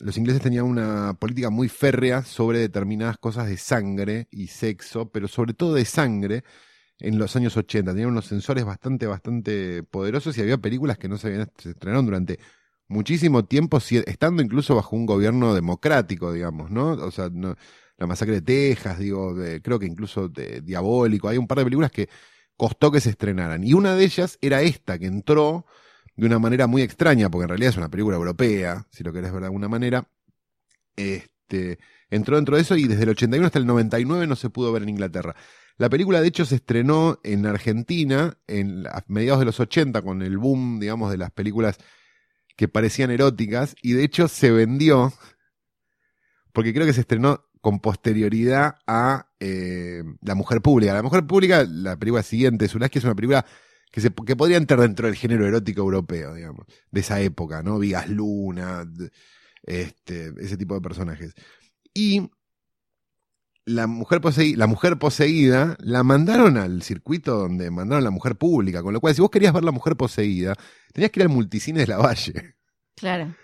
los 0.00 0.16
ingleses 0.18 0.42
tenían 0.42 0.64
una 0.64 1.14
política 1.14 1.50
muy 1.50 1.68
férrea 1.68 2.22
sobre 2.22 2.58
determinadas 2.58 3.18
cosas 3.18 3.48
de 3.48 3.56
sangre 3.56 4.28
y 4.30 4.48
sexo, 4.48 5.10
pero 5.10 5.28
sobre 5.28 5.54
todo 5.54 5.74
de 5.74 5.84
sangre 5.84 6.44
en 6.98 7.18
los 7.18 7.36
años 7.36 7.56
80. 7.56 7.92
Tenían 7.92 8.10
unos 8.10 8.26
sensores 8.26 8.64
bastante, 8.64 9.06
bastante 9.06 9.82
poderosos 9.84 10.36
y 10.36 10.42
había 10.42 10.58
películas 10.58 10.98
que 10.98 11.08
no 11.08 11.18
se, 11.18 11.46
estrenaron 11.64 12.06
durante 12.06 12.38
muchísimo 12.88 13.44
tiempo, 13.44 13.78
estando 13.78 14.42
incluso 14.42 14.74
bajo 14.74 14.96
un 14.96 15.06
gobierno 15.06 15.54
democrático, 15.54 16.32
digamos, 16.32 16.70
¿no? 16.70 16.92
O 16.92 17.10
sea, 17.10 17.30
la 17.98 18.06
masacre 18.06 18.36
de 18.36 18.42
Texas, 18.42 18.98
digo, 18.98 19.34
creo 19.62 19.78
que 19.78 19.86
incluso 19.86 20.28
de, 20.28 20.60
Diabólico. 20.60 21.28
Hay 21.28 21.38
un 21.38 21.46
par 21.46 21.58
de 21.58 21.64
películas 21.64 21.90
que 21.90 22.08
costó 22.56 22.90
que 22.90 23.00
se 23.00 23.10
estrenaran. 23.10 23.64
Y 23.64 23.72
una 23.74 23.94
de 23.94 24.04
ellas 24.04 24.38
era 24.40 24.62
esta, 24.62 24.98
que 24.98 25.06
entró 25.06 25.66
de 26.16 26.26
una 26.26 26.38
manera 26.38 26.66
muy 26.66 26.82
extraña, 26.82 27.30
porque 27.30 27.44
en 27.44 27.48
realidad 27.50 27.70
es 27.70 27.76
una 27.76 27.90
película 27.90 28.16
europea, 28.16 28.86
si 28.90 29.04
lo 29.04 29.12
querés 29.12 29.32
ver 29.32 29.40
de 29.40 29.46
alguna 29.46 29.68
manera. 29.68 30.08
Este, 30.96 31.78
entró 32.10 32.36
dentro 32.36 32.56
de 32.56 32.62
eso 32.62 32.76
y 32.76 32.88
desde 32.88 33.02
el 33.02 33.10
81 33.10 33.46
hasta 33.46 33.58
el 33.58 33.66
99 33.66 34.26
no 34.26 34.36
se 34.36 34.50
pudo 34.50 34.72
ver 34.72 34.82
en 34.82 34.88
Inglaterra. 34.88 35.36
La 35.76 35.90
película, 35.90 36.22
de 36.22 36.28
hecho, 36.28 36.46
se 36.46 36.56
estrenó 36.56 37.20
en 37.22 37.44
Argentina 37.44 38.38
en, 38.46 38.86
a 38.86 39.04
mediados 39.08 39.40
de 39.40 39.44
los 39.44 39.60
80 39.60 40.00
con 40.00 40.22
el 40.22 40.38
boom, 40.38 40.80
digamos, 40.80 41.10
de 41.10 41.18
las 41.18 41.30
películas 41.30 41.76
que 42.56 42.68
parecían 42.68 43.10
eróticas 43.10 43.76
y 43.82 43.92
de 43.92 44.04
hecho 44.04 44.28
se 44.28 44.50
vendió, 44.50 45.12
porque 46.54 46.72
creo 46.72 46.86
que 46.86 46.94
se 46.94 47.02
estrenó 47.02 47.44
con 47.60 47.80
posterioridad 47.80 48.76
a 48.86 49.28
eh, 49.38 50.02
La 50.22 50.34
Mujer 50.34 50.62
Pública. 50.62 50.94
La 50.94 51.02
Mujer 51.02 51.26
Pública, 51.26 51.66
la 51.68 51.98
película 51.98 52.22
siguiente, 52.22 52.66
que 52.66 52.98
es 52.98 53.04
una 53.04 53.14
película 53.14 53.44
que, 53.90 54.00
se, 54.00 54.10
que 54.10 54.36
podría 54.36 54.56
entrar 54.56 54.80
dentro 54.80 55.06
del 55.06 55.16
género 55.16 55.46
erótico 55.46 55.80
europeo, 55.82 56.34
digamos, 56.34 56.66
de 56.90 57.00
esa 57.00 57.20
época, 57.20 57.62
¿no? 57.62 57.78
Vigas 57.78 58.08
Luna, 58.08 58.84
este, 59.62 60.32
ese 60.38 60.56
tipo 60.56 60.74
de 60.74 60.80
personajes. 60.80 61.34
Y 61.94 62.30
la 63.64 63.86
mujer, 63.86 64.20
poseída, 64.20 64.58
la 64.58 64.66
mujer 64.66 64.98
poseída 64.98 65.76
la 65.80 66.02
mandaron 66.02 66.56
al 66.56 66.82
circuito 66.82 67.36
donde 67.36 67.70
mandaron 67.70 68.04
la 68.04 68.10
mujer 68.10 68.36
pública, 68.36 68.82
con 68.82 68.94
lo 68.94 69.00
cual 69.00 69.14
si 69.14 69.20
vos 69.20 69.30
querías 69.30 69.52
ver 69.52 69.64
la 69.64 69.72
mujer 69.72 69.96
poseída, 69.96 70.54
tenías 70.92 71.10
que 71.10 71.20
ir 71.20 71.24
al 71.24 71.32
multicine 71.32 71.80
de 71.80 71.86
la 71.86 71.98
Valle. 71.98 72.54
Claro. 72.94 73.34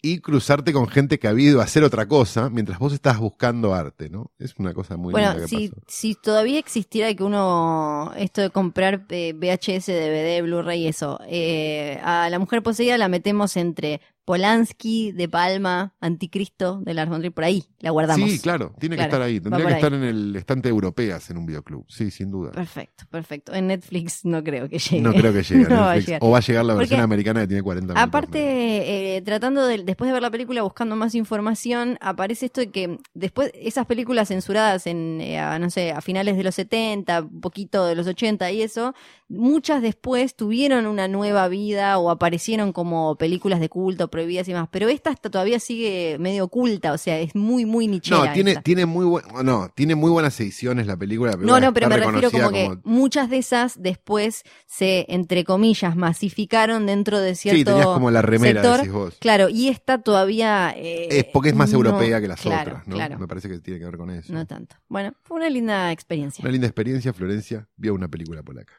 Y 0.00 0.20
cruzarte 0.20 0.72
con 0.72 0.86
gente 0.86 1.18
que 1.18 1.26
ha 1.26 1.32
ido 1.32 1.60
a 1.60 1.64
hacer 1.64 1.82
otra 1.82 2.06
cosa 2.06 2.50
mientras 2.50 2.78
vos 2.78 2.92
estás 2.92 3.18
buscando 3.18 3.74
arte, 3.74 4.08
¿no? 4.08 4.30
Es 4.38 4.54
una 4.58 4.72
cosa 4.72 4.96
muy 4.96 5.10
bueno, 5.10 5.30
linda 5.30 5.42
que 5.42 5.48
si, 5.48 5.68
pasó. 5.68 5.82
si 5.88 6.14
todavía 6.14 6.60
existiera 6.60 7.12
que 7.14 7.24
uno, 7.24 8.12
esto 8.16 8.40
de 8.40 8.50
comprar 8.50 9.06
eh, 9.08 9.32
VHS, 9.34 9.86
DVD, 9.86 10.42
Blu-ray, 10.42 10.86
eso, 10.86 11.18
eh, 11.26 12.00
a 12.04 12.30
la 12.30 12.38
mujer 12.38 12.62
poseída 12.62 12.96
la 12.96 13.08
metemos 13.08 13.56
entre 13.56 14.00
Polanski, 14.28 15.12
De 15.12 15.26
Palma, 15.26 15.94
Anticristo 16.02 16.82
de 16.82 16.92
Lars 16.92 17.08
von 17.08 17.20
Trier, 17.20 17.32
por 17.32 17.44
ahí 17.44 17.64
la 17.80 17.92
guardamos. 17.92 18.30
Sí, 18.30 18.38
claro, 18.38 18.74
tiene 18.78 18.94
que 18.94 19.02
estar 19.04 19.22
ahí. 19.22 19.40
Tendría 19.40 19.66
que 19.66 19.72
estar 19.72 19.94
en 19.94 20.02
el 20.02 20.36
estante 20.36 20.68
europeas 20.68 21.30
en 21.30 21.38
un 21.38 21.46
videoclub. 21.46 21.86
Sí, 21.88 22.10
sin 22.10 22.30
duda. 22.30 22.52
Perfecto, 22.52 23.04
perfecto. 23.08 23.54
En 23.54 23.68
Netflix 23.68 24.26
no 24.26 24.44
creo 24.44 24.68
que 24.68 24.78
llegue. 24.78 25.00
No 25.00 25.14
creo 25.14 25.32
que 25.32 25.42
llegue. 25.42 25.66
O 26.20 26.30
va 26.30 26.38
a 26.38 26.40
llegar 26.40 26.66
la 26.66 26.74
versión 26.74 27.00
americana 27.00 27.40
que 27.40 27.46
tiene 27.46 27.62
40 27.62 27.94
minutos. 27.94 28.06
Aparte, 28.06 29.16
eh, 29.16 29.22
tratando 29.22 29.66
de, 29.66 29.82
después 29.82 30.08
de 30.08 30.12
ver 30.12 30.20
la 30.20 30.30
película, 30.30 30.60
buscando 30.60 30.94
más 30.94 31.14
información, 31.14 31.96
aparece 32.02 32.44
esto 32.46 32.60
de 32.60 32.70
que 32.70 32.98
después 33.14 33.50
esas 33.54 33.86
películas 33.86 34.28
censuradas 34.28 34.86
en, 34.86 35.22
eh, 35.22 35.40
no 35.58 35.70
sé, 35.70 35.92
a 35.92 36.02
finales 36.02 36.36
de 36.36 36.44
los 36.44 36.54
70, 36.54 37.22
un 37.22 37.40
poquito 37.40 37.86
de 37.86 37.94
los 37.94 38.06
80 38.06 38.50
y 38.50 38.60
eso, 38.60 38.94
muchas 39.28 39.80
después 39.80 40.34
tuvieron 40.34 40.86
una 40.86 41.08
nueva 41.08 41.48
vida 41.48 41.98
o 41.98 42.10
aparecieron 42.10 42.74
como 42.74 43.16
películas 43.16 43.60
de 43.60 43.70
culto 43.70 44.10
prohibidas 44.18 44.48
y 44.48 44.52
más, 44.52 44.68
pero 44.68 44.88
esta 44.88 45.14
todavía 45.14 45.60
sigue 45.60 46.16
medio 46.18 46.44
oculta, 46.44 46.92
o 46.92 46.98
sea, 46.98 47.20
es 47.20 47.36
muy, 47.36 47.64
muy 47.64 47.86
nichera. 47.86 48.26
No, 48.26 48.32
tiene, 48.32 48.56
tiene 48.56 48.84
muy 48.84 49.22
no, 49.44 49.70
tiene 49.76 49.94
muy 49.94 50.10
buenas 50.10 50.38
ediciones 50.40 50.88
la 50.88 50.96
película. 50.96 51.36
no, 51.38 51.60
no, 51.60 51.72
pero 51.72 51.88
me 51.88 51.98
refiero 51.98 52.32
como, 52.32 52.50
que 52.50 52.76
muchas 52.82 53.30
de 53.30 53.38
esas 53.38 53.80
después 53.80 54.42
se, 54.66 55.06
entre 55.08 55.44
comillas, 55.44 55.94
masificaron 55.94 56.86
dentro 56.86 57.20
de 57.20 57.36
cierto 57.36 57.58
Sí, 57.58 57.64
tenías 57.64 57.86
como 57.86 58.10
la 58.10 58.22
remera, 58.22 58.60
decís 58.60 58.90
vos. 58.90 59.14
Claro, 59.20 59.48
y 59.48 59.68
esta 59.68 59.98
todavía... 59.98 60.74
Eh, 60.76 61.08
es 61.10 61.24
porque 61.26 61.50
es 61.50 61.54
más 61.54 61.72
europea 61.72 62.20
que 62.20 62.26
las 62.26 62.44
otras, 62.44 62.88
¿no? 62.88 62.96
Me 62.96 63.28
parece 63.28 63.48
que 63.48 63.60
tiene 63.60 63.78
que 63.78 63.84
ver 63.84 63.96
con 63.96 64.10
eso. 64.10 64.32
No 64.32 64.46
tanto. 64.46 64.76
Bueno, 64.88 65.14
fue 65.22 65.36
una 65.36 65.48
linda 65.48 65.92
experiencia. 65.92 66.42
Una 66.42 66.50
linda 66.50 66.66
experiencia, 66.66 67.12
Florencia 67.12 67.68
vio 67.76 67.94
una 67.94 68.08
película 68.08 68.42
polaca. 68.42 68.74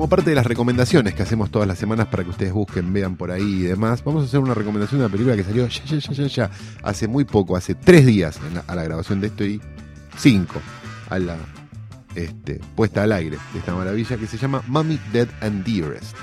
Como 0.00 0.08
parte 0.08 0.30
de 0.30 0.36
las 0.36 0.46
recomendaciones 0.46 1.12
que 1.12 1.22
hacemos 1.22 1.50
todas 1.50 1.68
las 1.68 1.78
semanas 1.78 2.06
para 2.06 2.24
que 2.24 2.30
ustedes 2.30 2.54
busquen, 2.54 2.90
vean 2.90 3.16
por 3.16 3.30
ahí 3.30 3.42
y 3.42 3.62
demás, 3.64 4.02
vamos 4.02 4.22
a 4.22 4.24
hacer 4.24 4.40
una 4.40 4.54
recomendación 4.54 4.98
de 4.98 5.04
una 5.04 5.12
película 5.12 5.36
que 5.36 5.44
salió 5.44 5.68
ya, 5.68 5.84
ya, 5.84 5.98
ya, 5.98 6.12
ya, 6.12 6.26
ya 6.26 6.50
hace 6.82 7.06
muy 7.06 7.24
poco, 7.26 7.54
hace 7.54 7.74
tres 7.74 8.06
días 8.06 8.40
a 8.66 8.74
la 8.74 8.82
grabación 8.82 9.20
de 9.20 9.26
esto 9.26 9.44
y 9.44 9.60
cinco 10.16 10.54
a 11.10 11.18
la 11.18 11.36
este, 12.14 12.62
puesta 12.74 13.02
al 13.02 13.12
aire 13.12 13.36
de 13.52 13.58
esta 13.58 13.74
maravilla 13.74 14.16
que 14.16 14.26
se 14.26 14.38
llama 14.38 14.62
Mommy 14.68 14.98
Dead 15.12 15.28
and 15.42 15.66
Dearest. 15.66 16.16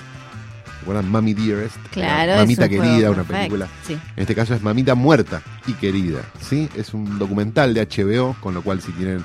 ¿Recuerdan 0.80 1.12
Mommy 1.12 1.36
Dearest? 1.36 1.78
Claro, 1.92 2.34
Mamita 2.38 2.68
querida, 2.68 3.12
una 3.12 3.26
película. 3.26 3.68
En 3.88 4.00
este 4.16 4.34
caso 4.34 4.56
es 4.56 4.64
Mamita 4.64 4.96
muerta 4.96 5.44
y 5.68 5.74
querida. 5.74 6.22
¿sí? 6.42 6.68
Es 6.76 6.96
un 6.96 7.20
documental 7.20 7.76
de 7.76 7.88
HBO, 7.88 8.36
con 8.40 8.56
lo 8.56 8.64
cual 8.64 8.82
si 8.82 8.92
tienen 8.94 9.24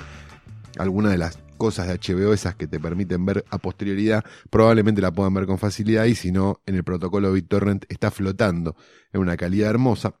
alguna 0.77 1.09
de 1.09 1.17
las 1.17 1.42
cosas 1.53 1.87
de 1.87 1.93
HBO, 1.93 2.33
esas 2.33 2.55
que 2.55 2.67
te 2.67 2.79
permiten 2.79 3.25
ver 3.25 3.45
a 3.49 3.57
posterioridad, 3.57 4.23
probablemente 4.49 5.01
la 5.01 5.11
puedan 5.11 5.33
ver 5.33 5.45
con 5.45 5.57
facilidad 5.57 6.05
y 6.05 6.15
si 6.15 6.31
no, 6.31 6.61
en 6.65 6.75
el 6.75 6.83
protocolo 6.83 7.31
BitTorrent 7.31 7.85
está 7.89 8.11
flotando 8.11 8.75
en 9.11 9.21
una 9.21 9.37
calidad 9.37 9.69
hermosa. 9.69 10.15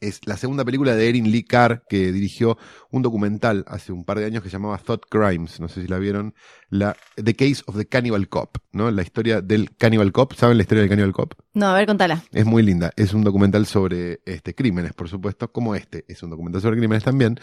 Es 0.00 0.20
la 0.26 0.36
segunda 0.36 0.64
película 0.64 0.94
de 0.94 1.08
Erin 1.08 1.32
Lee 1.32 1.42
Carr, 1.42 1.82
que 1.88 2.12
dirigió 2.12 2.56
un 2.92 3.02
documental 3.02 3.64
hace 3.66 3.90
un 3.90 4.04
par 4.04 4.20
de 4.20 4.26
años 4.26 4.44
que 4.44 4.48
se 4.48 4.52
llamaba 4.52 4.78
Thought 4.78 5.06
Crimes, 5.10 5.58
no 5.58 5.66
sé 5.66 5.82
si 5.82 5.88
la 5.88 5.98
vieron, 5.98 6.34
la 6.70 6.96
The 7.16 7.34
Case 7.34 7.64
of 7.66 7.76
the 7.76 7.86
Cannibal 7.86 8.28
Cop, 8.28 8.58
¿no? 8.70 8.92
La 8.92 9.02
historia 9.02 9.40
del 9.40 9.74
Cannibal 9.76 10.12
Cop, 10.12 10.34
¿saben 10.34 10.56
la 10.56 10.62
historia 10.62 10.82
del 10.82 10.90
Cannibal 10.90 11.12
Cop? 11.12 11.34
No, 11.54 11.66
a 11.66 11.74
ver, 11.74 11.86
contala. 11.86 12.22
Es 12.30 12.46
muy 12.46 12.62
linda, 12.62 12.92
es 12.94 13.12
un 13.12 13.24
documental 13.24 13.66
sobre 13.66 14.20
este, 14.24 14.54
crímenes, 14.54 14.92
por 14.92 15.08
supuesto, 15.08 15.50
como 15.50 15.74
este, 15.74 16.04
es 16.06 16.22
un 16.22 16.30
documental 16.30 16.62
sobre 16.62 16.76
crímenes 16.76 17.02
también. 17.02 17.40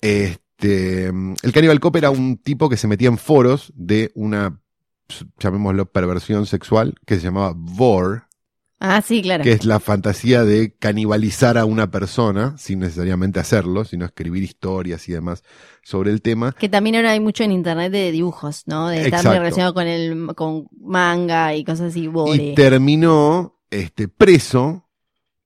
Este, 0.00 0.45
este, 0.58 1.06
el 1.06 1.52
Cannibal 1.52 1.80
Cop 1.80 1.96
era 1.96 2.10
un 2.10 2.38
tipo 2.38 2.68
que 2.68 2.76
se 2.76 2.88
metía 2.88 3.08
en 3.08 3.18
foros 3.18 3.72
de 3.74 4.10
una, 4.14 4.60
llamémoslo, 5.38 5.90
perversión 5.92 6.46
sexual 6.46 6.94
que 7.04 7.16
se 7.16 7.22
llamaba 7.22 7.52
Vor. 7.54 8.24
Ah, 8.78 9.02
sí, 9.02 9.22
claro. 9.22 9.42
Que 9.42 9.52
es 9.52 9.64
la 9.64 9.80
fantasía 9.80 10.44
de 10.44 10.74
canibalizar 10.74 11.56
a 11.56 11.64
una 11.64 11.90
persona, 11.90 12.56
sin 12.58 12.80
necesariamente 12.80 13.40
hacerlo, 13.40 13.84
sino 13.84 14.04
escribir 14.04 14.42
historias 14.42 15.08
y 15.08 15.12
demás 15.12 15.42
sobre 15.82 16.10
el 16.10 16.20
tema. 16.20 16.52
Que 16.52 16.68
también 16.68 16.96
ahora 16.96 17.12
hay 17.12 17.20
mucho 17.20 17.42
en 17.44 17.52
internet 17.52 17.90
de 17.90 18.10
dibujos, 18.10 18.64
¿no? 18.66 18.88
De 18.88 19.02
estar 19.02 19.24
relacionado 19.24 19.72
con 19.72 19.86
el, 19.86 20.34
con 20.34 20.68
manga 20.78 21.54
y 21.54 21.64
cosas 21.64 21.90
así. 21.90 22.10
Y 22.34 22.54
terminó, 22.54 23.58
este, 23.70 24.08
preso 24.08 24.85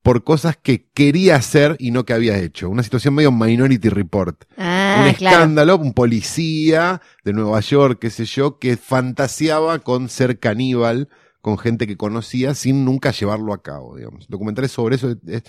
por 0.02 0.24
cosas 0.24 0.56
que 0.56 0.88
quería 0.94 1.36
hacer 1.36 1.76
y 1.78 1.90
no 1.90 2.04
que 2.04 2.14
había 2.14 2.38
hecho. 2.38 2.70
Una 2.70 2.82
situación 2.82 3.14
medio 3.14 3.32
Minority 3.32 3.88
Report. 3.90 4.44
Ah, 4.56 5.00
un 5.02 5.08
escándalo, 5.08 5.76
un 5.76 5.92
policía 5.92 7.02
de 7.24 7.32
Nueva 7.32 7.60
York, 7.60 7.98
qué 8.00 8.10
sé 8.10 8.24
yo, 8.24 8.58
que 8.58 8.76
fantaseaba 8.76 9.80
con 9.80 10.08
ser 10.08 10.38
caníbal 10.38 11.08
con 11.40 11.58
gente 11.58 11.86
que 11.86 11.96
conocía 11.96 12.54
sin 12.54 12.84
nunca 12.84 13.12
llevarlo 13.12 13.52
a 13.52 13.62
cabo, 13.62 13.96
digamos. 13.96 14.28
Documentales 14.28 14.72
sobre 14.72 14.96
eso 14.96 15.16
es, 15.26 15.42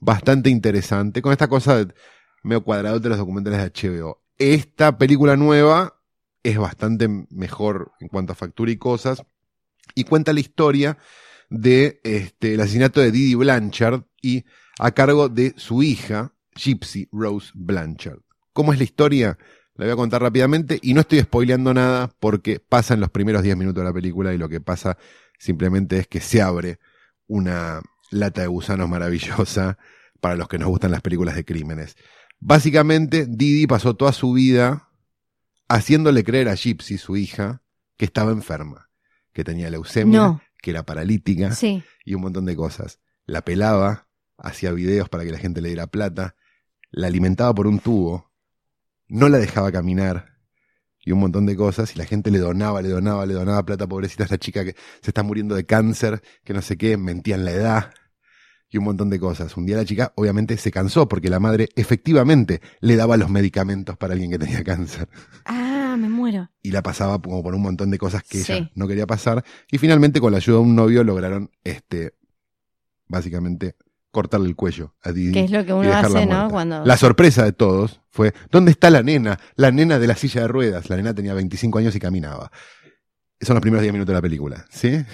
bastante 0.00 0.50
interesante. 0.50 1.22
Con 1.22 1.32
esta 1.32 1.48
cosa 1.48 1.86
medio 2.42 2.62
cuadrado 2.62 3.00
de 3.00 3.08
los 3.08 3.18
documentales 3.18 3.60
de 3.60 3.88
HBO. 3.88 4.22
Esta 4.36 4.98
película 4.98 5.36
nueva 5.36 6.00
es 6.42 6.58
bastante 6.58 7.08
mejor 7.30 7.92
en 8.00 8.08
cuanto 8.08 8.32
a 8.32 8.36
factura 8.36 8.70
y 8.70 8.76
cosas. 8.76 9.22
Y 9.94 10.04
cuenta 10.04 10.32
la 10.32 10.40
historia 10.40 10.98
de 11.54 12.00
este, 12.02 12.54
el 12.54 12.60
asesinato 12.60 13.00
de 13.00 13.10
Didi 13.10 13.34
Blanchard 13.34 14.02
y 14.20 14.44
a 14.78 14.90
cargo 14.90 15.28
de 15.28 15.54
su 15.56 15.82
hija, 15.82 16.32
Gypsy 16.56 17.08
Rose 17.12 17.52
Blanchard. 17.54 18.18
¿Cómo 18.52 18.72
es 18.72 18.78
la 18.78 18.84
historia? 18.84 19.38
La 19.76 19.86
voy 19.86 19.92
a 19.92 19.96
contar 19.96 20.22
rápidamente 20.22 20.78
y 20.82 20.94
no 20.94 21.00
estoy 21.00 21.20
spoileando 21.20 21.72
nada 21.74 22.10
porque 22.20 22.60
pasa 22.60 22.94
en 22.94 23.00
los 23.00 23.10
primeros 23.10 23.42
10 23.42 23.56
minutos 23.56 23.82
de 23.82 23.88
la 23.88 23.92
película 23.92 24.32
y 24.32 24.38
lo 24.38 24.48
que 24.48 24.60
pasa 24.60 24.96
simplemente 25.38 25.98
es 25.98 26.08
que 26.08 26.20
se 26.20 26.42
abre 26.42 26.78
una 27.26 27.80
lata 28.10 28.42
de 28.42 28.46
gusanos 28.46 28.88
maravillosa 28.88 29.78
para 30.20 30.36
los 30.36 30.48
que 30.48 30.58
nos 30.58 30.68
gustan 30.68 30.90
las 30.90 31.02
películas 31.02 31.34
de 31.34 31.44
crímenes. 31.44 31.96
Básicamente, 32.40 33.26
Didi 33.28 33.66
pasó 33.66 33.94
toda 33.94 34.12
su 34.12 34.32
vida 34.32 34.88
haciéndole 35.68 36.24
creer 36.24 36.48
a 36.48 36.54
Gypsy, 36.54 36.98
su 36.98 37.16
hija, 37.16 37.62
que 37.96 38.04
estaba 38.04 38.32
enferma, 38.32 38.90
que 39.32 39.44
tenía 39.44 39.70
leucemia. 39.70 40.40
Que 40.64 40.70
era 40.70 40.82
paralítica 40.84 41.52
Sí. 41.54 41.84
y 42.04 42.14
un 42.14 42.22
montón 42.22 42.46
de 42.46 42.56
cosas. 42.56 42.98
La 43.26 43.42
pelaba, 43.42 44.08
hacía 44.38 44.72
videos 44.72 45.08
para 45.08 45.24
que 45.24 45.30
la 45.30 45.38
gente 45.38 45.60
le 45.60 45.68
diera 45.68 45.86
plata, 45.86 46.34
la 46.90 47.06
alimentaba 47.08 47.54
por 47.54 47.66
un 47.66 47.78
tubo, 47.80 48.32
no 49.08 49.28
la 49.28 49.38
dejaba 49.38 49.70
caminar 49.70 50.32
y 51.06 51.12
un 51.12 51.18
montón 51.20 51.44
de 51.44 51.54
cosas 51.54 51.94
y 51.94 51.98
la 51.98 52.06
gente 52.06 52.30
le 52.30 52.38
donaba, 52.38 52.80
le 52.80 52.88
donaba, 52.88 53.26
le 53.26 53.34
donaba 53.34 53.62
plata, 53.64 53.86
pobrecita 53.86 54.24
esta 54.24 54.38
chica 54.38 54.64
que 54.64 54.74
se 55.02 55.10
está 55.10 55.22
muriendo 55.22 55.54
de 55.54 55.66
cáncer, 55.66 56.22
que 56.44 56.54
no 56.54 56.62
sé 56.62 56.78
qué, 56.78 56.96
mentían 56.96 57.44
la 57.44 57.50
edad 57.52 57.94
y 58.70 58.78
un 58.78 58.84
montón 58.84 59.10
de 59.10 59.20
cosas. 59.20 59.56
Un 59.58 59.66
día 59.66 59.76
la 59.76 59.84
chica 59.84 60.12
obviamente 60.16 60.56
se 60.56 60.70
cansó 60.70 61.06
porque 61.06 61.28
la 61.28 61.38
madre 61.40 61.68
efectivamente 61.76 62.60
le 62.80 62.96
daba 62.96 63.16
los 63.18 63.28
medicamentos 63.28 63.96
para 63.98 64.14
alguien 64.14 64.30
que 64.30 64.38
tenía 64.38 64.64
cáncer 64.64 65.08
Ah, 65.44 65.63
me 65.96 66.08
muero. 66.08 66.50
y 66.62 66.70
la 66.70 66.82
pasaba 66.82 67.20
como 67.20 67.42
por 67.42 67.54
un 67.54 67.62
montón 67.62 67.90
de 67.90 67.98
cosas 67.98 68.22
que 68.22 68.38
Sí. 68.42 68.52
ella 68.52 68.70
no 68.74 68.86
quería 68.88 69.06
pasar 69.06 69.44
y 69.70 69.78
finalmente 69.78 70.20
con 70.20 70.32
la 70.32 70.38
ayuda 70.38 70.56
de 70.58 70.62
un 70.62 70.74
novio 70.76 71.04
lograron 71.04 71.50
este 71.64 72.14
básicamente 73.06 73.76
cortarle 74.10 74.48
el 74.48 74.54
cuello 74.56 74.94
a 75.02 75.10
Didi 75.12 75.32
Que 75.32 75.44
es 75.44 75.50
lo 75.50 75.64
que 75.64 75.72
uno 75.72 75.92
hace, 75.92 76.24
¿no? 76.26 76.48
Cuando. 76.48 76.84
La 76.84 76.96
sorpresa 76.96 77.44
de 77.44 77.52
todos 77.52 78.00
fue 78.10 78.32
¿dónde 78.50 78.70
está 78.70 78.88
la 78.90 79.02
nena? 79.02 79.38
La 79.56 79.70
nena 79.72 79.98
de 79.98 80.06
la 80.06 80.14
silla 80.16 80.42
de 80.42 80.48
ruedas. 80.48 80.88
La 80.88 80.96
nena 80.96 81.12
tenía 81.14 81.34
25 81.34 81.78
años 81.78 81.94
y 81.96 81.98
caminaba. 82.00 82.50
Son 83.40 83.54
los 83.54 83.60
primeros 83.60 83.82
10 83.82 83.92
minutos 83.92 84.12
de 84.12 84.14
la 84.14 84.22
película, 84.22 84.64
¿sí? 84.70 85.04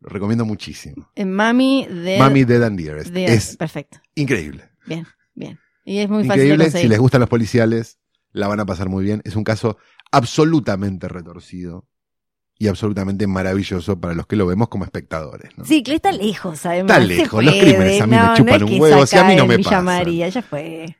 Lo 0.00 0.08
recomiendo 0.08 0.44
muchísimo. 0.44 1.10
Eh, 1.14 1.24
Mami 1.24 1.86
de. 1.86 2.18
Mami 2.18 2.44
Dead 2.44 2.62
and 2.62 2.78
Dearest. 2.78 3.10
de- 3.10 3.24
Es 3.26 3.56
Perfecto. 3.56 4.00
increíble. 4.14 4.64
Bien, 4.86 5.06
bien. 5.34 5.58
Y 5.84 5.98
es 5.98 6.08
muy 6.08 6.24
fácil 6.24 6.42
de 6.42 6.54
Increíble. 6.54 6.78
Si 6.80 6.88
les 6.88 6.98
gustan 6.98 7.20
los 7.20 7.28
policiales, 7.28 7.98
la 8.32 8.48
van 8.48 8.60
a 8.60 8.66
pasar 8.66 8.88
muy 8.88 9.04
bien. 9.04 9.22
Es 9.24 9.36
un 9.36 9.44
caso 9.44 9.78
absolutamente 10.12 11.08
retorcido 11.08 11.86
y 12.58 12.68
absolutamente 12.68 13.26
maravilloso 13.26 13.98
para 13.98 14.14
los 14.14 14.26
que 14.26 14.36
lo 14.36 14.46
vemos 14.46 14.68
como 14.68 14.84
espectadores. 14.84 15.56
¿no? 15.56 15.64
Sí, 15.64 15.82
que 15.82 15.94
está 15.94 16.12
lejos, 16.12 16.66
además. 16.66 16.98
Está 16.98 17.06
lejos, 17.06 17.44
los 17.44 17.54
crímenes 17.54 18.00
a 18.02 18.06
mí 18.06 18.10
me 18.10 18.16
no, 18.18 18.26
no 18.26 18.36
chupan 18.36 18.62
un 18.64 18.80
huevo, 18.80 19.06
si 19.06 19.16
a 19.16 19.24
mí 19.24 19.34
no 19.34 19.46
me 19.46 19.58
pasan. 19.58 19.84
María, 19.84 20.28
ya 20.28 20.42
fue. 20.42 20.96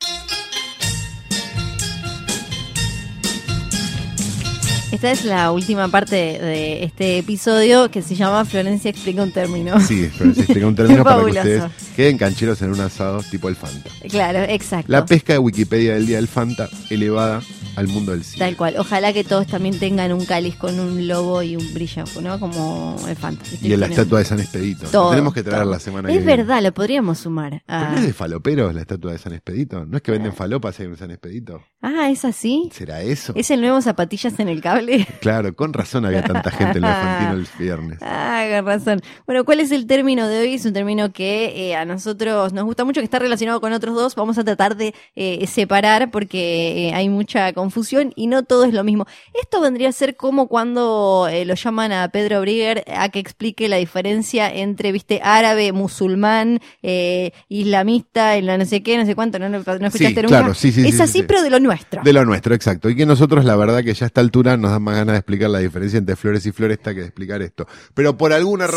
Esta 4.93 5.13
es 5.13 5.25
la 5.25 5.53
última 5.53 5.87
parte 5.89 6.17
de 6.17 6.83
este 6.85 7.19
episodio 7.19 7.91
que 7.93 8.03
se 8.03 8.17
llama 8.17 8.45
Florencia 8.45 8.91
explica 8.91 9.23
un 9.23 9.31
término. 9.31 9.79
Sí, 9.81 10.11
si 10.11 10.41
explica 10.41 10.67
un 10.67 10.75
término 10.75 11.05
para 11.05 11.25
que 11.25 11.31
ustedes 11.31 11.65
queden 11.95 12.19
cancheros 12.19 12.61
en 12.63 12.71
un 12.73 12.81
asado 12.81 13.23
tipo 13.31 13.49
el 13.49 13.55
Fanta. 13.55 13.89
Claro, 14.09 14.41
exacto. 14.41 14.91
La 14.91 15.05
pesca 15.07 15.33
de 15.33 15.39
Wikipedia 15.39 15.95
del 15.95 16.07
día 16.07 16.17
del 16.17 16.27
Fanta 16.27 16.69
elevada 16.91 17.41
al 17.77 17.87
mundo 17.87 18.13
del 18.13 18.25
cine. 18.25 18.45
Tal 18.45 18.57
cual. 18.57 18.75
Ojalá 18.79 19.13
que 19.13 19.23
todos 19.23 19.47
también 19.47 19.79
tengan 19.79 20.13
un 20.13 20.25
cáliz 20.25 20.57
con 20.57 20.79
un 20.81 21.07
lobo 21.07 21.41
y 21.43 21.57
un 21.57 21.73
brillo, 21.73 22.05
¿no? 22.21 22.41
Como 22.41 22.97
el 23.09 23.17
Fanta. 23.17 23.45
Y 23.63 23.73
en 23.73 23.81
la 23.81 23.87
estatua 23.87 24.19
de 24.19 24.25
San 24.25 24.41
Expedito. 24.41 24.87
Todo, 24.89 25.11
Tenemos 25.11 25.33
que 25.33 25.43
traer 25.43 25.63
todo. 25.63 25.73
la 25.73 25.79
semana 25.79 26.09
que 26.09 26.17
Es 26.17 26.25
verdad, 26.25 26.63
lo 26.63 26.73
podríamos 26.73 27.19
sumar. 27.21 27.63
¿Pero 27.67 27.91
no 27.91 27.97
es 27.97 28.07
de 28.07 28.13
faloperos 28.13 28.75
la 28.75 28.81
estatua 28.81 29.13
de 29.13 29.19
San 29.19 29.33
Expedito? 29.33 29.87
¿No 29.87 29.97
es 29.97 30.03
que 30.03 30.11
venden 30.11 30.33
falopas 30.33 30.79
y 30.81 30.83
hay 30.83 30.89
un 30.89 30.97
San 30.97 31.13
Expedito? 31.13 31.63
Ah, 31.81 32.11
¿es 32.11 32.25
así? 32.25 32.71
¿Será 32.73 33.03
eso? 33.03 33.33
¿Es 33.37 33.51
el 33.51 33.61
nuevo 33.61 33.81
zapatillas 33.81 34.39
en 34.41 34.49
el 34.49 34.61
cable? 34.87 35.07
Claro, 35.21 35.55
con 35.55 35.73
razón 35.73 36.05
había 36.07 36.23
tanta 36.23 36.51
gente 36.51 36.79
en 36.79 36.85
el 36.85 36.93
Fantino 36.93 37.33
el 37.35 37.47
viernes. 37.59 37.99
Ah, 38.33 38.45
con 38.57 38.67
razón. 38.67 39.01
Bueno, 39.27 39.45
¿cuál 39.45 39.61
es 39.61 39.71
el 39.71 39.87
término 39.87 40.27
de 40.27 40.41
hoy? 40.41 40.55
Es 40.55 40.65
un 40.65 40.73
término 40.73 41.13
que 41.13 41.71
eh, 41.71 41.77
a 41.77 41.85
nosotros 41.85 42.53
nos 42.53 42.65
gusta 42.65 42.85
mucho, 42.85 43.01
que 43.01 43.05
está 43.05 43.19
relacionado 43.19 43.61
con 43.61 43.73
otros 43.73 43.95
dos. 43.95 44.15
Vamos 44.15 44.39
a 44.39 44.45
tratar 44.45 44.77
de 44.77 44.95
eh, 45.15 45.47
separar 45.47 46.11
porque 46.11 46.89
eh, 46.89 46.95
hay 46.95 47.09
mucha 47.09 47.53
confusión 47.53 48.13
y 48.17 48.27
no 48.27 48.43
todo 48.45 48.65
es 48.65 48.73
lo 48.73 48.83
mismo. 48.85 49.07
Esto 49.41 49.61
vendría 49.61 49.89
a 49.91 49.93
ser 49.93 50.17
como 50.17 50.49
cuando 50.49 51.29
eh, 51.31 51.45
lo 51.45 51.55
llaman 51.55 51.93
a 51.93 52.09
Pedro 52.09 52.41
Brigger 52.41 52.85
a 52.95 53.09
que 53.11 53.19
explique 53.19 53.69
la 53.69 53.77
diferencia 53.77 54.51
entre, 54.51 54.93
viste, 54.93 55.21
árabe, 55.23 55.73
musulmán, 55.73 56.61
eh, 56.83 57.33
islamista, 57.49 58.37
en 58.37 58.47
la 58.47 58.59
no 58.59 58.65
sé 58.65 58.83
qué, 58.83 58.97
no 58.97 59.07
sé 59.07 59.15
cuánto, 59.15 59.39
no, 59.39 59.49
no, 59.49 59.59
no 59.59 59.87
escuchaste 59.87 59.99
Sí, 59.99 60.15
nunca. 60.15 60.27
claro, 60.29 60.55
sí, 60.55 60.73
sí, 60.73 60.87
Es 60.87 60.97
sí, 60.97 61.03
así, 61.03 61.13
sí, 61.13 61.19
sí. 61.21 61.25
pero 61.27 61.43
de 61.43 61.51
lo 61.51 61.61
nuestro. 61.61 62.03
De 62.03 62.13
lo 62.13 62.25
nuestro, 62.25 62.55
exacto. 62.55 62.89
Y 62.91 62.97
que 62.97 63.07
nosotros, 63.07 63.45
la 63.45 63.57
verdad, 63.57 63.83
que 63.85 63.93
ya 63.95 64.07
a 64.07 64.09
esta 64.09 64.21
altura 64.21 64.57
nos 64.57 64.70
da 64.71 64.79
más 64.79 64.97
ganas 64.97 65.15
de 65.15 65.19
explicar 65.19 65.51
la 65.51 65.59
diferencia 65.59 65.99
entre 65.99 66.17
flores 66.17 66.47
y 66.47 66.53
floresta 66.53 66.95
que 66.95 67.01
de 67.01 67.07
explicar 67.07 67.43
esto. 67.43 67.67
Pero 67.95 68.17
por 68.17 68.33
alguna 68.33 68.67
Sí. 68.67 68.73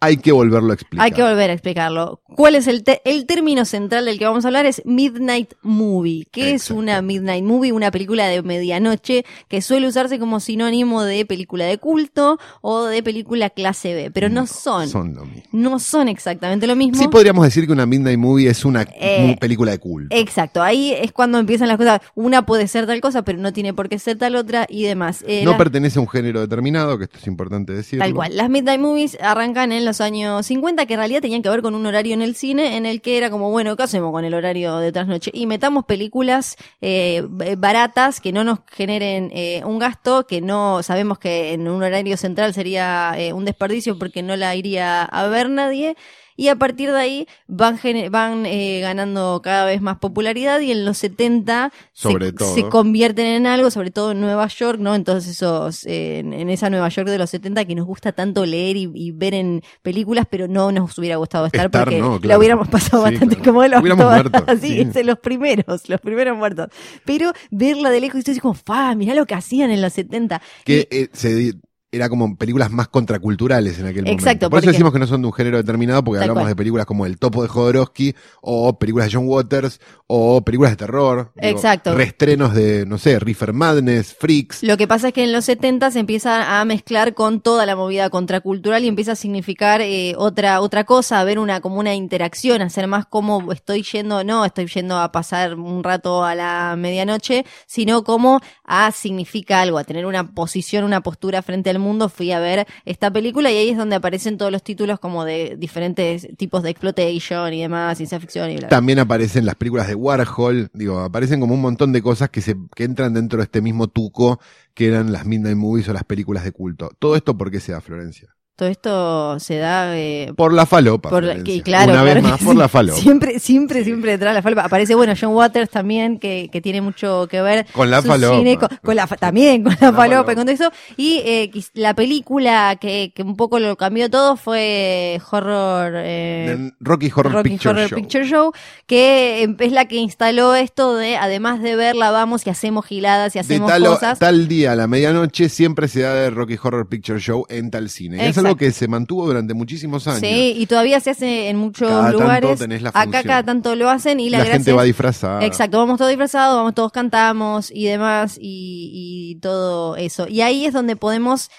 Hay 0.00 0.18
que 0.18 0.30
volverlo 0.32 0.70
a 0.70 0.74
explicar. 0.74 1.04
Hay 1.04 1.12
que 1.12 1.22
volver 1.22 1.50
a 1.50 1.52
explicarlo. 1.54 2.20
¿Cuál 2.36 2.54
es 2.54 2.66
el, 2.66 2.84
te- 2.84 3.00
el 3.04 3.24
término 3.26 3.64
central 3.64 4.04
del 4.04 4.18
que 4.18 4.26
vamos 4.26 4.44
a 4.44 4.48
hablar? 4.48 4.66
Es 4.66 4.82
Midnight 4.84 5.54
Movie. 5.62 6.26
¿Qué 6.30 6.52
es 6.52 6.70
una 6.70 7.00
Midnight 7.02 7.42
Movie? 7.44 7.72
Una 7.72 7.90
película 7.90 8.26
de 8.28 8.42
medianoche 8.42 9.24
que 9.48 9.62
suele 9.62 9.86
usarse 9.88 10.18
como 10.18 10.38
sinónimo 10.40 11.02
de 11.02 11.24
película 11.24 11.64
de 11.64 11.78
culto 11.78 12.38
o 12.60 12.84
de 12.84 13.02
película 13.02 13.48
clase 13.50 13.94
B, 13.94 14.10
pero 14.10 14.28
no, 14.28 14.46
son. 14.46 14.88
Son 14.88 15.14
lo 15.14 15.24
mismo. 15.24 15.42
No 15.52 15.78
son 15.78 16.08
exactamente 16.08 16.66
lo 16.66 16.76
mismo. 16.76 17.00
Sí 17.02 17.08
podríamos 17.08 17.44
decir 17.46 17.66
que 17.66 17.72
una 17.72 17.86
Midnight 17.86 18.18
Movie 18.18 18.50
es 18.50 18.64
una 18.66 18.82
Eh, 19.00 19.36
película 19.40 19.70
de 19.72 19.78
culto. 19.78 20.14
Exacto, 20.14 20.62
ahí 20.62 20.92
es 20.92 21.12
cuando 21.12 21.38
empiezan 21.38 21.68
las 21.68 21.78
cosas. 21.78 22.00
Una 22.14 22.44
puede 22.44 22.68
ser 22.68 22.86
tal 22.86 23.00
cosa, 23.00 23.22
pero 23.22 23.38
no 23.38 23.52
tiene 23.54 23.72
por 23.72 23.88
qué 23.88 23.98
ser 23.98 24.18
tal 24.18 24.36
otra 24.36 24.66
y 24.68 24.82
demás. 24.84 25.24
Eh, 25.26 25.42
no 25.42 25.52
las- 25.52 25.58
pertenece 25.58 25.98
a 25.98 26.02
un 26.02 26.08
género 26.08 26.40
determinado, 26.40 26.98
que 26.98 27.04
esto 27.04 27.16
es 27.18 27.26
importante 27.26 27.72
decirlo. 27.72 28.04
Tal 28.04 28.14
cual. 28.14 28.36
Las 28.36 28.50
Midnight 28.50 28.80
Movies 28.80 29.16
arrancan 29.22 29.72
en 29.72 29.85
los 29.86 30.02
años 30.02 30.44
50, 30.44 30.84
que 30.84 30.94
en 30.94 31.00
realidad 31.00 31.22
tenían 31.22 31.42
que 31.42 31.48
ver 31.48 31.62
con 31.62 31.74
un 31.74 31.86
horario 31.86 32.12
en 32.12 32.20
el 32.20 32.36
cine 32.36 32.76
en 32.76 32.84
el 32.84 33.00
que 33.00 33.16
era 33.16 33.30
como, 33.30 33.50
bueno, 33.50 33.74
¿qué 33.76 33.84
hacemos 33.84 34.12
con 34.12 34.24
el 34.24 34.34
horario 34.34 34.76
de 34.76 34.92
trasnoche? 34.92 35.30
Y 35.32 35.46
metamos 35.46 35.86
películas 35.86 36.56
eh, 36.80 37.24
baratas 37.56 38.20
que 38.20 38.32
no 38.32 38.44
nos 38.44 38.58
generen 38.70 39.30
eh, 39.32 39.62
un 39.64 39.78
gasto, 39.78 40.26
que 40.26 40.42
no 40.42 40.82
sabemos 40.82 41.18
que 41.18 41.54
en 41.54 41.68
un 41.68 41.82
horario 41.82 42.18
central 42.18 42.52
sería 42.52 43.14
eh, 43.16 43.32
un 43.32 43.44
desperdicio 43.46 43.98
porque 43.98 44.22
no 44.22 44.36
la 44.36 44.54
iría 44.54 45.04
a 45.04 45.26
ver 45.28 45.48
nadie. 45.48 45.96
Y 46.36 46.48
a 46.48 46.56
partir 46.56 46.90
de 46.92 46.98
ahí 46.98 47.28
van, 47.48 47.78
van 48.10 48.46
eh, 48.46 48.80
ganando 48.80 49.40
cada 49.42 49.64
vez 49.64 49.80
más 49.80 49.98
popularidad 49.98 50.60
y 50.60 50.70
en 50.72 50.84
los 50.84 50.98
70 50.98 51.72
Sobre 51.92 52.26
se, 52.26 52.32
todo. 52.32 52.54
se 52.54 52.62
convierten 52.68 53.26
en 53.26 53.46
algo, 53.46 53.70
sobre 53.70 53.90
todo 53.90 54.12
en 54.12 54.20
Nueva 54.20 54.46
York, 54.48 54.78
¿no? 54.78 54.94
Entonces 54.94 55.30
esos, 55.30 55.84
eh, 55.86 56.18
en, 56.18 56.32
en 56.32 56.50
esa 56.50 56.68
Nueva 56.70 56.88
York 56.88 57.08
de 57.08 57.18
los 57.18 57.30
70 57.30 57.64
que 57.64 57.74
nos 57.74 57.86
gusta 57.86 58.12
tanto 58.12 58.44
leer 58.46 58.76
y, 58.76 58.90
y 58.94 59.12
ver 59.12 59.34
en 59.34 59.62
películas, 59.82 60.26
pero 60.30 60.46
no 60.48 60.70
nos 60.72 60.96
hubiera 60.98 61.16
gustado 61.16 61.46
estar, 61.46 61.66
Estar, 61.66 61.84
porque 61.84 61.98
no, 62.00 62.18
la 62.22 62.38
hubiéramos 62.38 62.68
pasado 62.68 63.04
Sí, 63.06 63.10
bastante 63.12 63.36
claro. 63.36 63.50
como 63.50 63.62
el 63.64 63.72
orto. 63.74 63.82
Hubiéramos 63.82 64.06
muerto, 64.12 64.44
Así, 64.50 64.68
sí. 64.68 64.80
es, 64.94 65.06
los 65.06 65.18
primeros, 65.18 65.88
los 65.88 66.00
primeros 66.00 66.36
muertos. 66.36 66.68
Pero 67.04 67.32
verla 67.50 67.90
de 67.90 68.00
lejos 68.00 68.20
y 68.20 68.24
tú 68.24 68.30
dices 68.30 68.42
como, 68.42 68.54
fa, 68.54 68.94
mirá 68.94 69.14
lo 69.14 69.26
que 69.26 69.34
hacían 69.34 69.70
en 69.70 69.80
los 69.82 69.92
70. 69.92 70.40
que 70.64 70.88
eh, 70.90 71.08
se 71.12 71.54
era 71.96 72.08
como 72.08 72.36
películas 72.36 72.70
más 72.70 72.88
contraculturales 72.88 73.78
en 73.78 73.86
aquel 73.86 74.04
momento. 74.04 74.22
Exacto, 74.22 74.50
Por 74.50 74.60
eso 74.60 74.70
decimos 74.70 74.92
que 74.92 74.98
no 74.98 75.06
son 75.06 75.22
de 75.22 75.26
un 75.26 75.32
género 75.32 75.56
determinado, 75.56 76.04
porque 76.04 76.20
hablamos 76.20 76.42
cual. 76.42 76.48
de 76.48 76.56
películas 76.56 76.86
como 76.86 77.06
El 77.06 77.18
Topo 77.18 77.42
de 77.42 77.48
Jodorowsky, 77.48 78.14
o 78.42 78.78
películas 78.78 79.08
de 79.10 79.16
John 79.16 79.28
Waters, 79.28 79.80
o 80.06 80.42
películas 80.44 80.72
de 80.72 80.76
terror. 80.76 81.32
Digo, 81.34 81.48
Exacto. 81.48 81.94
Reestrenos 81.94 82.54
de, 82.54 82.86
no 82.86 82.98
sé, 82.98 83.18
Reefer 83.18 83.52
Madness, 83.52 84.14
Freaks. 84.14 84.62
Lo 84.62 84.76
que 84.76 84.86
pasa 84.86 85.08
es 85.08 85.14
que 85.14 85.24
en 85.24 85.32
los 85.32 85.44
70 85.46 85.90
se 85.90 85.98
empieza 85.98 86.60
a 86.60 86.64
mezclar 86.64 87.14
con 87.14 87.40
toda 87.40 87.66
la 87.66 87.76
movida 87.76 88.10
contracultural 88.10 88.84
y 88.84 88.88
empieza 88.88 89.12
a 89.12 89.16
significar 89.16 89.80
eh, 89.80 90.14
otra 90.16 90.60
otra 90.60 90.84
cosa, 90.84 91.20
a 91.20 91.24
ver 91.24 91.38
una 91.38 91.60
como 91.60 91.78
una 91.78 91.94
interacción, 91.94 92.62
a 92.62 92.70
ser 92.70 92.86
más 92.86 93.06
como 93.06 93.52
estoy 93.52 93.82
yendo, 93.82 94.24
no 94.24 94.44
estoy 94.44 94.66
yendo 94.66 94.98
a 94.98 95.12
pasar 95.12 95.54
un 95.54 95.82
rato 95.82 96.24
a 96.24 96.34
la 96.34 96.74
medianoche, 96.76 97.44
sino 97.66 98.04
como 98.04 98.40
a 98.64 98.90
significa 98.92 99.60
algo, 99.60 99.78
a 99.78 99.84
tener 99.84 100.06
una 100.06 100.34
posición, 100.34 100.84
una 100.84 101.02
postura 101.02 101.42
frente 101.42 101.70
al 101.70 101.78
mundo. 101.78 101.85
Fui 102.08 102.32
a 102.32 102.40
ver 102.40 102.66
esta 102.84 103.12
película 103.12 103.50
y 103.50 103.56
ahí 103.56 103.68
es 103.70 103.78
donde 103.78 103.96
aparecen 103.96 104.38
todos 104.38 104.50
los 104.50 104.62
títulos 104.62 104.98
como 104.98 105.24
de 105.24 105.56
diferentes 105.56 106.28
tipos 106.36 106.62
de 106.62 106.70
exploitation 106.70 107.52
y 107.54 107.62
demás, 107.62 107.96
ciencia 107.96 108.18
ficción 108.18 108.50
y. 108.50 108.56
También 108.56 108.98
aparecen 108.98 109.46
las 109.46 109.54
películas 109.54 109.86
de 109.86 109.94
Warhol, 109.94 110.68
digo, 110.72 110.98
aparecen 111.00 111.40
como 111.40 111.54
un 111.54 111.60
montón 111.60 111.92
de 111.92 112.02
cosas 112.02 112.30
que 112.30 112.40
se 112.40 112.56
que 112.74 112.84
entran 112.84 113.14
dentro 113.14 113.38
de 113.38 113.44
este 113.44 113.60
mismo 113.60 113.88
tuco 113.88 114.40
que 114.74 114.88
eran 114.88 115.12
las 115.12 115.24
Midnight 115.24 115.56
Movies 115.56 115.88
o 115.88 115.92
las 115.92 116.04
películas 116.04 116.44
de 116.44 116.52
culto. 116.52 116.90
Todo 116.98 117.16
esto 117.16 117.36
por 117.38 117.50
qué 117.50 117.60
se 117.60 117.72
da 117.72 117.80
Florencia. 117.80 118.35
Todo 118.56 118.70
esto 118.70 119.38
se 119.38 119.58
da 119.58 119.94
eh, 119.98 120.32
Por 120.34 120.54
la 120.54 120.64
falopa. 120.64 121.10
Por 121.10 121.22
la- 121.22 121.34
Florencia. 121.34 121.54
que, 121.56 121.62
claro, 121.62 121.92
Una 121.92 122.02
claro 122.02 122.14
vez 122.14 122.22
más, 122.22 122.38
sí. 122.40 122.44
por 122.46 122.56
la 122.56 122.68
falopa. 122.70 122.98
Siempre, 123.00 123.38
siempre, 123.38 123.84
siempre 123.84 124.12
detrás 124.12 124.30
de 124.30 124.34
la 124.36 124.42
falopa. 124.42 124.62
Aparece, 124.64 124.94
bueno, 124.94 125.12
John 125.20 125.34
Waters 125.34 125.68
también, 125.68 126.18
que, 126.18 126.48
que 126.50 126.62
tiene 126.62 126.80
mucho 126.80 127.28
que 127.30 127.42
ver. 127.42 127.66
Con 127.72 127.90
la 127.90 128.00
falopa. 128.00 128.38
cine, 128.38 128.56
con, 128.56 128.68
con 128.82 128.96
la 128.96 129.06
fa- 129.06 129.16
también, 129.16 129.62
con 129.62 129.72
la 129.78 129.78
la 129.90 129.92
falopa 129.92 130.02
falopa. 130.24 130.32
y 130.32 130.34
con 130.36 130.44
todo 130.46 130.54
eso. 130.54 130.72
Y 130.96 131.20
eh, 131.26 131.50
la 131.74 131.92
película 131.94 132.78
que, 132.80 133.12
que 133.14 133.22
un 133.22 133.36
poco 133.36 133.58
lo 133.58 133.76
cambió 133.76 134.08
todo 134.08 134.36
fue 134.36 135.20
Horror... 135.30 135.92
Eh, 135.96 136.70
Rocky 136.80 137.12
Horror, 137.14 137.32
Rocky 137.34 137.50
Picture, 137.50 137.70
Horror 137.74 137.88
Show. 137.90 137.98
Picture 137.98 138.24
Show, 138.26 138.52
que 138.86 139.42
eh, 139.44 139.56
es 139.58 139.72
la 139.72 139.84
que 139.86 139.96
instaló 139.96 140.54
esto 140.54 140.94
de, 140.96 141.16
además 141.18 141.60
de 141.62 141.76
verla, 141.76 142.10
vamos 142.10 142.46
y 142.46 142.50
hacemos 142.50 142.86
giladas 142.86 143.34
y 143.34 143.38
De 143.38 143.40
hacemos 143.40 143.70
tal, 143.70 143.84
cosas. 143.84 144.18
tal 144.18 144.48
día 144.48 144.72
a 144.72 144.76
la 144.76 144.86
medianoche 144.86 145.50
siempre 145.50 145.88
se 145.88 146.00
da 146.00 146.14
de 146.14 146.30
Rocky 146.30 146.56
Horror 146.62 146.88
Picture 146.88 147.20
Show 147.20 147.44
en 147.50 147.70
tal 147.70 147.90
cine. 147.90 148.26
Es 148.28 148.36
algo 148.46 148.56
que 148.56 148.70
se 148.72 148.88
mantuvo 148.88 149.26
durante 149.26 149.54
muchísimos 149.54 150.06
años. 150.08 150.20
Sí, 150.20 150.54
y 150.56 150.66
todavía 150.66 150.98
se 151.00 151.10
hace 151.10 151.48
en 151.48 151.56
muchos 151.56 151.88
Cada 151.88 152.04
tanto 152.04 152.18
lugares. 152.20 152.82
la 152.82 152.88
Acá 152.94 153.22
cada 153.22 153.42
tanto 153.42 153.74
lo 153.76 153.90
hacen 153.90 154.20
y 154.20 154.30
la, 154.30 154.38
la 154.38 154.44
gracia 154.44 154.54
gente 154.58 154.70
es- 154.70 154.76
va 154.76 154.82
disfrazada. 154.84 155.44
Exacto, 155.44 155.78
vamos 155.78 155.98
todos 155.98 156.10
disfrazados, 156.10 156.56
vamos 156.56 156.74
todos 156.74 156.92
cantamos 156.92 157.70
y 157.70 157.84
demás 157.86 158.38
y, 158.40 159.32
y 159.36 159.40
todo 159.40 159.96
eso. 159.96 160.26
Y 160.28 160.40
ahí 160.40 160.64
es 160.66 160.72
donde 160.72 160.96
podemos 160.96 161.50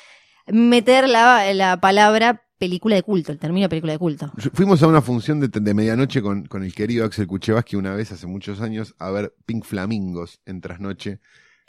meter 0.48 1.08
la, 1.10 1.54
la 1.54 1.80
palabra 1.80 2.44
película 2.58 2.96
de 2.96 3.04
culto, 3.04 3.32
el 3.32 3.38
término 3.38 3.70
película 3.70 3.94
de 3.94 4.00
culto. 4.00 4.32
Fuimos 4.54 4.82
a 4.82 4.88
una 4.88 5.02
función 5.02 5.40
de, 5.40 5.48
de 5.48 5.74
medianoche 5.76 6.22
con, 6.24 6.46
con 6.46 6.64
el 6.64 6.74
querido 6.74 7.06
Axel 7.06 7.28
Kuchevaski 7.28 7.76
una 7.76 7.94
vez 7.94 8.12
hace 8.12 8.26
muchos 8.26 8.62
años 8.62 8.96
a 8.98 9.12
ver 9.12 9.34
Pink 9.46 9.64
Flamingos 9.64 10.40
en 10.46 10.62
trasnoche 10.62 11.20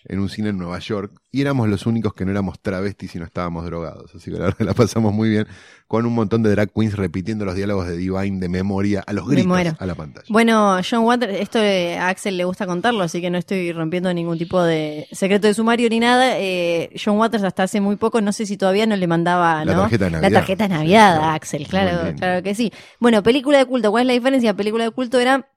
en 0.04 0.20
un 0.20 0.28
cine 0.28 0.50
en 0.50 0.58
Nueva 0.58 0.78
York 0.78 1.12
y 1.30 1.40
éramos 1.40 1.68
los 1.68 1.84
únicos 1.86 2.14
que 2.14 2.24
no 2.24 2.30
éramos 2.30 2.60
travestis 2.60 3.14
y 3.14 3.18
no 3.18 3.24
estábamos 3.24 3.64
drogados. 3.64 4.14
Así 4.14 4.30
que 4.30 4.38
la 4.38 4.44
verdad 4.46 4.60
la 4.60 4.74
pasamos 4.74 5.12
muy 5.12 5.28
bien 5.28 5.46
con 5.86 6.06
un 6.06 6.14
montón 6.14 6.42
de 6.42 6.50
drag 6.50 6.70
queens 6.72 6.96
repitiendo 6.96 7.44
los 7.44 7.54
diálogos 7.54 7.86
de 7.86 7.96
Divine 7.96 8.38
de 8.40 8.48
memoria 8.48 9.02
a 9.06 9.12
los 9.12 9.26
gritos 9.28 9.74
a 9.78 9.86
la 9.86 9.94
pantalla. 9.94 10.26
Bueno, 10.28 10.78
John 10.88 11.04
Waters, 11.04 11.34
esto 11.40 11.58
eh, 11.58 11.98
a 11.98 12.08
Axel 12.08 12.36
le 12.36 12.44
gusta 12.44 12.66
contarlo, 12.66 13.02
así 13.02 13.20
que 13.20 13.30
no 13.30 13.38
estoy 13.38 13.72
rompiendo 13.72 14.12
ningún 14.14 14.38
tipo 14.38 14.62
de 14.62 15.06
secreto 15.12 15.46
de 15.46 15.54
sumario 15.54 15.88
ni 15.90 16.00
nada. 16.00 16.38
Eh, 16.38 16.90
John 17.02 17.18
Waters 17.18 17.42
hasta 17.44 17.64
hace 17.64 17.80
muy 17.80 17.96
poco, 17.96 18.20
no 18.20 18.32
sé 18.32 18.46
si 18.46 18.56
todavía 18.56 18.86
no 18.86 18.96
le 18.96 19.06
mandaba 19.06 19.64
La 19.64 19.74
¿no? 19.74 19.80
tarjeta 19.82 20.04
de 20.06 20.10
la 20.12 20.20
Navidad. 20.20 20.38
tarjeta 20.40 20.64
de 20.64 20.74
Navidad 20.74 21.16
Sí, 21.18 21.22
a 21.24 21.34
Axel, 21.34 21.66
claro, 21.66 22.14
claro 22.16 22.42
que 22.42 22.54
sí. 22.54 22.72
Bueno, 23.00 23.22
película 23.22 23.58
de 23.58 23.64
culto, 23.66 23.90
¿cuál 23.90 24.02
es 24.02 24.06
la 24.08 24.12
diferencia? 24.14 24.54
Película 24.54 24.84
de 24.84 24.90
culto 24.90 25.18
era 25.18 25.48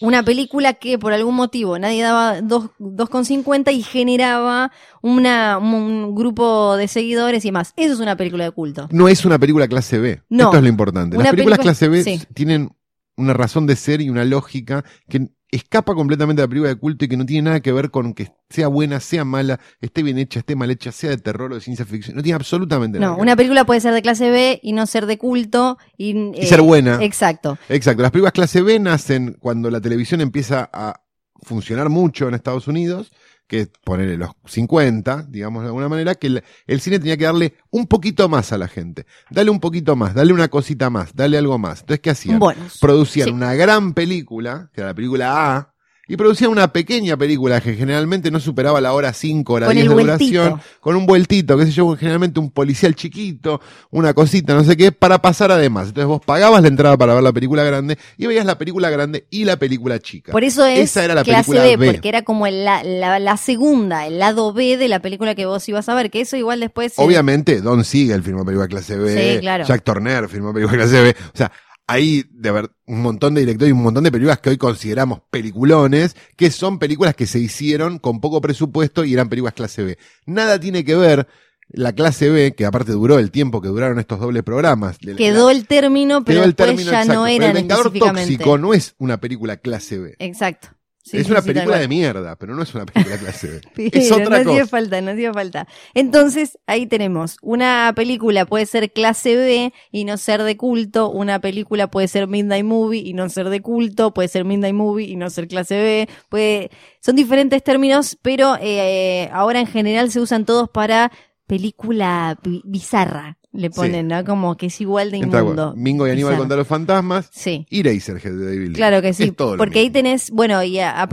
una 0.00 0.22
película 0.22 0.74
que 0.74 0.98
por 0.98 1.12
algún 1.12 1.34
motivo 1.34 1.78
nadie 1.78 2.02
daba 2.02 2.40
dos- 2.40 2.70
2,50 2.78 3.72
y 3.72 3.82
generaba 3.82 4.70
una, 5.02 5.58
un 5.58 6.14
grupo 6.14 6.76
de 6.76 6.88
seguidores 6.88 7.44
y 7.44 7.52
más. 7.52 7.72
Eso 7.76 7.94
es 7.94 8.00
una 8.00 8.16
película 8.16 8.44
de 8.44 8.50
culto. 8.52 8.88
No 8.92 9.08
es 9.08 9.24
una 9.24 9.38
película 9.38 9.66
clase 9.68 9.98
B. 9.98 10.22
No. 10.28 10.44
Esto 10.44 10.56
es 10.58 10.62
lo 10.62 10.68
importante. 10.68 11.16
Las 11.16 11.30
películas 11.30 11.58
película- 11.58 11.62
clase 11.74 11.88
B 11.88 12.04
sí. 12.04 12.22
tienen 12.34 12.70
una 13.16 13.32
razón 13.34 13.66
de 13.66 13.74
ser 13.76 14.00
y 14.00 14.10
una 14.10 14.24
lógica 14.24 14.84
que 15.08 15.28
escapa 15.50 15.94
completamente 15.94 16.42
de 16.42 16.46
la 16.46 16.48
película 16.48 16.68
de 16.68 16.76
culto 16.76 17.04
y 17.04 17.08
que 17.08 17.16
no 17.16 17.24
tiene 17.24 17.42
nada 17.42 17.60
que 17.60 17.72
ver 17.72 17.90
con 17.90 18.12
que 18.12 18.32
sea 18.50 18.68
buena, 18.68 19.00
sea 19.00 19.24
mala, 19.24 19.60
esté 19.80 20.02
bien 20.02 20.18
hecha, 20.18 20.40
esté 20.40 20.56
mal 20.56 20.70
hecha, 20.70 20.92
sea 20.92 21.10
de 21.10 21.18
terror 21.18 21.52
o 21.52 21.54
de 21.54 21.60
ciencia 21.60 21.84
ficción. 21.84 22.16
No 22.16 22.22
tiene 22.22 22.36
absolutamente 22.36 22.98
nada. 22.98 23.12
No, 23.12 23.16
que 23.16 23.22
una 23.22 23.32
ver. 23.32 23.36
película 23.38 23.64
puede 23.64 23.80
ser 23.80 23.94
de 23.94 24.02
clase 24.02 24.30
B 24.30 24.60
y 24.62 24.72
no 24.72 24.86
ser 24.86 25.06
de 25.06 25.18
culto. 25.18 25.78
Y, 25.96 26.10
Y 26.10 26.32
eh, 26.34 26.46
ser 26.46 26.60
buena. 26.62 27.02
Exacto. 27.02 27.58
Exacto. 27.68 28.02
Las 28.02 28.10
películas 28.10 28.32
clase 28.32 28.62
B 28.62 28.78
nacen 28.78 29.36
cuando 29.40 29.70
la 29.70 29.80
televisión 29.80 30.20
empieza 30.20 30.68
a 30.72 31.02
funcionar 31.42 31.88
mucho 31.88 32.28
en 32.28 32.34
Estados 32.34 32.68
Unidos, 32.68 33.12
que 33.48 33.60
es 33.62 33.70
ponerle 33.82 34.16
los 34.16 34.30
50, 34.44 35.26
digamos 35.28 35.62
de 35.62 35.68
alguna 35.68 35.88
manera, 35.88 36.14
que 36.14 36.28
el, 36.28 36.44
el 36.66 36.80
cine 36.80 36.98
tenía 37.00 37.16
que 37.16 37.24
darle 37.24 37.54
un 37.70 37.86
poquito 37.86 38.28
más 38.28 38.52
a 38.52 38.58
la 38.58 38.68
gente. 38.68 39.06
Dale 39.30 39.50
un 39.50 39.58
poquito 39.58 39.96
más, 39.96 40.14
dale 40.14 40.32
una 40.32 40.48
cosita 40.48 40.90
más, 40.90 41.14
dale 41.14 41.36
algo 41.38 41.58
más. 41.58 41.80
Entonces, 41.80 42.00
¿qué 42.00 42.10
hacían? 42.10 42.38
Bonus. 42.38 42.78
Producían 42.78 43.28
Sí. 43.28 43.32
una 43.34 43.54
gran 43.54 43.94
película, 43.94 44.70
que 44.72 44.82
era 44.82 44.90
la 44.90 44.94
película 44.94 45.56
A, 45.56 45.74
y 46.08 46.16
producían 46.16 46.50
una 46.50 46.72
pequeña 46.72 47.16
película 47.16 47.60
que 47.60 47.74
generalmente 47.74 48.30
no 48.30 48.40
superaba 48.40 48.80
la 48.80 48.92
hora 48.94 49.12
5, 49.12 49.52
hora 49.52 49.66
Con 49.66 49.74
10 49.74 49.82
el 49.84 49.88
de 49.88 49.94
vueltito. 49.94 50.40
duración, 50.40 50.60
con 50.80 50.96
un 50.96 51.06
vueltito, 51.06 51.58
qué 51.58 51.66
sé 51.66 51.72
yo, 51.72 51.94
generalmente 51.96 52.40
un 52.40 52.50
policial 52.50 52.94
chiquito, 52.94 53.60
una 53.90 54.14
cosita, 54.14 54.54
no 54.54 54.64
sé 54.64 54.76
qué, 54.76 54.90
para 54.90 55.20
pasar 55.20 55.52
además. 55.52 55.88
Entonces 55.88 56.06
vos 56.06 56.20
pagabas 56.24 56.62
la 56.62 56.68
entrada 56.68 56.96
para 56.96 57.14
ver 57.14 57.22
la 57.22 57.32
película 57.32 57.62
grande 57.62 57.98
y 58.16 58.26
veías 58.26 58.46
la 58.46 58.56
película 58.56 58.88
grande 58.90 59.26
y 59.30 59.44
la 59.44 59.58
película 59.58 59.98
chica. 59.98 60.32
Por 60.32 60.44
eso 60.44 60.64
es 60.64 60.78
Esa 60.78 61.04
era 61.04 61.14
la 61.14 61.24
clase 61.24 61.50
película 61.52 61.62
B, 61.62 61.76
B. 61.76 61.92
porque 61.92 62.08
era 62.08 62.22
como 62.22 62.46
la, 62.48 62.82
la, 62.82 63.18
la 63.18 63.36
segunda, 63.36 64.06
el 64.06 64.18
lado 64.18 64.52
B 64.52 64.78
de 64.78 64.88
la 64.88 65.00
película 65.00 65.34
que 65.34 65.44
vos 65.46 65.68
ibas 65.68 65.88
a 65.88 65.94
ver, 65.94 66.10
que 66.10 66.22
eso 66.22 66.36
igual 66.36 66.60
después... 66.60 66.94
Obviamente, 66.96 67.60
Don 67.60 67.84
Siegel 67.84 68.22
firmó 68.22 68.44
película 68.44 68.66
clase 68.68 68.96
B, 68.96 69.34
Sí, 69.34 69.40
claro. 69.40 69.64
Jack 69.66 69.82
Turner 69.84 70.28
firmó 70.28 70.54
película 70.54 70.78
clase 70.78 71.02
B. 71.02 71.16
O 71.34 71.36
sea, 71.36 71.52
hay 71.88 72.24
de 72.30 72.50
ver 72.52 72.70
un 72.86 73.02
montón 73.02 73.34
de 73.34 73.40
directores 73.40 73.70
y 73.70 73.72
un 73.72 73.82
montón 73.82 74.04
de 74.04 74.12
películas 74.12 74.38
que 74.38 74.50
hoy 74.50 74.56
consideramos 74.58 75.22
peliculones, 75.30 76.14
que 76.36 76.50
son 76.50 76.78
películas 76.78 77.14
que 77.16 77.26
se 77.26 77.40
hicieron 77.40 77.98
con 77.98 78.20
poco 78.20 78.40
presupuesto 78.40 79.04
y 79.04 79.14
eran 79.14 79.28
películas 79.28 79.54
clase 79.54 79.82
B. 79.82 79.98
Nada 80.26 80.60
tiene 80.60 80.84
que 80.84 80.94
ver 80.94 81.26
la 81.70 81.92
clase 81.92 82.30
B, 82.30 82.54
que 82.54 82.64
aparte 82.64 82.92
duró 82.92 83.18
el 83.18 83.30
tiempo 83.30 83.60
que 83.60 83.68
duraron 83.68 83.98
estos 83.98 84.20
dobles 84.20 84.42
programas. 84.42 84.96
la- 85.04 85.16
Quedó 85.16 85.50
el 85.50 85.66
término, 85.66 86.24
pero 86.24 86.36
quedó 86.36 86.44
el 86.44 86.50
después 86.50 86.68
término 86.68 86.90
ya 86.92 87.00
exacto. 87.00 87.20
no 87.20 87.24
Pero 87.26 87.36
eran 87.44 87.56
El 87.56 87.62
Vengador. 87.62 87.92
Tóxico 87.92 88.58
no 88.58 88.74
es 88.74 88.94
una 88.98 89.20
película 89.20 89.56
clase 89.58 89.98
B. 89.98 90.14
Exacto. 90.18 90.68
Sí, 91.02 91.18
es 91.18 91.30
una 91.30 91.40
sí, 91.40 91.46
película 91.46 91.78
de 91.78 91.88
mierda, 91.88 92.36
pero 92.36 92.54
no 92.54 92.62
es 92.62 92.74
una 92.74 92.84
película 92.86 93.18
clase 93.18 93.48
B. 93.48 93.62
Es 93.90 94.10
otra 94.12 94.34
no 94.34 94.42
hacía 94.42 94.66
cosa. 94.66 94.66
falta, 94.66 95.00
no 95.00 95.12
hacía 95.12 95.32
falta. 95.32 95.66
Entonces, 95.94 96.58
ahí 96.66 96.86
tenemos, 96.86 97.38
una 97.40 97.92
película 97.96 98.44
puede 98.44 98.66
ser 98.66 98.92
clase 98.92 99.36
B 99.36 99.72
y 99.90 100.04
no 100.04 100.18
ser 100.18 100.42
de 100.42 100.56
culto, 100.58 101.10
una 101.10 101.40
película 101.40 101.90
puede 101.90 102.08
ser 102.08 102.26
Midnight 102.28 102.64
Movie 102.64 103.00
y 103.00 103.14
no 103.14 103.28
ser 103.30 103.48
de 103.48 103.62
culto, 103.62 104.12
puede 104.12 104.28
ser 104.28 104.44
Midnight 104.44 104.74
Movie 104.74 105.06
y 105.08 105.16
no 105.16 105.30
ser 105.30 105.48
clase 105.48 105.76
B, 105.78 106.08
puede, 106.28 106.70
son 107.00 107.16
diferentes 107.16 107.62
términos, 107.64 108.18
pero 108.20 108.56
eh, 108.60 109.30
ahora 109.32 109.60
en 109.60 109.66
general 109.66 110.10
se 110.10 110.20
usan 110.20 110.44
todos 110.44 110.68
para 110.68 111.10
película 111.46 112.38
bi- 112.42 112.62
bizarra, 112.64 113.37
le 113.52 113.70
ponen, 113.70 114.08
¿no? 114.08 114.24
Como 114.24 114.56
que 114.56 114.66
es 114.66 114.80
igual 114.80 115.10
de 115.10 115.18
Entra, 115.18 115.40
inmundo. 115.40 115.72
Mingo 115.74 116.06
y 116.06 116.10
Aníbal 116.10 116.36
contra 116.36 116.56
los 116.56 116.66
fantasmas 116.66 117.28
Sí. 117.32 117.66
y 117.70 117.82
Razorhead 117.82 118.32
de 118.32 118.44
David 118.44 118.58
Lynch. 118.66 118.76
Claro 118.76 119.00
que 119.02 119.12
sí, 119.14 119.24
Es 119.24 119.32
porque 119.32 119.78
ahí 119.80 119.90
tenés, 119.90 120.30
bueno, 120.30 120.62
y 120.62 120.78
a, 120.80 121.00
a, 121.02 121.08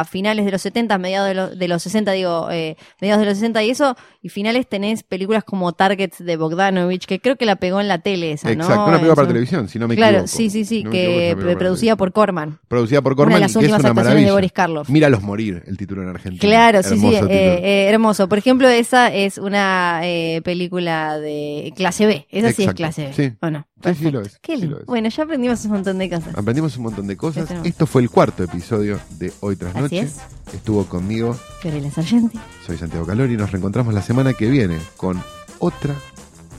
a 0.00 0.04
finales 0.04 0.44
de 0.44 0.50
los 0.50 0.62
70, 0.62 0.98
mediados 0.98 1.28
de, 1.28 1.34
los- 1.34 1.58
de 1.58 1.68
los 1.68 1.82
60, 1.82 2.10
digo, 2.12 2.48
eh, 2.50 2.76
mediados 3.00 3.20
de 3.20 3.26
los 3.26 3.38
60 3.38 3.62
y 3.62 3.70
eso, 3.70 3.96
y 4.20 4.28
finales 4.30 4.66
tenés 4.68 5.04
películas 5.04 5.44
como 5.44 5.72
Targets 5.72 6.24
de 6.24 6.36
Bogdanovich, 6.36 7.06
que 7.06 7.20
creo 7.20 7.36
que 7.36 7.46
la 7.46 7.56
pegó 7.56 7.80
en 7.80 7.86
la 7.88 7.98
tele 7.98 8.32
esa, 8.32 8.48
¿no? 8.48 8.64
Exacto, 8.64 8.82
una 8.84 8.92
película 8.96 9.14
para 9.14 9.28
televisión, 9.28 9.68
si 9.68 9.78
no 9.78 9.86
me 9.86 9.94
Claro, 9.94 10.18
equivoco. 10.18 10.36
sí, 10.36 10.50
sí, 10.50 10.64
sí, 10.64 10.82
no 10.82 10.90
es 10.90 10.94
que 10.96 11.36
una 11.38 11.56
producida 11.56 11.96
por 11.96 12.12
Corman. 12.12 12.58
Producida 12.68 13.00
por 13.00 13.12
Una 13.12 13.16
Corman 13.16 13.34
de 13.34 13.38
y 13.38 13.42
las 13.42 13.50
es 13.52 13.56
últimas 13.56 13.80
una 13.80 13.88
actuaciones 13.90 14.24
de. 14.26 14.32
Boris 14.32 14.52
Karloff. 14.52 14.88
Míralos 14.90 15.22
morir, 15.22 15.62
el 15.66 15.76
título 15.76 16.02
en 16.02 16.08
Argentina. 16.08 16.40
Claro, 16.40 16.82
sí, 16.82 16.98
sí, 16.98 17.14
eh, 17.14 17.20
eh, 17.30 17.86
hermoso. 17.88 18.28
Por 18.28 18.38
ejemplo, 18.38 18.68
esa 18.68 19.14
es 19.14 19.38
una 19.38 20.00
eh, 20.02 20.42
película 20.42 21.18
de 21.18 21.59
clase 21.76 22.06
B. 22.06 22.26
Esa 22.30 22.48
sí 22.48 22.52
es 22.52 22.58
Exacto, 22.60 22.76
clase 22.76 23.06
B. 23.06 23.12
sí. 23.14 23.36
¿O 23.40 23.50
no? 23.50 23.58
Sí, 23.60 23.94
sí 23.94 24.10
lo 24.10 24.20
Perfecto. 24.20 24.20
es, 24.22 24.38
Qué 24.40 24.54
sí 24.56 24.60
lindo. 24.62 24.76
lo 24.76 24.80
es. 24.82 24.86
Bueno, 24.86 25.08
ya 25.08 25.22
aprendimos 25.22 25.64
un 25.64 25.70
montón 25.72 25.98
de 25.98 26.10
cosas. 26.10 26.34
Aprendimos 26.36 26.76
un 26.76 26.82
montón 26.84 27.06
de 27.06 27.16
cosas. 27.16 27.46
tenemos. 27.48 27.66
Esto 27.68 27.86
fue 27.86 28.02
el 28.02 28.10
cuarto 28.10 28.42
episodio 28.44 28.98
de 29.18 29.32
Hoy 29.40 29.56
tras 29.56 29.72
Así 29.74 29.82
Noche. 29.82 30.00
es. 30.00 30.16
Estuvo 30.54 30.84
conmigo, 30.86 31.34
Fiorella 31.60 31.90
Sargenti. 31.90 32.38
soy 32.66 32.76
Santiago 32.78 33.06
Calori 33.06 33.34
y 33.34 33.36
nos 33.36 33.50
reencontramos 33.52 33.94
la 33.94 34.02
semana 34.02 34.32
que 34.34 34.48
viene 34.50 34.78
con 34.96 35.22
otra 35.58 35.94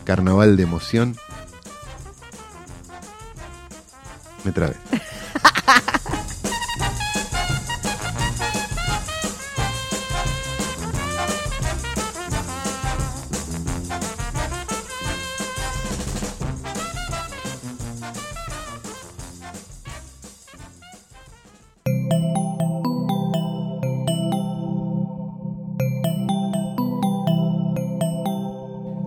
carnaval 0.05 0.55
de 0.57 0.63
emoción. 0.63 1.15
Me 4.43 4.51
trabé. 4.51 4.73